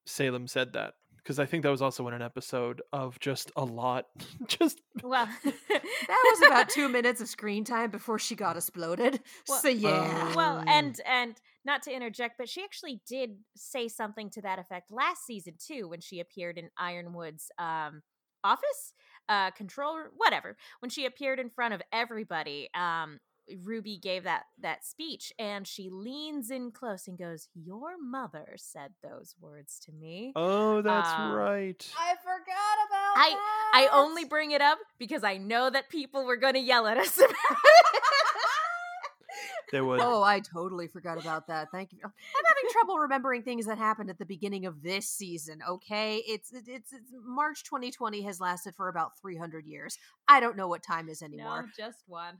[0.06, 3.64] Salem said that because I think that was also in an episode of just a
[3.64, 4.06] lot.
[4.46, 9.20] just well, that was about two minutes of screen time before she got exploded.
[9.48, 10.28] Well, so yeah.
[10.30, 14.58] Uh, well, and and not to interject, but she actually did say something to that
[14.58, 18.02] effect last season too, when she appeared in Ironwood's um,
[18.42, 18.92] office,
[19.28, 20.56] uh, control, whatever.
[20.80, 23.20] When she appeared in front of everybody, um,
[23.62, 28.92] Ruby gave that that speech, and she leans in close and goes, "Your mother said
[29.02, 31.92] those words to me." Oh, that's um, right.
[31.98, 33.16] I forgot about.
[33.16, 33.72] I that.
[33.74, 36.96] I only bring it up because I know that people were going to yell at
[36.96, 37.36] us about
[39.72, 40.00] there was.
[40.04, 41.68] Oh, I totally forgot about that.
[41.72, 42.00] Thank you.
[42.04, 45.60] I'm having trouble remembering things that happened at the beginning of this season.
[45.68, 49.98] Okay, it's it's, it's March 2020 has lasted for about 300 years.
[50.28, 51.62] I don't know what time is anymore.
[51.62, 52.38] No, just one.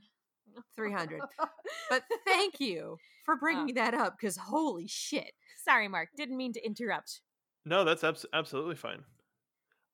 [0.75, 1.21] 300.
[1.89, 5.31] but thank you for bringing uh, that up because holy shit.
[5.63, 6.09] Sorry, Mark.
[6.15, 7.21] Didn't mean to interrupt.
[7.65, 9.03] No, that's abs- absolutely fine.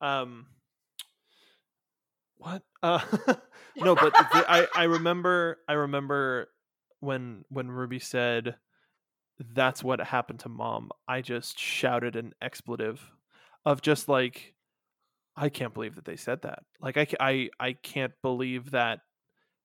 [0.02, 0.48] Um,
[2.38, 2.64] what?
[2.82, 3.02] Uh,
[3.78, 6.48] no, but the, I I remember I remember
[7.00, 8.56] when when Ruby said
[9.54, 13.02] that's what happened to mom, I just shouted an expletive
[13.66, 14.54] of just like
[15.36, 16.64] I can't believe that they said that.
[16.82, 19.00] Like I I I can't believe that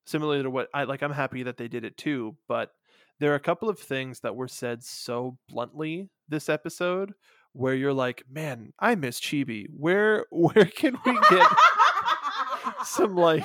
[0.07, 2.71] similar to what I like I'm happy that they did it too, but
[3.21, 7.15] there are a couple of things that were said so bluntly this episode
[7.53, 9.67] where you're like, "Man, I miss Chibi.
[9.71, 11.49] Where where can we get
[12.85, 13.45] some like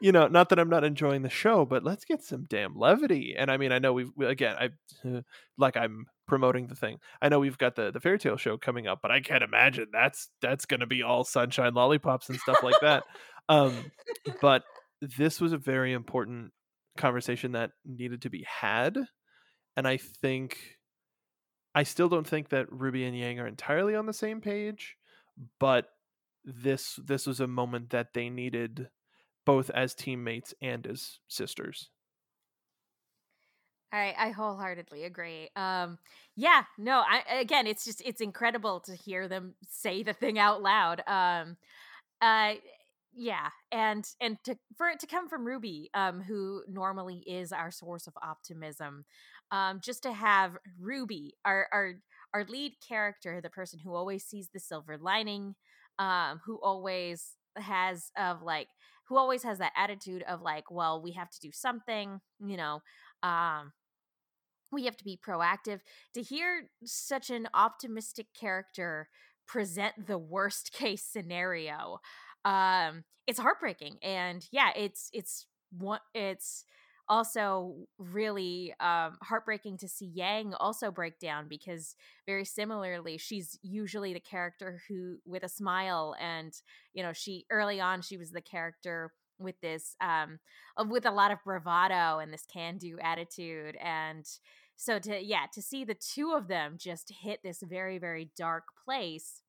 [0.00, 3.34] you know, not that I'm not enjoying the show, but let's get some damn levity.
[3.36, 5.22] And I mean, I know we've we, again, I
[5.58, 6.98] like I'm promoting the thing.
[7.20, 9.88] I know we've got the the fairy tale show coming up, but I can't imagine
[9.92, 13.04] that's that's going to be all sunshine lollipops and stuff like that.
[13.48, 13.90] Um,
[14.40, 14.62] but
[15.00, 16.52] this was a very important
[16.96, 18.98] conversation that needed to be had,
[19.76, 20.78] and I think
[21.74, 24.96] I still don't think that Ruby and Yang are entirely on the same page,
[25.58, 25.88] but
[26.44, 28.88] this this was a moment that they needed
[29.46, 31.90] both as teammates and as sisters.
[33.92, 35.50] I, I wholeheartedly agree.
[35.56, 35.98] Um,
[36.36, 40.62] yeah, no, I again, it's just it's incredible to hear them say the thing out
[40.62, 41.02] loud.
[41.06, 41.56] Um,
[42.20, 42.54] uh,
[43.12, 47.70] yeah, and and to for it to come from Ruby, um, who normally is our
[47.70, 49.04] source of optimism,
[49.50, 51.94] um, just to have Ruby, our our
[52.32, 55.56] our lead character, the person who always sees the silver lining,
[55.98, 58.68] um, who always has of like
[59.08, 62.80] who always has that attitude of like, well, we have to do something, you know.
[63.24, 63.72] Um,
[64.72, 65.80] we have to be proactive
[66.14, 69.08] to hear such an optimistic character
[69.46, 71.98] present the worst case scenario
[72.44, 76.64] um it's heartbreaking and yeah it's it's what it's
[77.10, 84.14] also really um, heartbreaking to see Yang also break down because very similarly, she's usually
[84.14, 86.54] the character who with a smile, and
[86.94, 90.38] you know, she early on she was the character with this um
[90.90, 94.26] with a lot of bravado and this can do attitude and
[94.76, 98.64] so to yeah to see the two of them just hit this very very dark
[98.84, 99.40] place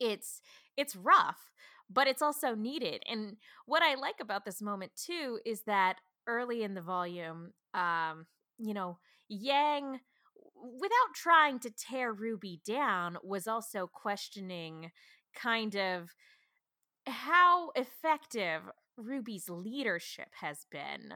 [0.00, 0.40] it's
[0.76, 1.52] it's rough
[1.92, 3.36] but it's also needed and
[3.66, 5.96] what i like about this moment too is that
[6.26, 8.26] early in the volume um
[8.58, 8.98] you know
[9.28, 10.00] yang
[10.56, 14.90] without trying to tear ruby down was also questioning
[15.34, 16.10] kind of
[17.06, 18.62] how effective
[18.96, 21.12] ruby's leadership has been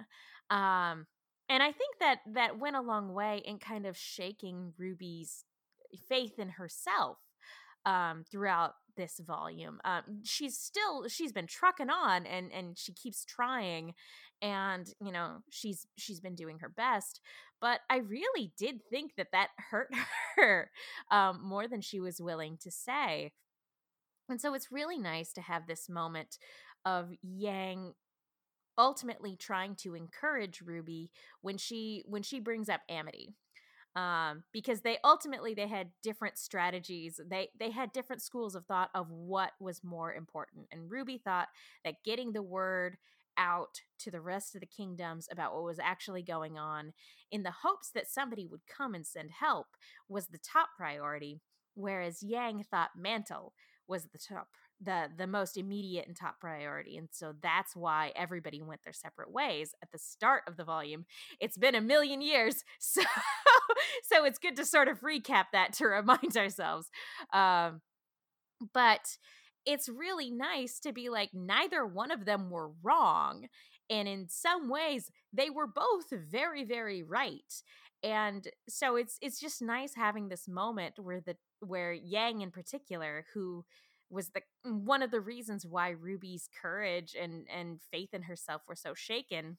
[0.51, 1.07] um
[1.49, 5.45] and I think that that went a long way in kind of shaking Ruby's
[6.09, 7.19] faith in herself
[7.85, 9.81] um, throughout this volume.
[9.85, 13.95] Um, she's still she's been trucking on and and she keeps trying,
[14.43, 17.21] and you know she's she's been doing her best.
[17.61, 19.91] But I really did think that that hurt
[20.37, 20.71] her
[21.11, 23.33] um, more than she was willing to say.
[24.29, 26.39] And so it's really nice to have this moment
[26.85, 27.95] of Yang
[28.79, 31.11] ultimately trying to encourage Ruby
[31.41, 33.35] when she when she brings up Amity.
[33.97, 37.19] Um, because they ultimately they had different strategies.
[37.29, 40.67] They they had different schools of thought of what was more important.
[40.71, 41.49] And Ruby thought
[41.83, 42.99] that getting the word
[43.39, 46.93] out to the rest of the kingdoms about what was actually going on
[47.31, 49.67] in the hopes that somebody would come and send help
[50.09, 51.41] was the top priority,
[51.75, 53.55] whereas Yang thought Mantle
[53.89, 54.49] was the top
[54.81, 59.33] the the most immediate and top priority and so that's why everybody went their separate
[59.33, 61.07] ways at the start of the volume.
[61.41, 63.03] It's been a million years so
[64.05, 66.91] so it's good to sort of recap that to remind ourselves
[67.33, 67.81] um
[68.73, 69.17] but
[69.65, 73.47] it's really nice to be like neither one of them were wrong
[73.91, 77.63] and in some ways they were both very very right
[78.03, 83.25] and so it's it's just nice having this moment where the where yang in particular
[83.35, 83.65] who
[84.11, 88.77] was the one of the reasons why Ruby's courage and and faith in herself were
[88.77, 89.59] so shaken.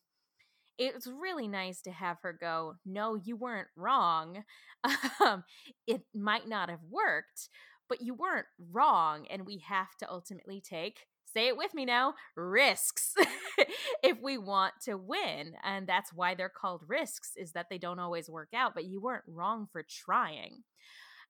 [0.78, 4.44] It was really nice to have her go, "No, you weren't wrong.
[5.20, 5.44] Um,
[5.88, 7.50] it might not have worked,
[7.90, 12.14] but you weren't wrong, and we have to ultimately take." Say it with me now
[12.36, 13.14] risks
[14.04, 15.56] if we want to win.
[15.64, 19.02] And that's why they're called risks, is that they don't always work out, but you
[19.02, 20.64] weren't wrong for trying.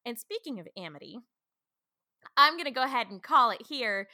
[0.05, 1.19] And speaking of Amity,
[2.35, 4.07] I'm going to go ahead and call it here.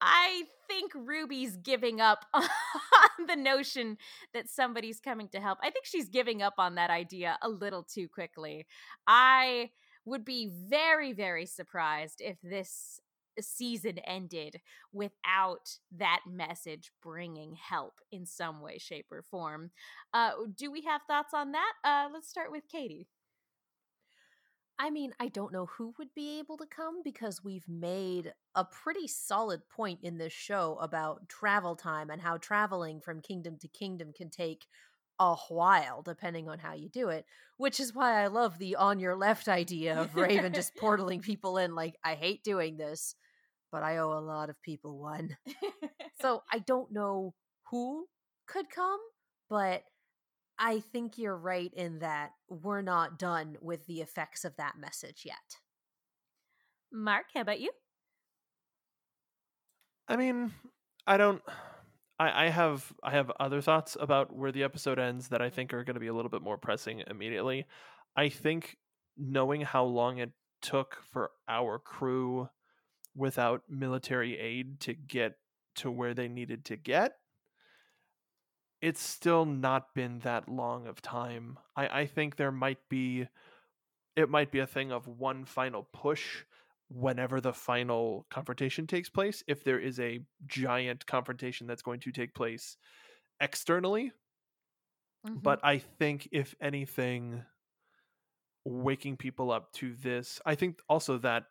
[0.00, 3.98] I think Ruby's giving up on the notion
[4.34, 5.58] that somebody's coming to help.
[5.62, 8.66] I think she's giving up on that idea a little too quickly.
[9.06, 9.70] I
[10.04, 13.00] would be very, very surprised if this
[13.40, 14.60] season ended
[14.92, 19.70] without that message bringing help in some way, shape, or form.
[20.12, 21.72] Uh, do we have thoughts on that?
[21.84, 23.06] Uh, let's start with Katie.
[24.82, 28.64] I mean, I don't know who would be able to come because we've made a
[28.64, 33.68] pretty solid point in this show about travel time and how traveling from kingdom to
[33.68, 34.66] kingdom can take
[35.20, 37.26] a while depending on how you do it,
[37.58, 41.58] which is why I love the on your left idea of Raven just portaling people
[41.58, 41.76] in.
[41.76, 43.14] Like, I hate doing this,
[43.70, 45.36] but I owe a lot of people one.
[46.20, 47.34] so I don't know
[47.70, 48.06] who
[48.48, 48.98] could come,
[49.48, 49.84] but
[50.58, 55.22] I think you're right in that we're not done with the effects of that message
[55.24, 55.58] yet.
[56.92, 57.70] Mark, how about you?
[60.08, 60.52] I mean,
[61.06, 61.42] I don't
[62.18, 65.74] I, I have I have other thoughts about where the episode ends that I think
[65.74, 67.66] are going to be a little bit more pressing immediately.
[68.16, 68.76] I think
[69.16, 70.30] knowing how long it
[70.60, 72.48] took for our crew
[73.16, 75.34] without military aid to get
[75.76, 77.14] to where they needed to get,
[78.82, 81.56] it's still not been that long of time.
[81.76, 83.28] I, I think there might be
[84.16, 86.44] it might be a thing of one final push
[86.90, 89.42] whenever the final confrontation takes place.
[89.46, 92.76] If there is a giant confrontation that's going to take place
[93.40, 94.12] externally.
[95.26, 95.38] Mm-hmm.
[95.38, 97.44] But I think if anything
[98.64, 101.44] waking people up to this, I think also that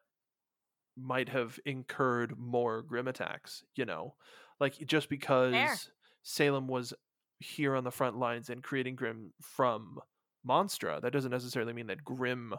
[0.97, 4.15] might have incurred more Grimm attacks, you know.
[4.59, 5.75] Like just because Fair.
[6.21, 6.93] Salem was
[7.41, 9.99] here on the front lines and creating Grimm from
[10.47, 12.53] Monstra, that doesn't necessarily mean that Grimm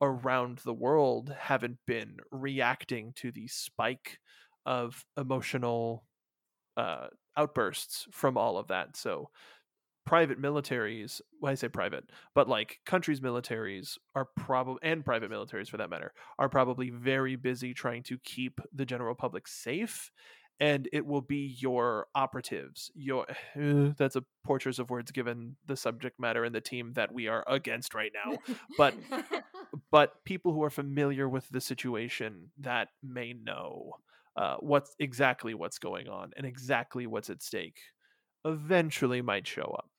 [0.00, 4.18] around the world haven't been reacting to the spike
[4.64, 6.04] of emotional
[6.76, 8.96] uh, outbursts from all of that.
[8.96, 9.28] So
[10.06, 12.04] private militaries, well, I say private,
[12.34, 17.36] but like countries' militaries are probably, and private militaries for that matter, are probably very
[17.36, 20.10] busy trying to keep the general public safe
[20.60, 25.56] and it will be your operatives your uh, that's a poor choice of words given
[25.66, 28.36] the subject matter and the team that we are against right now
[28.76, 28.94] but
[29.90, 33.94] but people who are familiar with the situation that may know
[34.36, 37.80] uh, what's exactly what's going on and exactly what's at stake
[38.44, 39.90] eventually might show up.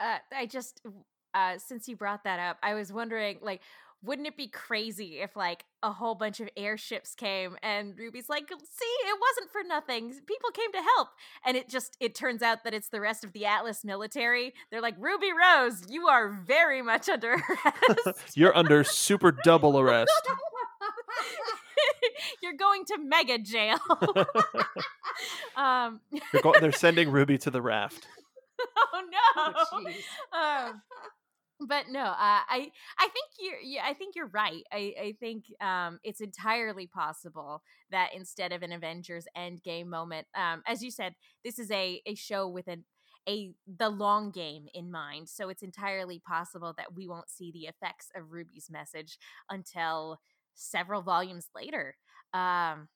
[0.00, 0.80] Uh, i just
[1.34, 3.60] uh, since you brought that up i was wondering like
[4.02, 8.48] wouldn't it be crazy if like a whole bunch of airships came and Ruby's like,
[8.48, 10.10] see, it wasn't for nothing.
[10.26, 11.08] People came to help.
[11.46, 14.54] And it just it turns out that it's the rest of the Atlas military.
[14.70, 18.22] They're like, Ruby Rose, you are very much under arrest.
[18.36, 20.10] You're under super double arrest.
[22.42, 23.78] You're going to mega jail.
[25.56, 26.00] um,
[26.42, 28.06] go- they're sending Ruby to the raft.
[28.92, 29.54] Oh no!
[30.32, 30.82] Oh, um,
[31.68, 34.62] but no, uh, I I think you're yeah, I think you're right.
[34.72, 40.62] I I think um, it's entirely possible that instead of an Avengers Endgame moment, um,
[40.66, 41.14] as you said,
[41.44, 42.84] this is a a show with an
[43.28, 45.28] a the long game in mind.
[45.28, 49.18] So it's entirely possible that we won't see the effects of Ruby's message
[49.50, 50.20] until
[50.54, 51.96] several volumes later.
[52.34, 52.88] Um,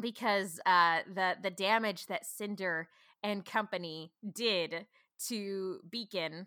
[0.00, 2.88] because uh, the the damage that Cinder
[3.22, 4.86] and company did
[5.28, 6.46] to Beacon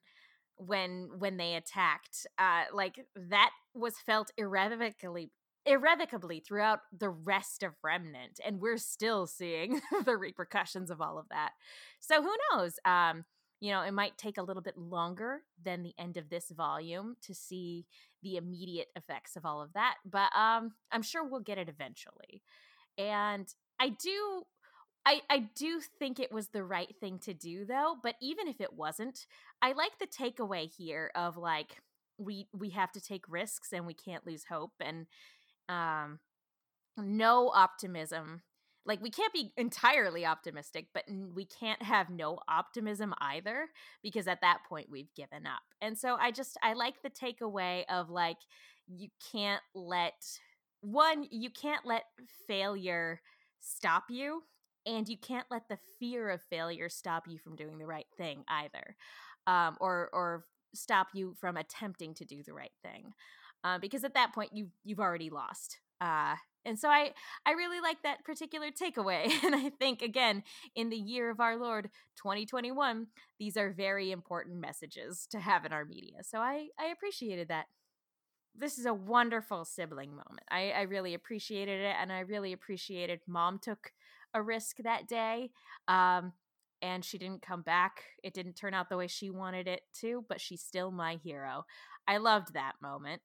[0.57, 5.31] when when they attacked uh like that was felt irrevocably
[5.65, 11.25] irrevocably throughout the rest of remnant and we're still seeing the repercussions of all of
[11.29, 11.51] that.
[11.99, 12.75] So who knows?
[12.85, 13.23] Um
[13.61, 17.15] you know it might take a little bit longer than the end of this volume
[17.21, 17.85] to see
[18.21, 22.43] the immediate effects of all of that but um i'm sure we'll get it eventually.
[22.97, 23.47] And
[23.79, 24.43] i do
[25.05, 28.61] I, I do think it was the right thing to do though, but even if
[28.61, 29.25] it wasn't,
[29.61, 31.81] I like the takeaway here of like
[32.17, 35.07] we we have to take risks and we can't lose hope and
[35.67, 36.19] um
[36.97, 38.43] no optimism.
[38.85, 41.03] Like we can't be entirely optimistic, but
[41.33, 43.67] we can't have no optimism either
[44.03, 45.61] because at that point we've given up.
[45.81, 48.37] And so I just I like the takeaway of like
[48.87, 50.39] you can't let
[50.81, 52.03] one you can't let
[52.47, 53.21] failure
[53.61, 54.43] stop you
[54.85, 58.43] and you can't let the fear of failure stop you from doing the right thing
[58.47, 58.95] either
[59.47, 63.13] um, or or stop you from attempting to do the right thing
[63.63, 66.35] uh, because at that point you you've already lost uh,
[66.65, 67.11] and so I
[67.45, 70.43] I really like that particular takeaway and I think again
[70.75, 73.07] in the year of our Lord 2021
[73.39, 77.65] these are very important messages to have in our media so I I appreciated that
[78.55, 80.43] this is a wonderful sibling moment.
[80.51, 83.91] I, I really appreciated it, and I really appreciated mom took
[84.33, 85.51] a risk that day.
[85.87, 86.33] Um,
[86.81, 88.03] and she didn't come back.
[88.23, 91.65] It didn't turn out the way she wanted it to, but she's still my hero.
[92.07, 93.21] I loved that moment.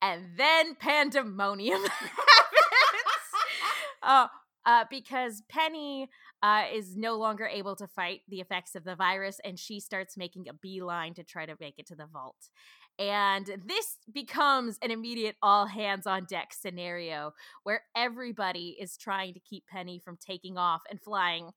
[0.00, 2.22] And then pandemonium happens.
[4.02, 4.26] uh,
[4.64, 6.08] uh, because Penny
[6.42, 10.16] uh, is no longer able to fight the effects of the virus, and she starts
[10.16, 12.50] making a beeline to try to make it to the vault.
[13.02, 17.32] And this becomes an immediate all hands on deck scenario
[17.64, 21.50] where everybody is trying to keep Penny from taking off and flying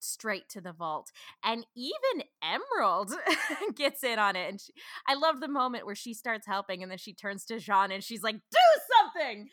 [0.00, 1.10] straight to the vault.
[1.44, 3.12] And even Emerald
[3.74, 4.48] gets in on it.
[4.48, 4.72] And she,
[5.06, 8.02] I love the moment where she starts helping and then she turns to Jaune and
[8.02, 8.58] she's like, do
[9.02, 9.48] something.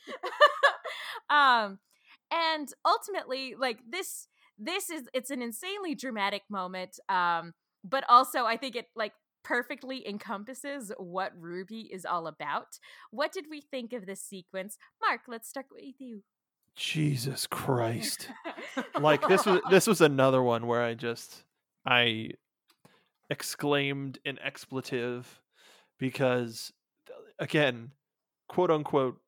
[1.30, 1.80] um,
[2.32, 7.00] and ultimately, like this, this is it's an insanely dramatic moment.
[7.10, 7.54] Um,
[7.84, 9.12] but also I think it like
[9.44, 12.80] perfectly encompasses what Ruby is all about.
[13.12, 14.78] What did we think of this sequence?
[15.02, 16.24] Mark, let's start with you.
[16.76, 18.30] Jesus Christ.
[19.00, 21.44] like this was this was another one where I just
[21.86, 22.32] I
[23.30, 25.42] exclaimed an expletive
[26.00, 26.74] because
[27.40, 27.92] again,
[28.48, 29.20] quote unquote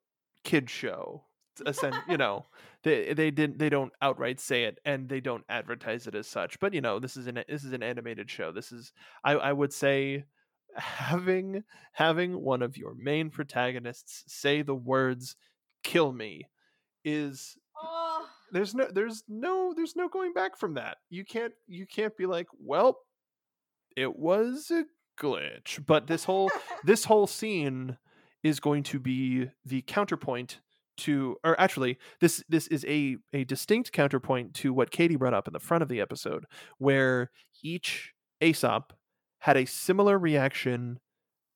[0.43, 1.23] kid show.
[1.65, 2.45] Ascend, you know,
[2.85, 6.59] they they didn't they don't outright say it and they don't advertise it as such.
[6.59, 8.51] But you know, this is an this is an animated show.
[8.53, 8.93] This is
[9.25, 10.25] I I would say
[10.77, 11.63] having
[11.93, 15.35] having one of your main protagonists say the words
[15.83, 16.47] "kill me"
[17.03, 18.25] is Oh.
[18.53, 20.97] there's no there's no there's no going back from that.
[21.09, 22.99] You can't you can't be like, well,
[23.97, 24.85] it was a
[25.19, 25.85] glitch.
[25.85, 26.51] But this whole
[26.83, 27.97] this whole scene
[28.43, 30.59] is going to be the counterpoint
[30.97, 35.47] to or actually this this is a a distinct counterpoint to what Katie brought up
[35.47, 36.45] in the front of the episode
[36.77, 37.31] where
[37.63, 38.93] each Ace Op
[39.39, 40.99] had a similar reaction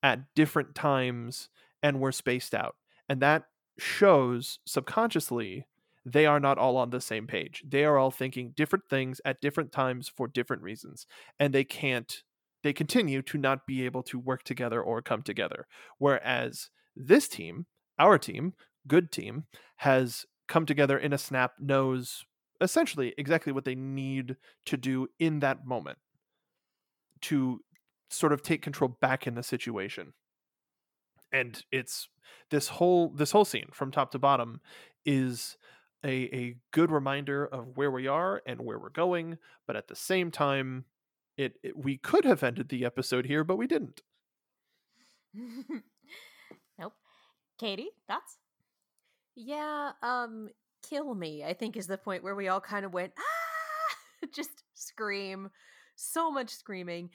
[0.04, 1.50] at different times
[1.82, 2.76] and were spaced out.
[3.08, 3.46] And that
[3.78, 5.66] shows subconsciously
[6.06, 7.64] they are not all on the same page.
[7.68, 11.06] They are all thinking different things at different times for different reasons.
[11.40, 12.24] And they can't,
[12.64, 15.68] they continue to not be able to work together or come together.
[15.98, 17.66] Whereas this team,
[17.98, 18.54] our team,
[18.88, 19.46] good team,
[19.78, 22.26] has come together in a snap, knows
[22.62, 24.36] essentially exactly what they need
[24.66, 25.98] to do in that moment
[27.22, 27.62] to
[28.10, 30.14] sort of take control back in the situation
[31.32, 32.10] and it's
[32.50, 34.60] this whole this whole scene from top to bottom
[35.06, 35.58] is
[36.04, 39.38] a a good reminder of where we are and where we're going
[39.68, 40.86] but at the same time
[41.38, 44.02] it, it we could have ended the episode here but we didn't
[46.80, 46.94] nope.
[47.60, 48.38] Katie, thoughts?
[49.42, 50.50] Yeah, um,
[50.84, 54.64] kill me, I think is the point where we all kind of went, ah, just
[54.74, 55.50] scream.
[55.96, 57.10] So much screaming.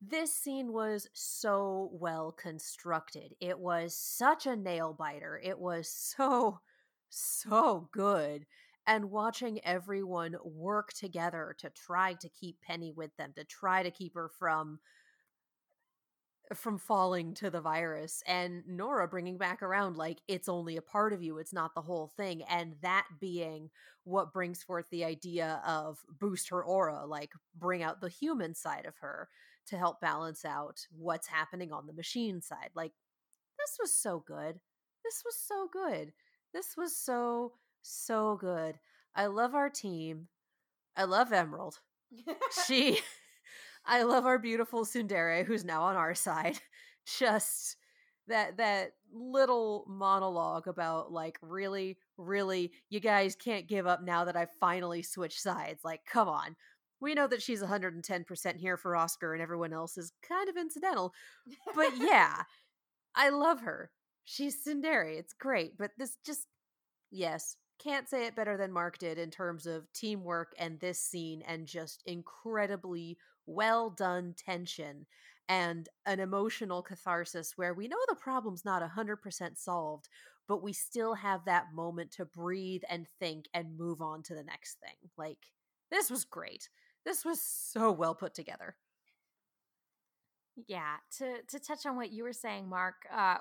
[0.00, 3.34] This scene was so well constructed.
[3.40, 5.40] It was such a nail biter.
[5.42, 6.60] It was so,
[7.10, 8.46] so good.
[8.86, 13.90] And watching everyone work together to try to keep Penny with them, to try to
[13.90, 14.80] keep her from
[16.54, 21.12] from falling to the virus and Nora bringing back around like it's only a part
[21.12, 23.70] of you it's not the whole thing and that being
[24.04, 28.86] what brings forth the idea of boost her aura like bring out the human side
[28.86, 29.28] of her
[29.66, 32.92] to help balance out what's happening on the machine side like
[33.58, 34.60] this was so good.
[35.04, 36.12] This was so good.
[36.52, 37.52] This was so
[37.82, 38.78] so good.
[39.14, 40.28] I love our team.
[40.96, 41.80] I love emerald.
[42.66, 43.00] She
[43.88, 46.60] I love our beautiful Tsundere, who's now on our side.
[47.18, 47.76] Just
[48.28, 54.36] that that little monologue about like really, really, you guys can't give up now that
[54.36, 55.80] I've finally switched sides.
[55.84, 56.54] Like, come on.
[57.00, 61.14] We know that she's 110% here for Oscar and everyone else is kind of incidental.
[61.74, 62.42] But yeah,
[63.14, 63.90] I love her.
[64.24, 65.16] She's Tsundere.
[65.16, 65.78] It's great.
[65.78, 66.46] But this just,
[67.10, 71.42] yes, can't say it better than Mark did in terms of teamwork and this scene
[71.46, 73.16] and just incredibly
[73.48, 75.06] well done tension
[75.48, 80.08] and an emotional catharsis where we know the problem's not 100% solved,
[80.46, 84.44] but we still have that moment to breathe and think and move on to the
[84.44, 85.10] next thing.
[85.16, 85.38] Like,
[85.90, 86.68] this was great.
[87.04, 88.76] This was so well put together.
[90.66, 93.38] Yeah, to to touch on what you were saying, Mark, uh,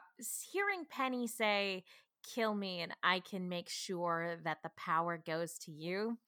[0.52, 1.84] hearing Penny say,
[2.24, 6.20] "Kill me, and I can make sure that the power goes to you."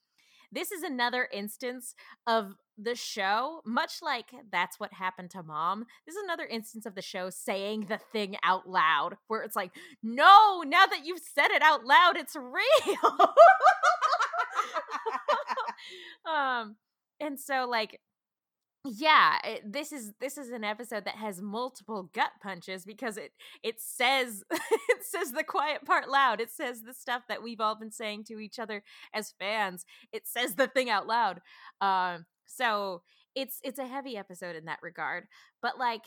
[0.51, 1.93] This is another instance
[2.25, 5.85] of the show, much like that's what happened to mom.
[6.05, 9.71] This is another instance of the show saying the thing out loud, where it's like,
[10.01, 13.33] no, now that you've said it out loud, it's real.
[16.33, 16.75] um,
[17.19, 17.99] and so like
[18.97, 23.31] yeah it, this is this is an episode that has multiple gut punches because it
[23.63, 26.41] it says it says the quiet part loud.
[26.41, 28.83] It says the stuff that we've all been saying to each other
[29.13, 29.85] as fans.
[30.11, 31.41] It says the thing out loud.
[31.81, 33.03] Um so
[33.35, 35.27] it's it's a heavy episode in that regard
[35.61, 36.01] but like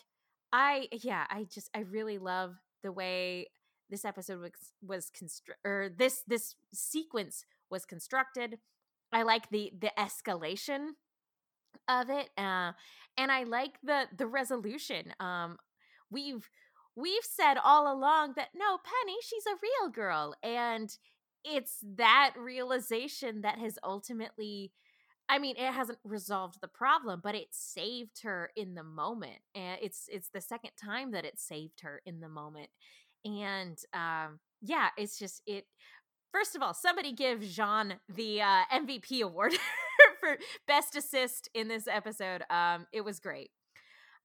[0.52, 3.46] i yeah i just i really love the way
[3.92, 4.50] this episode was
[4.84, 8.58] was constru- or this this sequence was constructed.
[9.12, 10.92] I like the the escalation
[11.88, 12.72] of it uh,
[13.16, 15.56] and i like the the resolution um
[16.10, 16.48] we've
[16.96, 20.96] we've said all along that no penny she's a real girl and
[21.44, 24.72] it's that realization that has ultimately
[25.28, 29.38] I mean, it hasn't resolved the problem, but it saved her in the moment.
[29.54, 32.68] And it's it's the second time that it saved her in the moment.
[33.24, 35.64] And um yeah, it's just it
[36.32, 39.52] first of all, somebody give Jaune the uh, MVP award
[40.22, 40.38] for
[40.68, 42.42] best assist in this episode.
[42.48, 43.50] Um, it was great.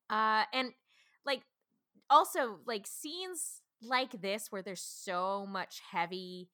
[0.09, 0.71] Uh, and
[1.25, 1.41] like
[2.09, 6.49] also like scenes like this where there's so much heavy,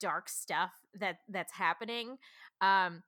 [0.00, 2.16] dark stuff that that's happening.
[2.60, 3.02] Um,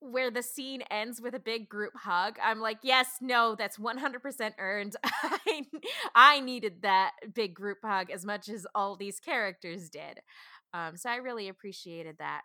[0.00, 2.36] where the scene ends with a big group hug.
[2.42, 4.94] I'm like, yes, no, that's 100% earned.
[5.04, 5.62] I,
[6.14, 10.20] I needed that big group hug as much as all these characters did.
[10.74, 12.42] Um, so I really appreciated that.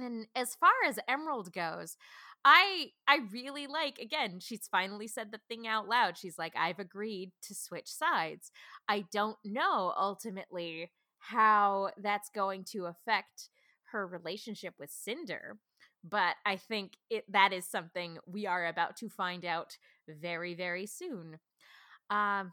[0.00, 1.96] And as far as Emerald goes,
[2.44, 6.16] I I really like again, she's finally said the thing out loud.
[6.18, 8.50] She's like, I've agreed to switch sides.
[8.88, 13.50] I don't know ultimately how that's going to affect
[13.92, 15.58] her relationship with Cinder
[16.02, 19.76] but I think it that is something we are about to find out
[20.08, 21.38] very very soon.
[22.10, 22.52] Um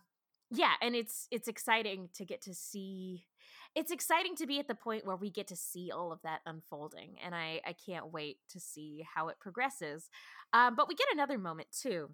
[0.50, 3.26] yeah, and it's it's exciting to get to see
[3.78, 6.42] it's exciting to be at the point where we get to see all of that
[6.48, 10.10] unfolding and I I can't wait to see how it progresses.
[10.52, 12.10] Um but we get another moment too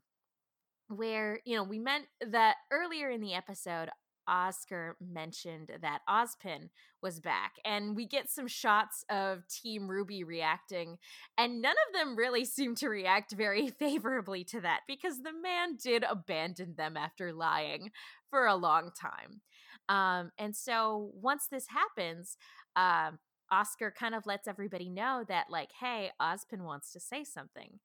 [0.90, 3.90] where you know we meant that earlier in the episode
[4.28, 6.70] Oscar mentioned that Ozpin
[7.02, 10.98] was back, and we get some shots of Team RWBY reacting,
[11.38, 15.78] and none of them really seem to react very favorably to that because the man
[15.82, 17.92] did abandon them after lying
[18.30, 19.42] for a long time.
[19.90, 22.38] Um, and so once this happens,
[22.76, 23.12] uh,
[23.52, 27.80] Oscar kind of lets everybody know that, like, hey, Ozpin wants to say something.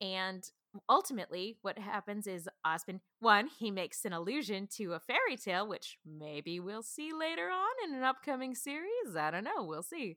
[0.00, 0.42] And
[0.88, 5.98] ultimately what happens is Ozpin one he makes an allusion to a fairy tale which
[6.06, 10.16] maybe we'll see later on in an upcoming series I don't know we'll see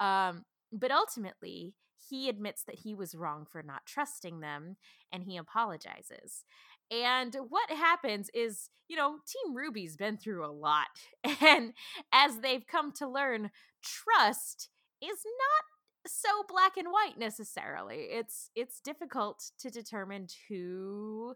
[0.00, 1.74] um, but ultimately
[2.08, 4.76] he admits that he was wrong for not trusting them
[5.12, 6.44] and he apologizes
[6.92, 10.86] and what happens is, you know, Team RWBY's been through a lot.
[11.40, 11.72] And
[12.12, 13.50] as they've come to learn,
[13.82, 14.68] trust
[15.02, 18.08] is not so black and white necessarily.
[18.10, 21.34] It's it's difficult to determine who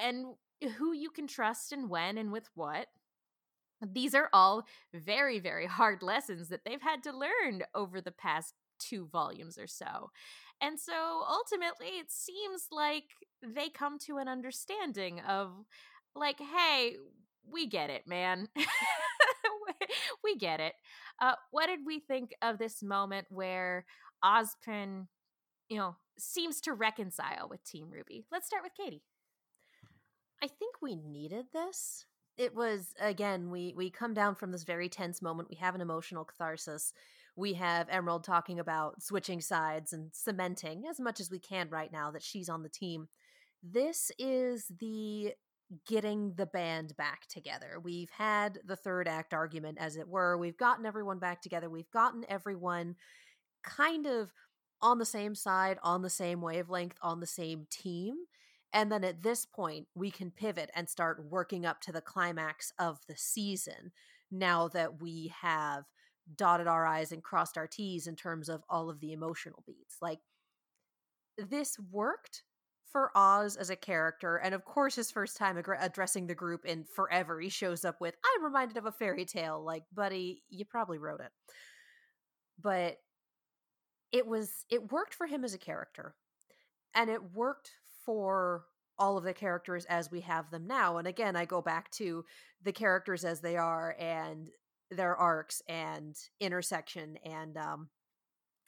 [0.00, 0.34] and
[0.76, 2.86] who you can trust and when and with what.
[3.80, 4.64] These are all
[4.94, 9.66] very very hard lessons that they've had to learn over the past two volumes or
[9.66, 10.10] so.
[10.60, 13.04] And so ultimately it seems like
[13.42, 15.52] they come to an understanding of
[16.14, 16.96] like hey,
[17.50, 18.48] we get it, man.
[20.24, 20.74] we get it.
[21.20, 23.84] Uh, what did we think of this moment where
[24.24, 25.06] Ozpin,
[25.68, 28.24] you know, seems to reconcile with Team RWBY?
[28.30, 29.02] Let's start with Katie.
[30.42, 32.04] I think we needed this.
[32.36, 35.50] It was again, we we come down from this very tense moment.
[35.50, 36.92] We have an emotional catharsis.
[37.38, 41.92] We have Emerald talking about switching sides and cementing as much as we can right
[41.92, 43.06] now that she's on the team.
[43.62, 45.34] This is the
[45.86, 47.78] getting the band back together.
[47.80, 50.36] We've had the third act argument, as it were.
[50.36, 51.70] We've gotten everyone back together.
[51.70, 52.96] We've gotten everyone
[53.62, 54.32] kind of
[54.82, 58.16] on the same side, on the same wavelength, on the same team.
[58.72, 62.72] And then at this point, we can pivot and start working up to the climax
[62.80, 63.92] of the season
[64.28, 65.84] now that we have
[66.36, 69.96] dotted our I's and crossed our T's in terms of all of the emotional beats.
[70.02, 70.20] Like,
[71.36, 72.42] this worked
[72.90, 76.84] for Oz as a character, and of course, his first time addressing the group in
[76.84, 79.62] forever, he shows up with, I'm reminded of a fairy tale.
[79.62, 81.30] Like, buddy, you probably wrote it.
[82.60, 82.96] But
[84.10, 86.14] it was, it worked for him as a character,
[86.94, 87.70] and it worked
[88.04, 88.64] for
[88.98, 90.96] all of the characters as we have them now.
[90.96, 92.24] And again, I go back to
[92.62, 94.48] the characters as they are and
[94.90, 97.88] their arcs and intersection and um,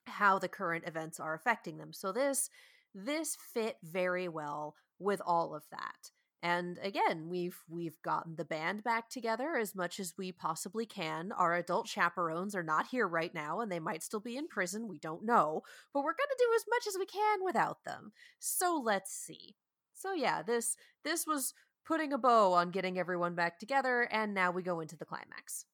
[0.07, 1.93] how the current events are affecting them.
[1.93, 2.51] So this
[2.95, 6.11] this fit very well with all of that.
[6.43, 11.33] And again, we've we've gotten the band back together as much as we possibly can.
[11.33, 14.89] Our adult chaperones are not here right now and they might still be in prison,
[14.89, 18.13] we don't know, but we're going to do as much as we can without them.
[18.39, 19.57] So let's see.
[19.93, 21.53] So yeah, this this was
[21.85, 25.67] putting a bow on getting everyone back together and now we go into the climax.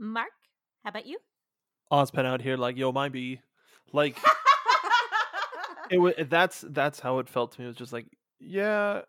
[0.00, 0.30] Mark,
[0.82, 1.18] how about you?
[1.92, 3.40] Ozpin out here like, yo, my B.
[3.92, 4.16] Like
[5.90, 7.66] it was that's that's how it felt to me.
[7.66, 8.06] It was just like,
[8.38, 9.02] yeah,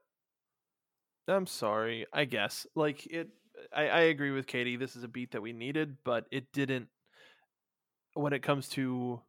[1.27, 2.05] I'm sorry.
[2.11, 3.30] I guess like it.
[3.76, 4.76] I, I agree with Katie.
[4.76, 6.88] This is a beat that we needed, but it didn't.
[8.13, 9.22] When it comes to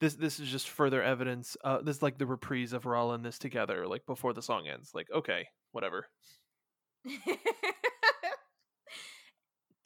[0.00, 1.56] this, this is just further evidence.
[1.62, 3.86] Uh, this is like the reprise of we're all in this together.
[3.86, 4.92] Like before the song ends.
[4.94, 6.06] Like okay, whatever.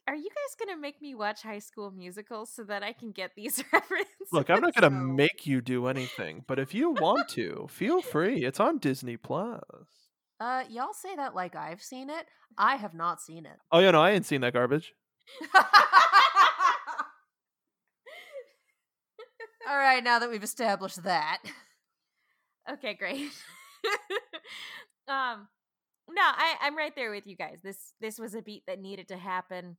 [0.07, 3.31] Are you guys gonna make me watch High School Musical so that I can get
[3.35, 4.07] these references?
[4.31, 8.45] Look, I'm not gonna make you do anything, but if you want to, feel free.
[8.45, 9.61] It's on Disney Plus.
[10.39, 12.25] Uh, y'all say that like I've seen it.
[12.57, 13.57] I have not seen it.
[13.71, 14.93] Oh yeah, no, I ain't seen that garbage.
[19.69, 21.39] All right, now that we've established that.
[22.71, 23.31] Okay, great.
[25.09, 25.47] um
[26.09, 27.59] no, I, I'm right there with you guys.
[27.61, 29.75] This this was a beat that needed to happen.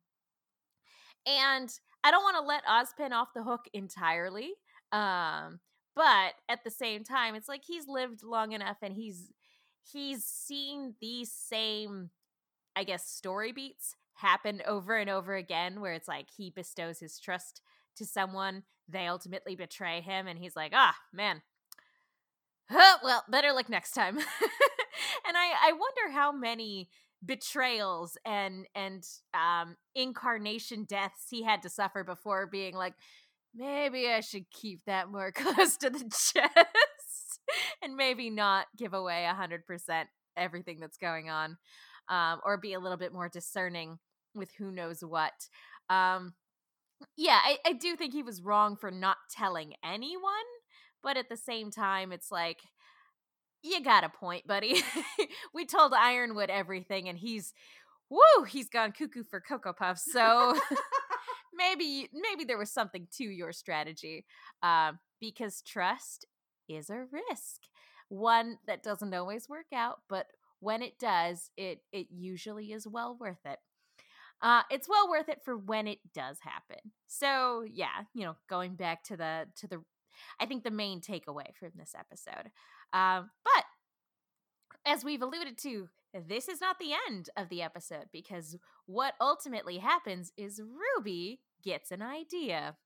[1.28, 1.70] And
[2.02, 4.52] I don't want to let Ozpin off the hook entirely.
[4.92, 5.60] Um,
[5.94, 9.30] but at the same time, it's like he's lived long enough and he's
[9.92, 12.10] he's seen these same
[12.76, 17.18] I guess story beats happen over and over again where it's like he bestows his
[17.20, 17.62] trust
[17.96, 21.42] to someone, they ultimately betray him and he's like, "Ah, man.
[22.70, 24.16] Oh, well, better luck next time."
[25.26, 26.88] and I I wonder how many
[27.24, 29.04] betrayals and and
[29.34, 32.94] um incarnation deaths he had to suffer before being like
[33.54, 37.40] maybe I should keep that more close to the chest
[37.82, 41.56] and maybe not give away a hundred percent everything that's going on,
[42.08, 43.98] um, or be a little bit more discerning
[44.34, 45.32] with who knows what.
[45.90, 46.34] Um,
[47.16, 50.32] yeah, I, I do think he was wrong for not telling anyone,
[51.02, 52.60] but at the same time, it's like
[53.62, 54.82] you got a point, buddy.
[55.54, 57.52] we told Ironwood everything, and he's
[58.10, 60.10] woo, he's gone cuckoo for Cocoa Puffs.
[60.10, 60.58] So
[61.54, 64.24] maybe maybe there was something to your strategy,
[64.62, 66.26] uh, because trust
[66.68, 67.62] is a risk,
[68.08, 70.26] one that doesn't always work out, but
[70.60, 73.58] when it does, it it usually is well worth it.
[74.40, 76.92] Uh, it's well worth it for when it does happen.
[77.06, 79.82] So yeah, you know, going back to the to the
[80.40, 82.50] I think the main takeaway from this episode.
[82.92, 83.64] Um, but
[84.86, 85.88] as we've alluded to,
[86.26, 88.56] this is not the end of the episode because
[88.86, 90.60] what ultimately happens is
[90.96, 92.76] Ruby gets an idea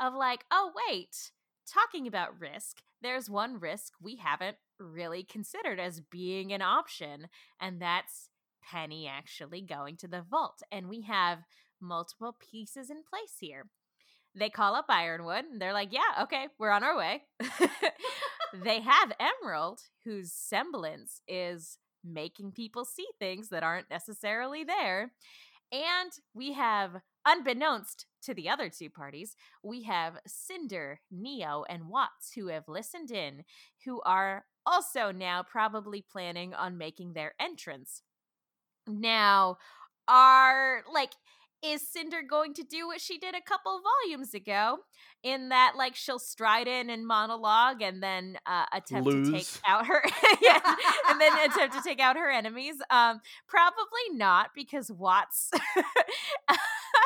[0.00, 1.32] of like, oh, wait,
[1.70, 7.28] talking about risk, there's one risk we haven't really considered as being an option,
[7.60, 8.30] and that's
[8.62, 10.62] Penny actually going to the vault.
[10.72, 11.40] And we have
[11.80, 13.66] multiple pieces in place here.
[14.34, 17.22] They call up Ironwood and they're like, yeah, okay, we're on our way.
[18.52, 25.12] they have Emerald, whose semblance is making people see things that aren't necessarily there.
[25.72, 32.32] And we have, unbeknownst to the other two parties, we have Cinder, Neo, and Watts
[32.34, 33.44] who have listened in,
[33.84, 38.02] who are also now probably planning on making their entrance.
[38.86, 39.58] Now,
[40.08, 41.12] are like,
[41.64, 44.78] is Cinder going to do what she did a couple volumes ago
[45.22, 49.28] in that like she'll stride in and monologue and then uh, attempt Lose.
[49.28, 50.02] to take out her
[50.42, 50.60] yeah,
[51.08, 55.50] and then attempt to take out her enemies um probably not because Watts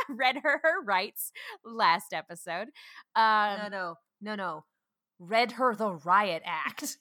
[0.09, 1.32] read her her rights
[1.64, 2.68] last episode
[3.16, 4.64] um no, no, no, no.
[5.20, 6.98] Read her the riot act.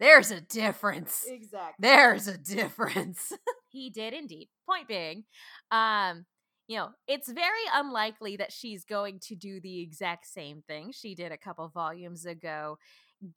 [0.00, 1.26] There's a difference.
[1.28, 3.32] exactly There's a difference.
[3.68, 4.48] He did indeed.
[4.66, 5.24] Point being,
[5.70, 6.24] um,
[6.66, 11.14] you know, it's very unlikely that she's going to do the exact same thing she
[11.14, 12.78] did a couple volumes ago,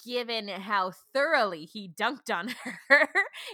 [0.05, 2.49] given how thoroughly he dunked on
[2.89, 3.09] her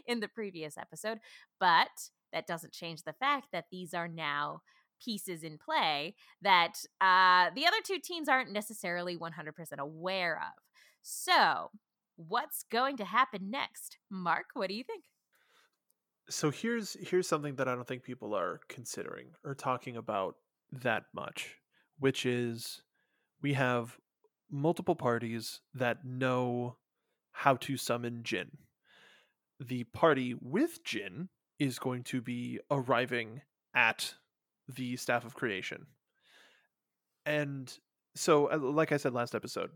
[0.08, 1.20] in the previous episode.
[1.60, 4.62] But that doesn't change the fact that these are now
[5.04, 9.32] pieces in play that uh, the other two teams aren't necessarily 100%
[9.80, 10.64] aware of.
[11.02, 11.72] So,
[12.16, 13.98] what's going to happen next?
[14.10, 15.04] Mark, what do you think?
[16.30, 20.36] So here's here's something that I don't think people are considering or talking about
[20.72, 21.58] that much,
[22.00, 22.82] which is
[23.41, 23.98] we have
[24.50, 26.78] multiple parties that know
[27.32, 28.52] how to summon Jinn.
[29.60, 31.30] The party with Jinn
[31.60, 33.41] is going to be arriving
[33.76, 34.14] at
[34.68, 35.88] the staff of creation.
[37.26, 37.76] And
[38.16, 39.72] so uh, like I said last episode,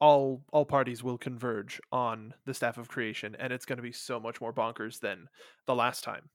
[0.00, 3.92] all all parties will converge on the staff of creation and it's going to be
[3.92, 5.28] so much more bonkers than
[5.66, 6.28] the last time.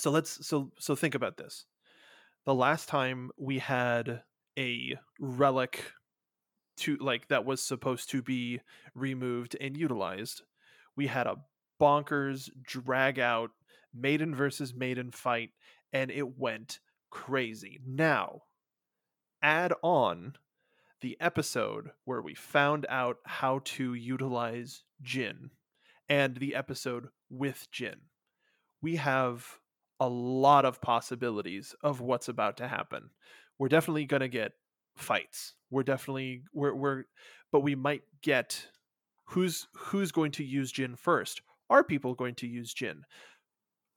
[0.00, 1.66] So let's so so think about this.
[2.46, 4.22] The last time we had
[4.58, 5.84] a relic
[6.78, 8.60] to like that was supposed to be
[8.94, 10.42] removed and utilized
[10.96, 11.36] we had a
[11.80, 13.50] bonkers drag out
[13.94, 15.50] maiden versus maiden fight
[15.92, 16.80] and it went
[17.10, 17.80] crazy.
[17.86, 18.42] Now
[19.42, 20.34] add on
[21.04, 25.50] the episode where we found out how to utilize Jinn
[26.08, 28.00] and the episode with Jinn.
[28.80, 29.46] We have
[30.00, 33.10] a lot of possibilities of what's about to happen.
[33.58, 34.52] We're definitely going to get
[34.96, 35.52] fights.
[35.70, 37.04] We're definitely we're we're
[37.52, 38.68] but we might get
[39.26, 41.42] who's who's going to use Jinn first?
[41.68, 43.02] Are people going to use Jinn?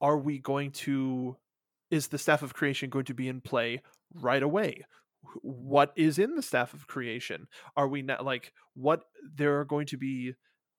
[0.02, 1.38] Are we going to
[1.90, 3.82] is the staff of creation going to be in play
[4.14, 4.84] right away?
[5.42, 9.04] What is in the staff of creation are we not like what
[9.36, 10.34] there are going to be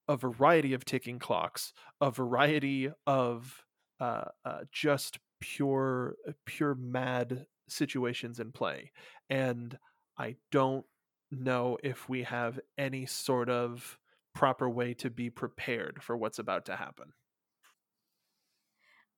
[0.08, 3.64] a variety of ticking clocks a variety of
[4.00, 8.90] uh, uh just pure uh, pure mad situations in play
[9.28, 9.78] and
[10.18, 10.86] i don't
[11.30, 13.98] know if we have any sort of
[14.34, 17.12] proper way to be prepared for what's about to happen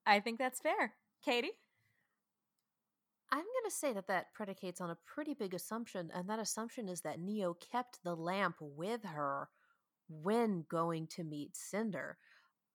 [0.07, 0.95] I think that's fair.
[1.25, 1.53] Katie?
[3.33, 6.89] I'm going to say that that predicates on a pretty big assumption, and that assumption
[6.89, 9.49] is that Neo kept the lamp with her
[10.09, 12.19] when going to meet Cinder.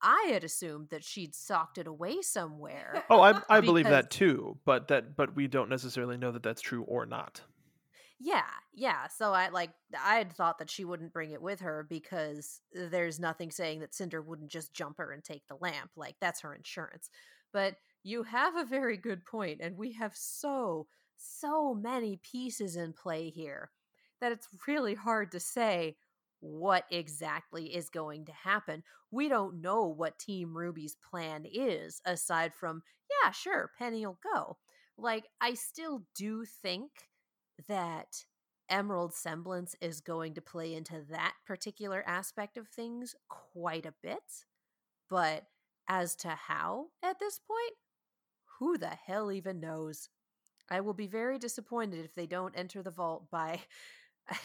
[0.01, 3.03] I had assumed that she'd socked it away somewhere.
[3.09, 6.61] Oh, I I believe that too, but that but we don't necessarily know that that's
[6.61, 7.41] true or not.
[8.19, 9.07] Yeah, yeah.
[9.07, 13.19] So I like I had thought that she wouldn't bring it with her because there's
[13.19, 15.91] nothing saying that Cinder wouldn't just jump her and take the lamp.
[15.95, 17.09] Like that's her insurance.
[17.51, 17.75] But
[18.05, 20.85] you have a very good point, and we have so
[21.17, 23.71] so many pieces in play here
[24.21, 25.95] that it's really hard to say
[26.39, 28.83] what exactly is going to happen.
[29.09, 32.83] We don't know what Team RWBY's plan is aside from
[33.23, 34.57] yeah, sure, Penny'll go.
[34.99, 36.91] Like I still do think
[37.67, 38.25] that
[38.69, 44.45] Emerald Semblance is going to play into that particular aspect of things quite a bit.
[45.09, 45.45] But
[45.87, 47.73] as to how at this point,
[48.59, 50.09] who the hell even knows?
[50.69, 53.61] I will be very disappointed if they don't enter the vault by.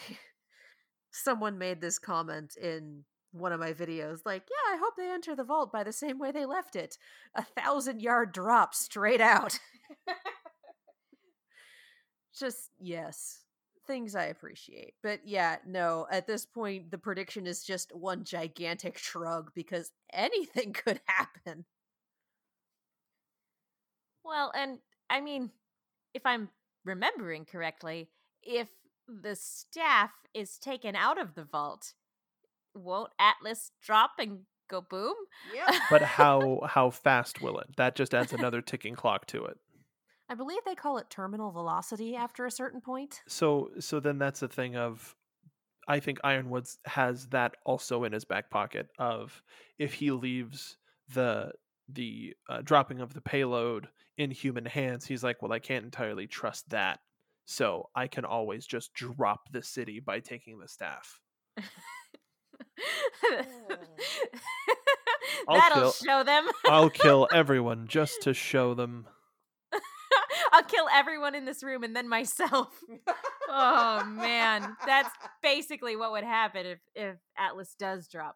[1.11, 5.35] Someone made this comment in one of my videos like, yeah, I hope they enter
[5.35, 6.97] the vault by the same way they left it
[7.35, 9.57] a thousand yard drop straight out.
[12.37, 13.39] Just, yes,
[13.87, 14.93] things I appreciate.
[15.03, 20.73] But yeah, no, at this point, the prediction is just one gigantic shrug because anything
[20.73, 21.65] could happen.
[24.23, 24.79] Well, and
[25.09, 25.51] I mean,
[26.13, 26.49] if I'm
[26.85, 28.09] remembering correctly,
[28.43, 28.67] if
[29.07, 31.93] the staff is taken out of the vault,
[32.73, 35.15] won't Atlas drop and go boom?
[35.53, 35.79] Yeah.
[35.89, 37.67] But how how fast will it?
[37.77, 39.57] That just adds another ticking clock to it.
[40.29, 43.21] I believe they call it terminal velocity after a certain point.
[43.27, 45.15] So so then that's the thing of
[45.87, 49.41] I think Ironwoods has that also in his back pocket of
[49.77, 50.77] if he leaves
[51.13, 51.51] the
[51.93, 53.87] the uh, dropping of the payload
[54.17, 56.99] in human hands, he's like, well, I can't entirely trust that,
[57.45, 61.19] so I can always just drop the city by taking the staff.
[65.47, 66.47] I'll That'll kill- show them.
[66.65, 69.07] I'll kill everyone just to show them.
[70.53, 72.67] I'll kill everyone in this room and then myself.
[73.49, 75.09] oh man, that's
[75.41, 78.35] basically what would happen if if Atlas does drop.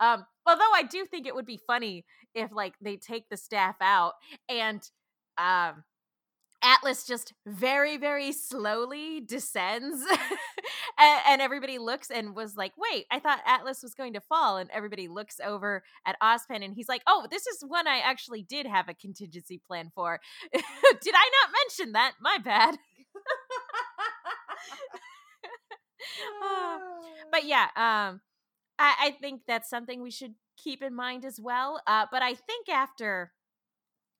[0.00, 2.04] Um, although I do think it would be funny
[2.34, 4.14] if like they take the staff out
[4.48, 4.82] and
[5.38, 5.84] um
[6.62, 10.02] Atlas just very, very slowly descends,
[10.98, 14.56] and, and everybody looks and was like, "Wait, I thought Atlas was going to fall."
[14.56, 18.42] And everybody looks over at Ozpin, and he's like, "Oh, this is one I actually
[18.42, 20.20] did have a contingency plan for.
[20.52, 20.62] did
[21.14, 22.14] I not mention that?
[22.20, 22.76] My bad."
[26.42, 26.78] Uh,
[27.30, 28.20] but yeah, um,
[28.78, 31.80] I, I think that's something we should keep in mind as well.
[31.86, 33.32] Uh, but I think after,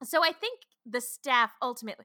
[0.04, 2.04] so I think the staff ultimately,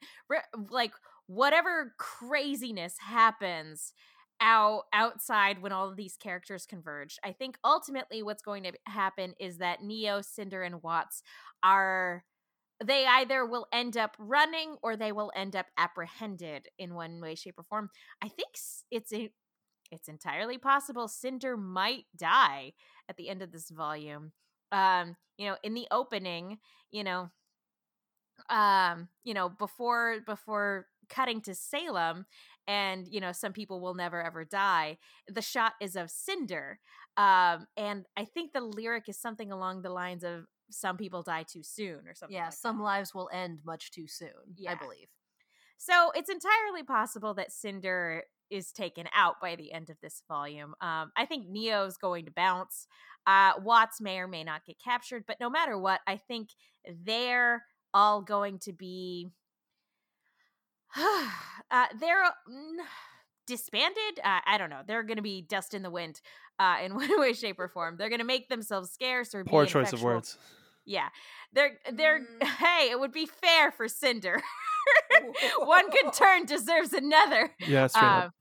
[0.69, 0.93] like
[1.27, 3.93] whatever craziness happens
[4.41, 9.34] out outside when all of these characters converge, I think ultimately what's going to happen
[9.39, 11.23] is that Neo, Cinder, and Watts
[11.63, 12.23] are
[12.84, 17.35] they either will end up running or they will end up apprehended in one way
[17.35, 17.89] shape or form
[18.21, 18.49] i think
[18.91, 19.13] it's
[19.94, 22.74] it's entirely possible cinder might die
[23.10, 24.32] at the end of this volume
[24.72, 26.57] um you know in the opening
[26.91, 27.30] you know
[28.49, 32.26] um you know before before cutting to salem
[32.68, 34.98] and you know some people will never ever die
[35.28, 36.80] the shot is of cinder
[37.18, 41.44] um and i think the lyric is something along the lines of some people die
[41.44, 42.57] too soon or something Yeah, like that.
[42.57, 44.30] some lives will end much too soon,
[44.68, 45.07] I believe.
[45.78, 50.76] So it's entirely possible that Cinder is taken out by the end of this volume.
[50.82, 52.88] Um, I think Neo's going to bounce.
[53.26, 56.49] Uh, Watts may or may not get captured, but no matter what, I think
[57.06, 57.64] they're
[57.94, 59.30] all going to be.
[60.98, 62.78] uh, they're mm,
[63.48, 64.20] disbanded.
[64.24, 64.82] Uh, I don't know.
[64.86, 66.22] They're going to be dust in the wind
[66.60, 67.98] uh, in one way, shape, or form.
[67.98, 70.38] They're going to make themselves scarce or be Poor choice of words.
[70.86, 71.10] Yeah,
[71.53, 72.20] they're they're.
[72.20, 72.48] Mm.
[72.64, 74.41] Hey, it would be fair for Cinder.
[75.60, 77.51] One good turn deserves another.
[77.60, 78.26] Yeah, straight.
[78.26, 78.31] Um,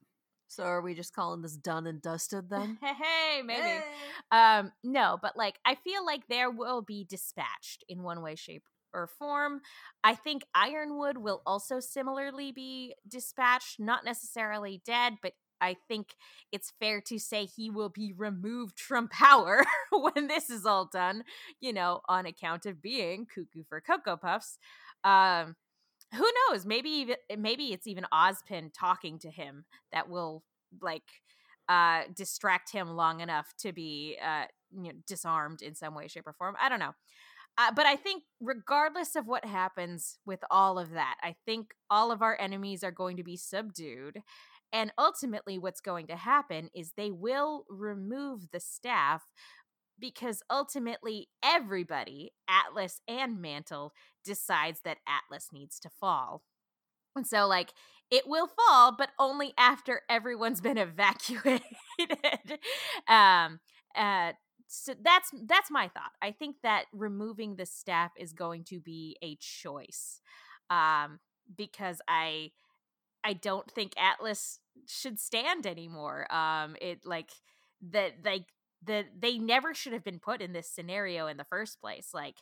[0.48, 2.78] So are we just calling this done and dusted then?
[2.82, 3.85] hey, hey, maybe.
[4.31, 8.64] Um, no, but like I feel like there will be dispatched in one way, shape,
[8.93, 9.60] or form.
[10.05, 16.16] I think Ironwood will also similarly be dispatched, not necessarily dead, but I think
[16.51, 21.23] it's fair to say he will be removed from power when this is all done,
[21.60, 24.59] you know, on account of being cuckoo for Cocoa Puffs.
[25.05, 25.55] Um,
[26.14, 26.66] who knows?
[26.66, 30.44] Maybe even maybe it's even Ozpin talking to him that will
[30.80, 31.02] like
[31.68, 34.44] uh distract him long enough to be uh
[34.74, 36.93] you know disarmed in some way shape or form i don't know
[37.59, 42.10] Uh, but I think, regardless of what happens with all of that, I think all
[42.12, 44.22] of our enemies are going to be subdued.
[44.72, 49.22] And ultimately, what's going to happen is they will remove the staff
[49.98, 53.93] because ultimately, everybody, Atlas and Mantle,
[54.24, 56.43] decides that Atlas needs to fall.
[57.14, 57.73] And so, like,
[58.10, 61.62] it will fall, but only after everyone's been evacuated.
[63.09, 63.60] um,
[63.97, 64.32] uh,
[64.69, 66.12] so that's that's my thought.
[66.23, 70.20] I think that removing the staff is going to be a choice,
[70.70, 71.20] um,
[71.55, 72.52] because I
[73.24, 76.32] I don't think Atlas should stand anymore.
[76.32, 77.31] Um, it like
[77.93, 78.47] that like
[78.84, 82.09] the they never should have been put in this scenario in the first place.
[82.12, 82.36] Like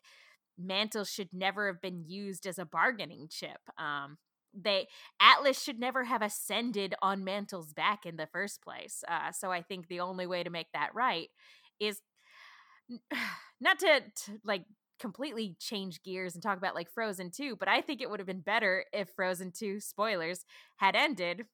[0.59, 3.61] Mantle should never have been used as a bargaining chip.
[3.79, 4.19] Um,
[4.55, 4.89] they
[5.21, 9.05] Atlas should never have ascended on Mantle's back in the first place.
[9.09, 11.29] Uh, so I think the only way to make that right
[11.79, 12.01] is
[13.61, 14.65] not to, to like
[14.99, 18.27] completely change gears and talk about like Frozen 2, but I think it would have
[18.27, 20.45] been better if Frozen 2 spoilers
[20.77, 21.47] had ended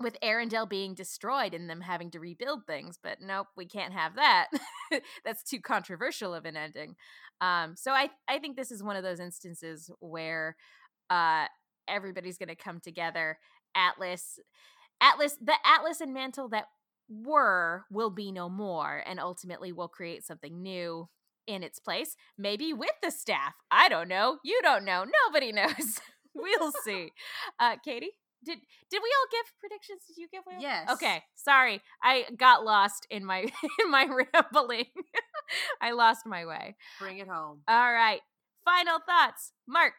[0.00, 2.98] with Arendelle being destroyed and them having to rebuild things.
[3.02, 4.48] But nope, we can't have that.
[5.24, 6.96] That's too controversial of an ending.
[7.40, 10.56] Um, so I I think this is one of those instances where
[11.10, 11.46] uh,
[11.88, 13.38] everybody's going to come together.
[13.74, 14.38] Atlas,
[15.00, 16.66] Atlas, the Atlas and Mantle that
[17.08, 21.08] were will be no more and ultimately will create something new
[21.46, 26.00] in its place maybe with the staff i don't know you don't know nobody knows
[26.34, 27.12] we'll see
[27.60, 28.10] uh katie
[28.44, 28.58] did
[28.90, 30.88] did we all give predictions did you give one Yes.
[30.92, 33.40] okay sorry i got lost in my
[33.84, 34.84] in my rambling
[35.80, 37.60] i lost my way Bring it home.
[37.68, 38.20] all right
[38.64, 39.94] final thoughts mark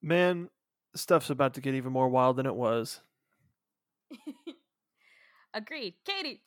[0.00, 0.48] Man,
[0.94, 3.00] stuff's about to get even more wild than it was.
[5.52, 5.94] Agreed.
[6.04, 6.42] Katie.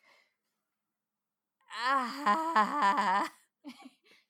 [1.84, 3.28] Ah.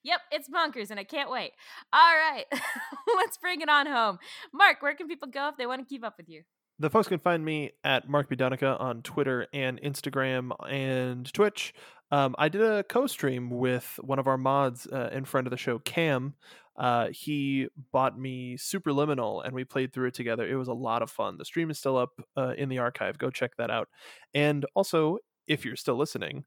[0.03, 1.53] Yep, it's bonkers and I can't wait.
[1.93, 2.45] All right.
[3.17, 4.19] Let's bring it on home.
[4.53, 6.43] Mark, where can people go if they want to keep up with you?
[6.79, 8.37] The folks can find me at Mark B.
[8.37, 11.75] Donica on Twitter and Instagram and Twitch.
[12.11, 15.57] Um, I did a co-stream with one of our mods uh, and friend of the
[15.57, 16.35] show, Cam.
[16.77, 20.47] Uh, he bought me Superliminal, and we played through it together.
[20.47, 21.37] It was a lot of fun.
[21.39, 23.19] The stream is still up uh, in the archive.
[23.19, 23.89] Go check that out.
[24.35, 26.45] And also, if you're still listening,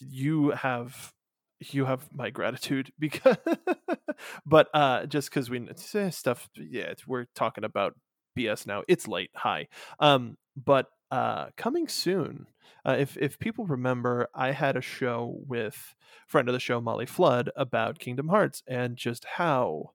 [0.00, 1.12] you have
[1.72, 3.36] you have my gratitude because
[4.46, 7.94] but uh just because we eh, stuff yeah we're talking about
[8.36, 8.82] bs now.
[8.88, 9.68] It's late hi.
[10.00, 12.46] Um but uh coming soon
[12.86, 15.94] uh, if if people remember i had a show with
[16.26, 19.90] friend of the show molly flood about kingdom hearts and just how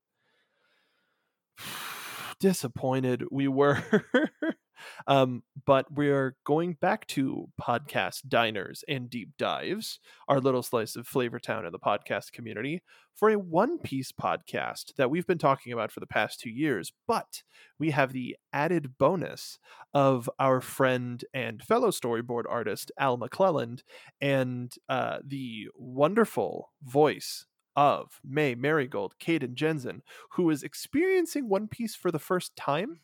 [2.39, 3.83] disappointed we were
[5.07, 11.07] um, but we're going back to podcast diners and deep dives, our little slice of
[11.07, 12.81] Flavor Town in the podcast community,
[13.14, 16.93] for a One Piece podcast that we've been talking about for the past two years.
[17.07, 17.43] But
[17.77, 19.60] we have the added bonus
[19.93, 23.81] of our friend and fellow storyboard artist, Al McClelland,
[24.22, 27.45] and uh, the wonderful voice
[27.76, 30.01] of May Marigold, Kdin Jenzen,
[30.31, 32.99] who is experiencing One Piece for the first time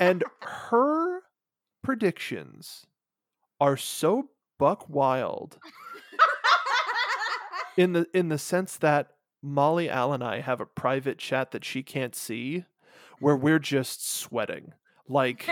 [0.00, 1.20] and her
[1.82, 2.86] predictions
[3.60, 4.28] are so
[4.58, 5.58] buck wild
[7.76, 9.08] in the in the sense that
[9.42, 12.64] Molly Al and I have a private chat that she can't see
[13.18, 14.72] where we're just sweating.
[15.08, 15.48] Like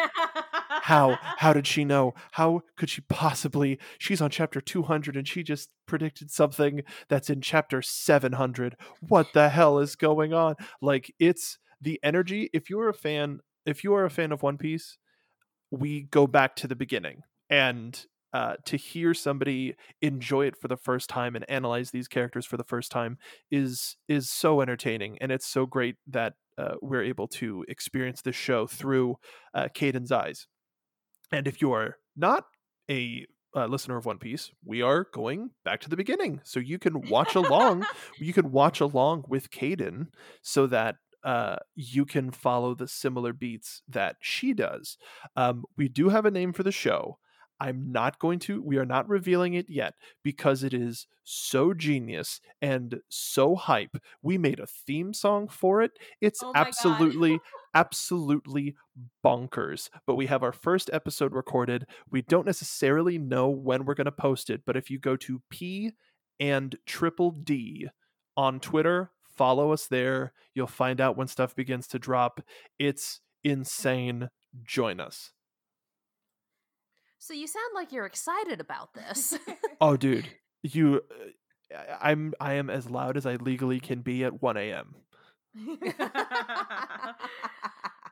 [0.82, 2.14] how how did she know?
[2.32, 7.40] How could she possibly she's on chapter 200 and she just predicted something that's in
[7.40, 8.76] chapter 700.
[9.00, 10.54] What the hell is going on?
[10.80, 13.40] Like it's the energy if you're a fan
[13.70, 14.98] if you are a fan of One Piece,
[15.70, 20.76] we go back to the beginning and uh, to hear somebody enjoy it for the
[20.76, 23.18] first time and analyze these characters for the first time
[23.50, 28.36] is is so entertaining and it's so great that uh, we're able to experience this
[28.36, 29.16] show through
[29.54, 30.46] uh, Kdin's eyes.
[31.32, 32.44] And if you are not
[32.90, 33.26] a
[33.56, 37.08] uh, listener of One Piece, we are going back to the beginning, so you can
[37.08, 37.84] watch along.
[38.18, 40.08] you can watch along with Caden,
[40.42, 44.96] so that uh, you can follow the similar beats that she does.
[45.36, 47.18] Um, we do have a name for the show.
[47.62, 49.92] I'm not going to, we are not revealing it yet
[50.24, 53.98] because it is so genius and so hype.
[54.22, 55.92] We made a theme song for it.
[56.22, 57.38] It's Oh absolutely,
[57.74, 58.76] absolutely
[59.22, 59.90] bonkers.
[60.06, 61.86] But we have our first episode recorded.
[62.10, 65.42] We don't necessarily know when we're going to post it, but if you go to
[65.50, 65.92] P
[66.40, 67.88] and triple D
[68.38, 69.10] on Twitter,
[69.40, 70.34] follow us there.
[70.54, 72.42] You'll find out when stuff begins to drop.
[72.78, 74.28] It's insane.
[74.62, 75.32] Join us.
[77.18, 79.38] So you sound like you're excited about this.
[79.80, 80.26] Oh, dude,
[80.62, 81.00] you.
[81.10, 84.94] uh, I- I'm I am as loud as I legally can be at 1 a.m.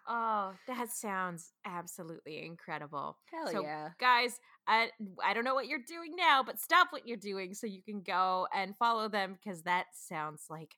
[0.08, 3.18] oh, that sounds absolutely incredible.
[3.30, 3.90] Hell So, yeah.
[4.00, 4.88] Guys, I
[5.22, 8.00] I don't know what you're doing now, but stop what you're doing so you can
[8.00, 10.74] go and follow them because that sounds like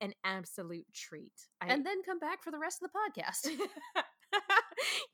[0.00, 1.32] an absolute treat.
[1.60, 3.56] I, And then come back for the rest of the podcast.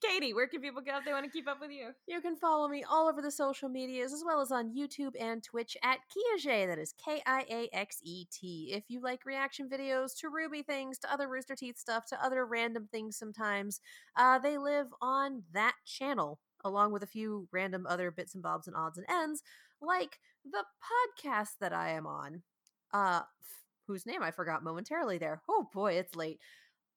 [0.02, 1.90] Katie, where can people go if they want to keep up with you?
[2.06, 5.42] You can follow me all over the social medias as well as on YouTube and
[5.42, 6.68] Twitch at Kiaxet.
[6.68, 8.72] That is K I A X E T.
[8.72, 12.46] If you like reaction videos to RWBY things, to other Rooster Teeth stuff, to other
[12.46, 13.80] random things sometimes,
[14.16, 18.66] uh, they live on that channel along with a few random other bits and bobs
[18.66, 19.42] and odds and ends,
[19.80, 22.42] like the podcast that I am on,
[22.92, 23.22] uh,
[23.86, 25.42] whose name I forgot momentarily there.
[25.48, 26.40] Oh boy, it's late.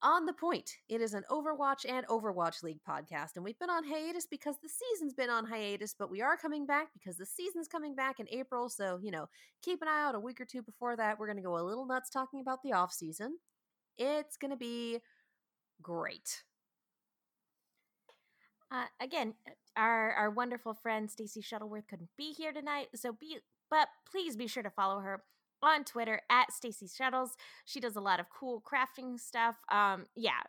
[0.01, 0.77] On the Point.
[0.87, 4.69] It is an Overwatch and Overwatch League podcast, and we've been on hiatus because the
[4.69, 8.27] season's been on hiatus, but we are coming back because the season's coming back in
[8.29, 8.69] April.
[8.69, 9.27] So, you know,
[9.61, 11.19] keep an eye out a week or two before that.
[11.19, 13.39] We're going to go a little nuts talking about the off season.
[13.97, 14.99] It's going to be
[15.81, 16.43] great.
[18.71, 19.33] Uh, again,
[19.75, 23.39] our our wonderful friend Stacey Shuttleworth couldn't be here tonight, so be
[23.69, 25.23] but please be sure to follow her
[25.61, 27.35] on Twitter at Stacy Shuttles.
[27.65, 29.55] She does a lot of cool crafting stuff.
[29.71, 30.39] Um, yeah,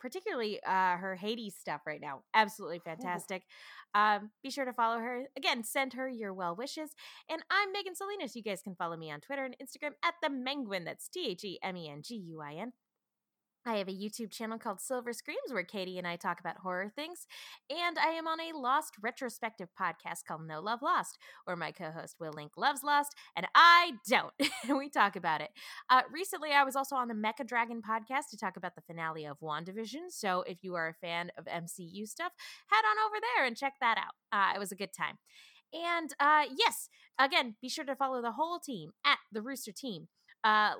[0.00, 3.42] particularly uh, her Hades stuff right now, absolutely fantastic.
[3.94, 5.24] Um, be sure to follow her.
[5.36, 6.90] Again, send her your well wishes.
[7.28, 8.34] And I'm Megan Salinas.
[8.34, 10.84] You guys can follow me on Twitter and Instagram at the Menguin.
[10.84, 12.72] That's T H E M E N G U I N.
[13.64, 16.90] I have a YouTube channel called Silver Screams where Katie and I talk about horror
[16.94, 17.26] things.
[17.70, 21.90] And I am on a Lost retrospective podcast called No Love Lost, where my co
[21.90, 24.32] host Will Link loves Lost and I don't.
[24.76, 25.50] we talk about it.
[25.88, 29.26] Uh, recently, I was also on the Mecha Dragon podcast to talk about the finale
[29.26, 30.10] of WandaVision.
[30.10, 32.32] So if you are a fan of MCU stuff,
[32.66, 34.14] head on over there and check that out.
[34.32, 35.18] Uh, it was a good time.
[35.72, 40.08] And uh, yes, again, be sure to follow the whole team at the Rooster Team.
[40.44, 40.72] Uh,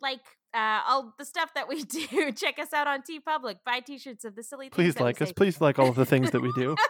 [0.00, 0.20] like
[0.54, 2.32] uh, all the stuff that we do.
[2.32, 3.56] Check us out on TeePublic.
[3.64, 4.66] Buy T-shirts of the silly.
[4.66, 5.28] things Please like us.
[5.28, 5.34] say.
[5.34, 6.74] Please like all of the things that we do.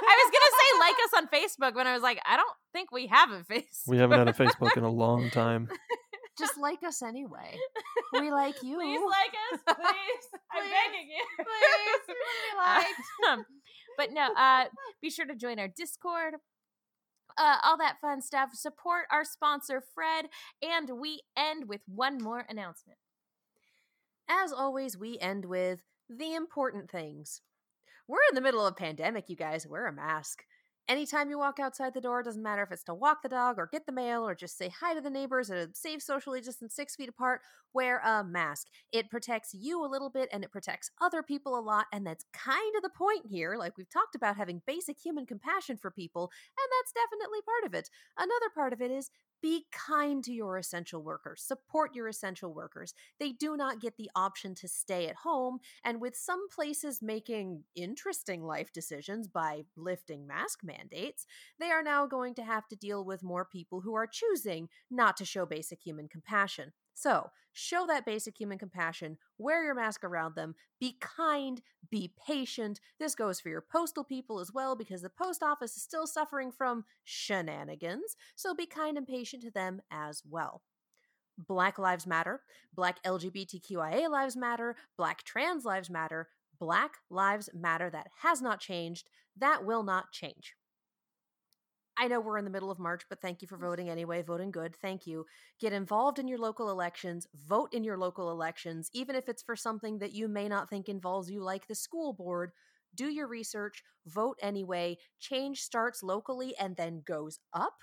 [0.00, 2.92] I was gonna say like us on Facebook when I was like, I don't think
[2.92, 3.88] we have a Facebook.
[3.88, 5.68] We haven't had a Facebook in a long time.
[6.38, 7.56] Just like us anyway.
[8.12, 8.76] We like you.
[8.76, 10.40] Please like us, please.
[10.52, 10.70] I'm Please.
[10.70, 11.24] begging you.
[11.36, 13.30] Please, we wanna be liked.
[13.30, 13.44] Um,
[13.96, 14.64] but no, uh,
[15.02, 16.34] be sure to join our Discord.
[17.38, 18.50] Uh, all that fun stuff.
[18.52, 20.26] Support our sponsor, Fred.
[20.60, 22.98] And we end with one more announcement.
[24.28, 27.40] As always, we end with the important things.
[28.08, 29.66] We're in the middle of a pandemic, you guys.
[29.66, 30.44] Wear a mask.
[30.88, 33.66] Anytime you walk outside the door, doesn't matter if it's to walk the dog or
[33.70, 36.74] get the mail or just say hi to the neighbors at a safe socially distance
[36.74, 37.42] six feet apart,
[37.74, 38.68] wear a mask.
[38.90, 41.86] It protects you a little bit and it protects other people a lot.
[41.92, 43.56] And that's kind of the point here.
[43.58, 47.74] Like we've talked about having basic human compassion for people, and that's definitely part of
[47.74, 47.90] it.
[48.16, 49.10] Another part of it is
[49.42, 52.94] be kind to your essential workers, support your essential workers.
[53.18, 57.64] They do not get the option to stay at home, and with some places making
[57.74, 61.26] interesting life decisions by lifting mask mandates,
[61.58, 65.16] they are now going to have to deal with more people who are choosing not
[65.16, 66.72] to show basic human compassion.
[66.98, 71.62] So, show that basic human compassion, wear your mask around them, be kind,
[71.92, 72.80] be patient.
[72.98, 76.50] This goes for your postal people as well because the post office is still suffering
[76.50, 80.62] from shenanigans, so be kind and patient to them as well.
[81.38, 82.40] Black Lives Matter,
[82.74, 86.26] Black LGBTQIA Lives Matter, Black Trans Lives Matter,
[86.58, 90.56] Black Lives Matter that has not changed, that will not change.
[92.00, 94.22] I know we're in the middle of March, but thank you for voting anyway.
[94.22, 94.76] Voting good.
[94.76, 95.26] Thank you.
[95.60, 97.26] Get involved in your local elections.
[97.48, 100.88] Vote in your local elections, even if it's for something that you may not think
[100.88, 102.52] involves you, like the school board.
[102.94, 104.96] Do your research, vote anyway.
[105.18, 107.74] Change starts locally and then goes up.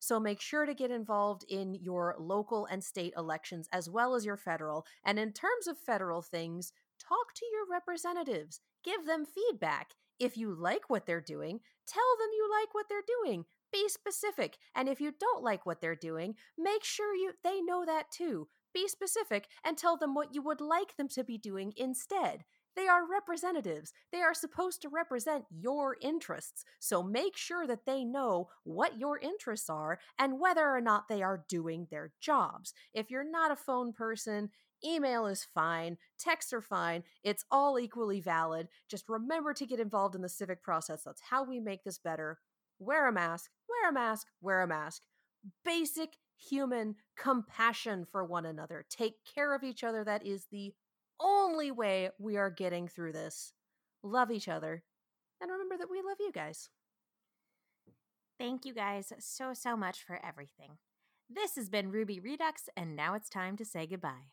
[0.00, 4.24] So make sure to get involved in your local and state elections as well as
[4.24, 4.84] your federal.
[5.04, 9.90] And in terms of federal things, talk to your representatives, give them feedback.
[10.18, 13.44] If you like what they're doing, tell them you like what they're doing.
[13.72, 14.58] Be specific.
[14.74, 18.48] And if you don't like what they're doing, make sure you they know that too.
[18.74, 22.44] Be specific and tell them what you would like them to be doing instead.
[22.74, 23.92] They are representatives.
[24.12, 26.64] They are supposed to represent your interests.
[26.80, 31.22] So make sure that they know what your interests are and whether or not they
[31.22, 32.72] are doing their jobs.
[32.94, 34.50] If you're not a phone person,
[34.84, 37.04] email is fine, texts are fine.
[37.22, 38.68] It's all equally valid.
[38.88, 41.02] Just remember to get involved in the civic process.
[41.04, 42.38] That's how we make this better.
[42.78, 45.02] Wear a mask, wear a mask, wear a mask.
[45.64, 48.84] Basic human compassion for one another.
[48.88, 50.04] Take care of each other.
[50.04, 50.72] That is the
[51.20, 53.52] only way we are getting through this.
[54.02, 54.82] Love each other.
[55.40, 56.68] And remember that we love you guys.
[58.38, 60.78] Thank you guys so, so much for everything.
[61.30, 64.32] This has been RWBY Redux, and now it's time to say goodbye.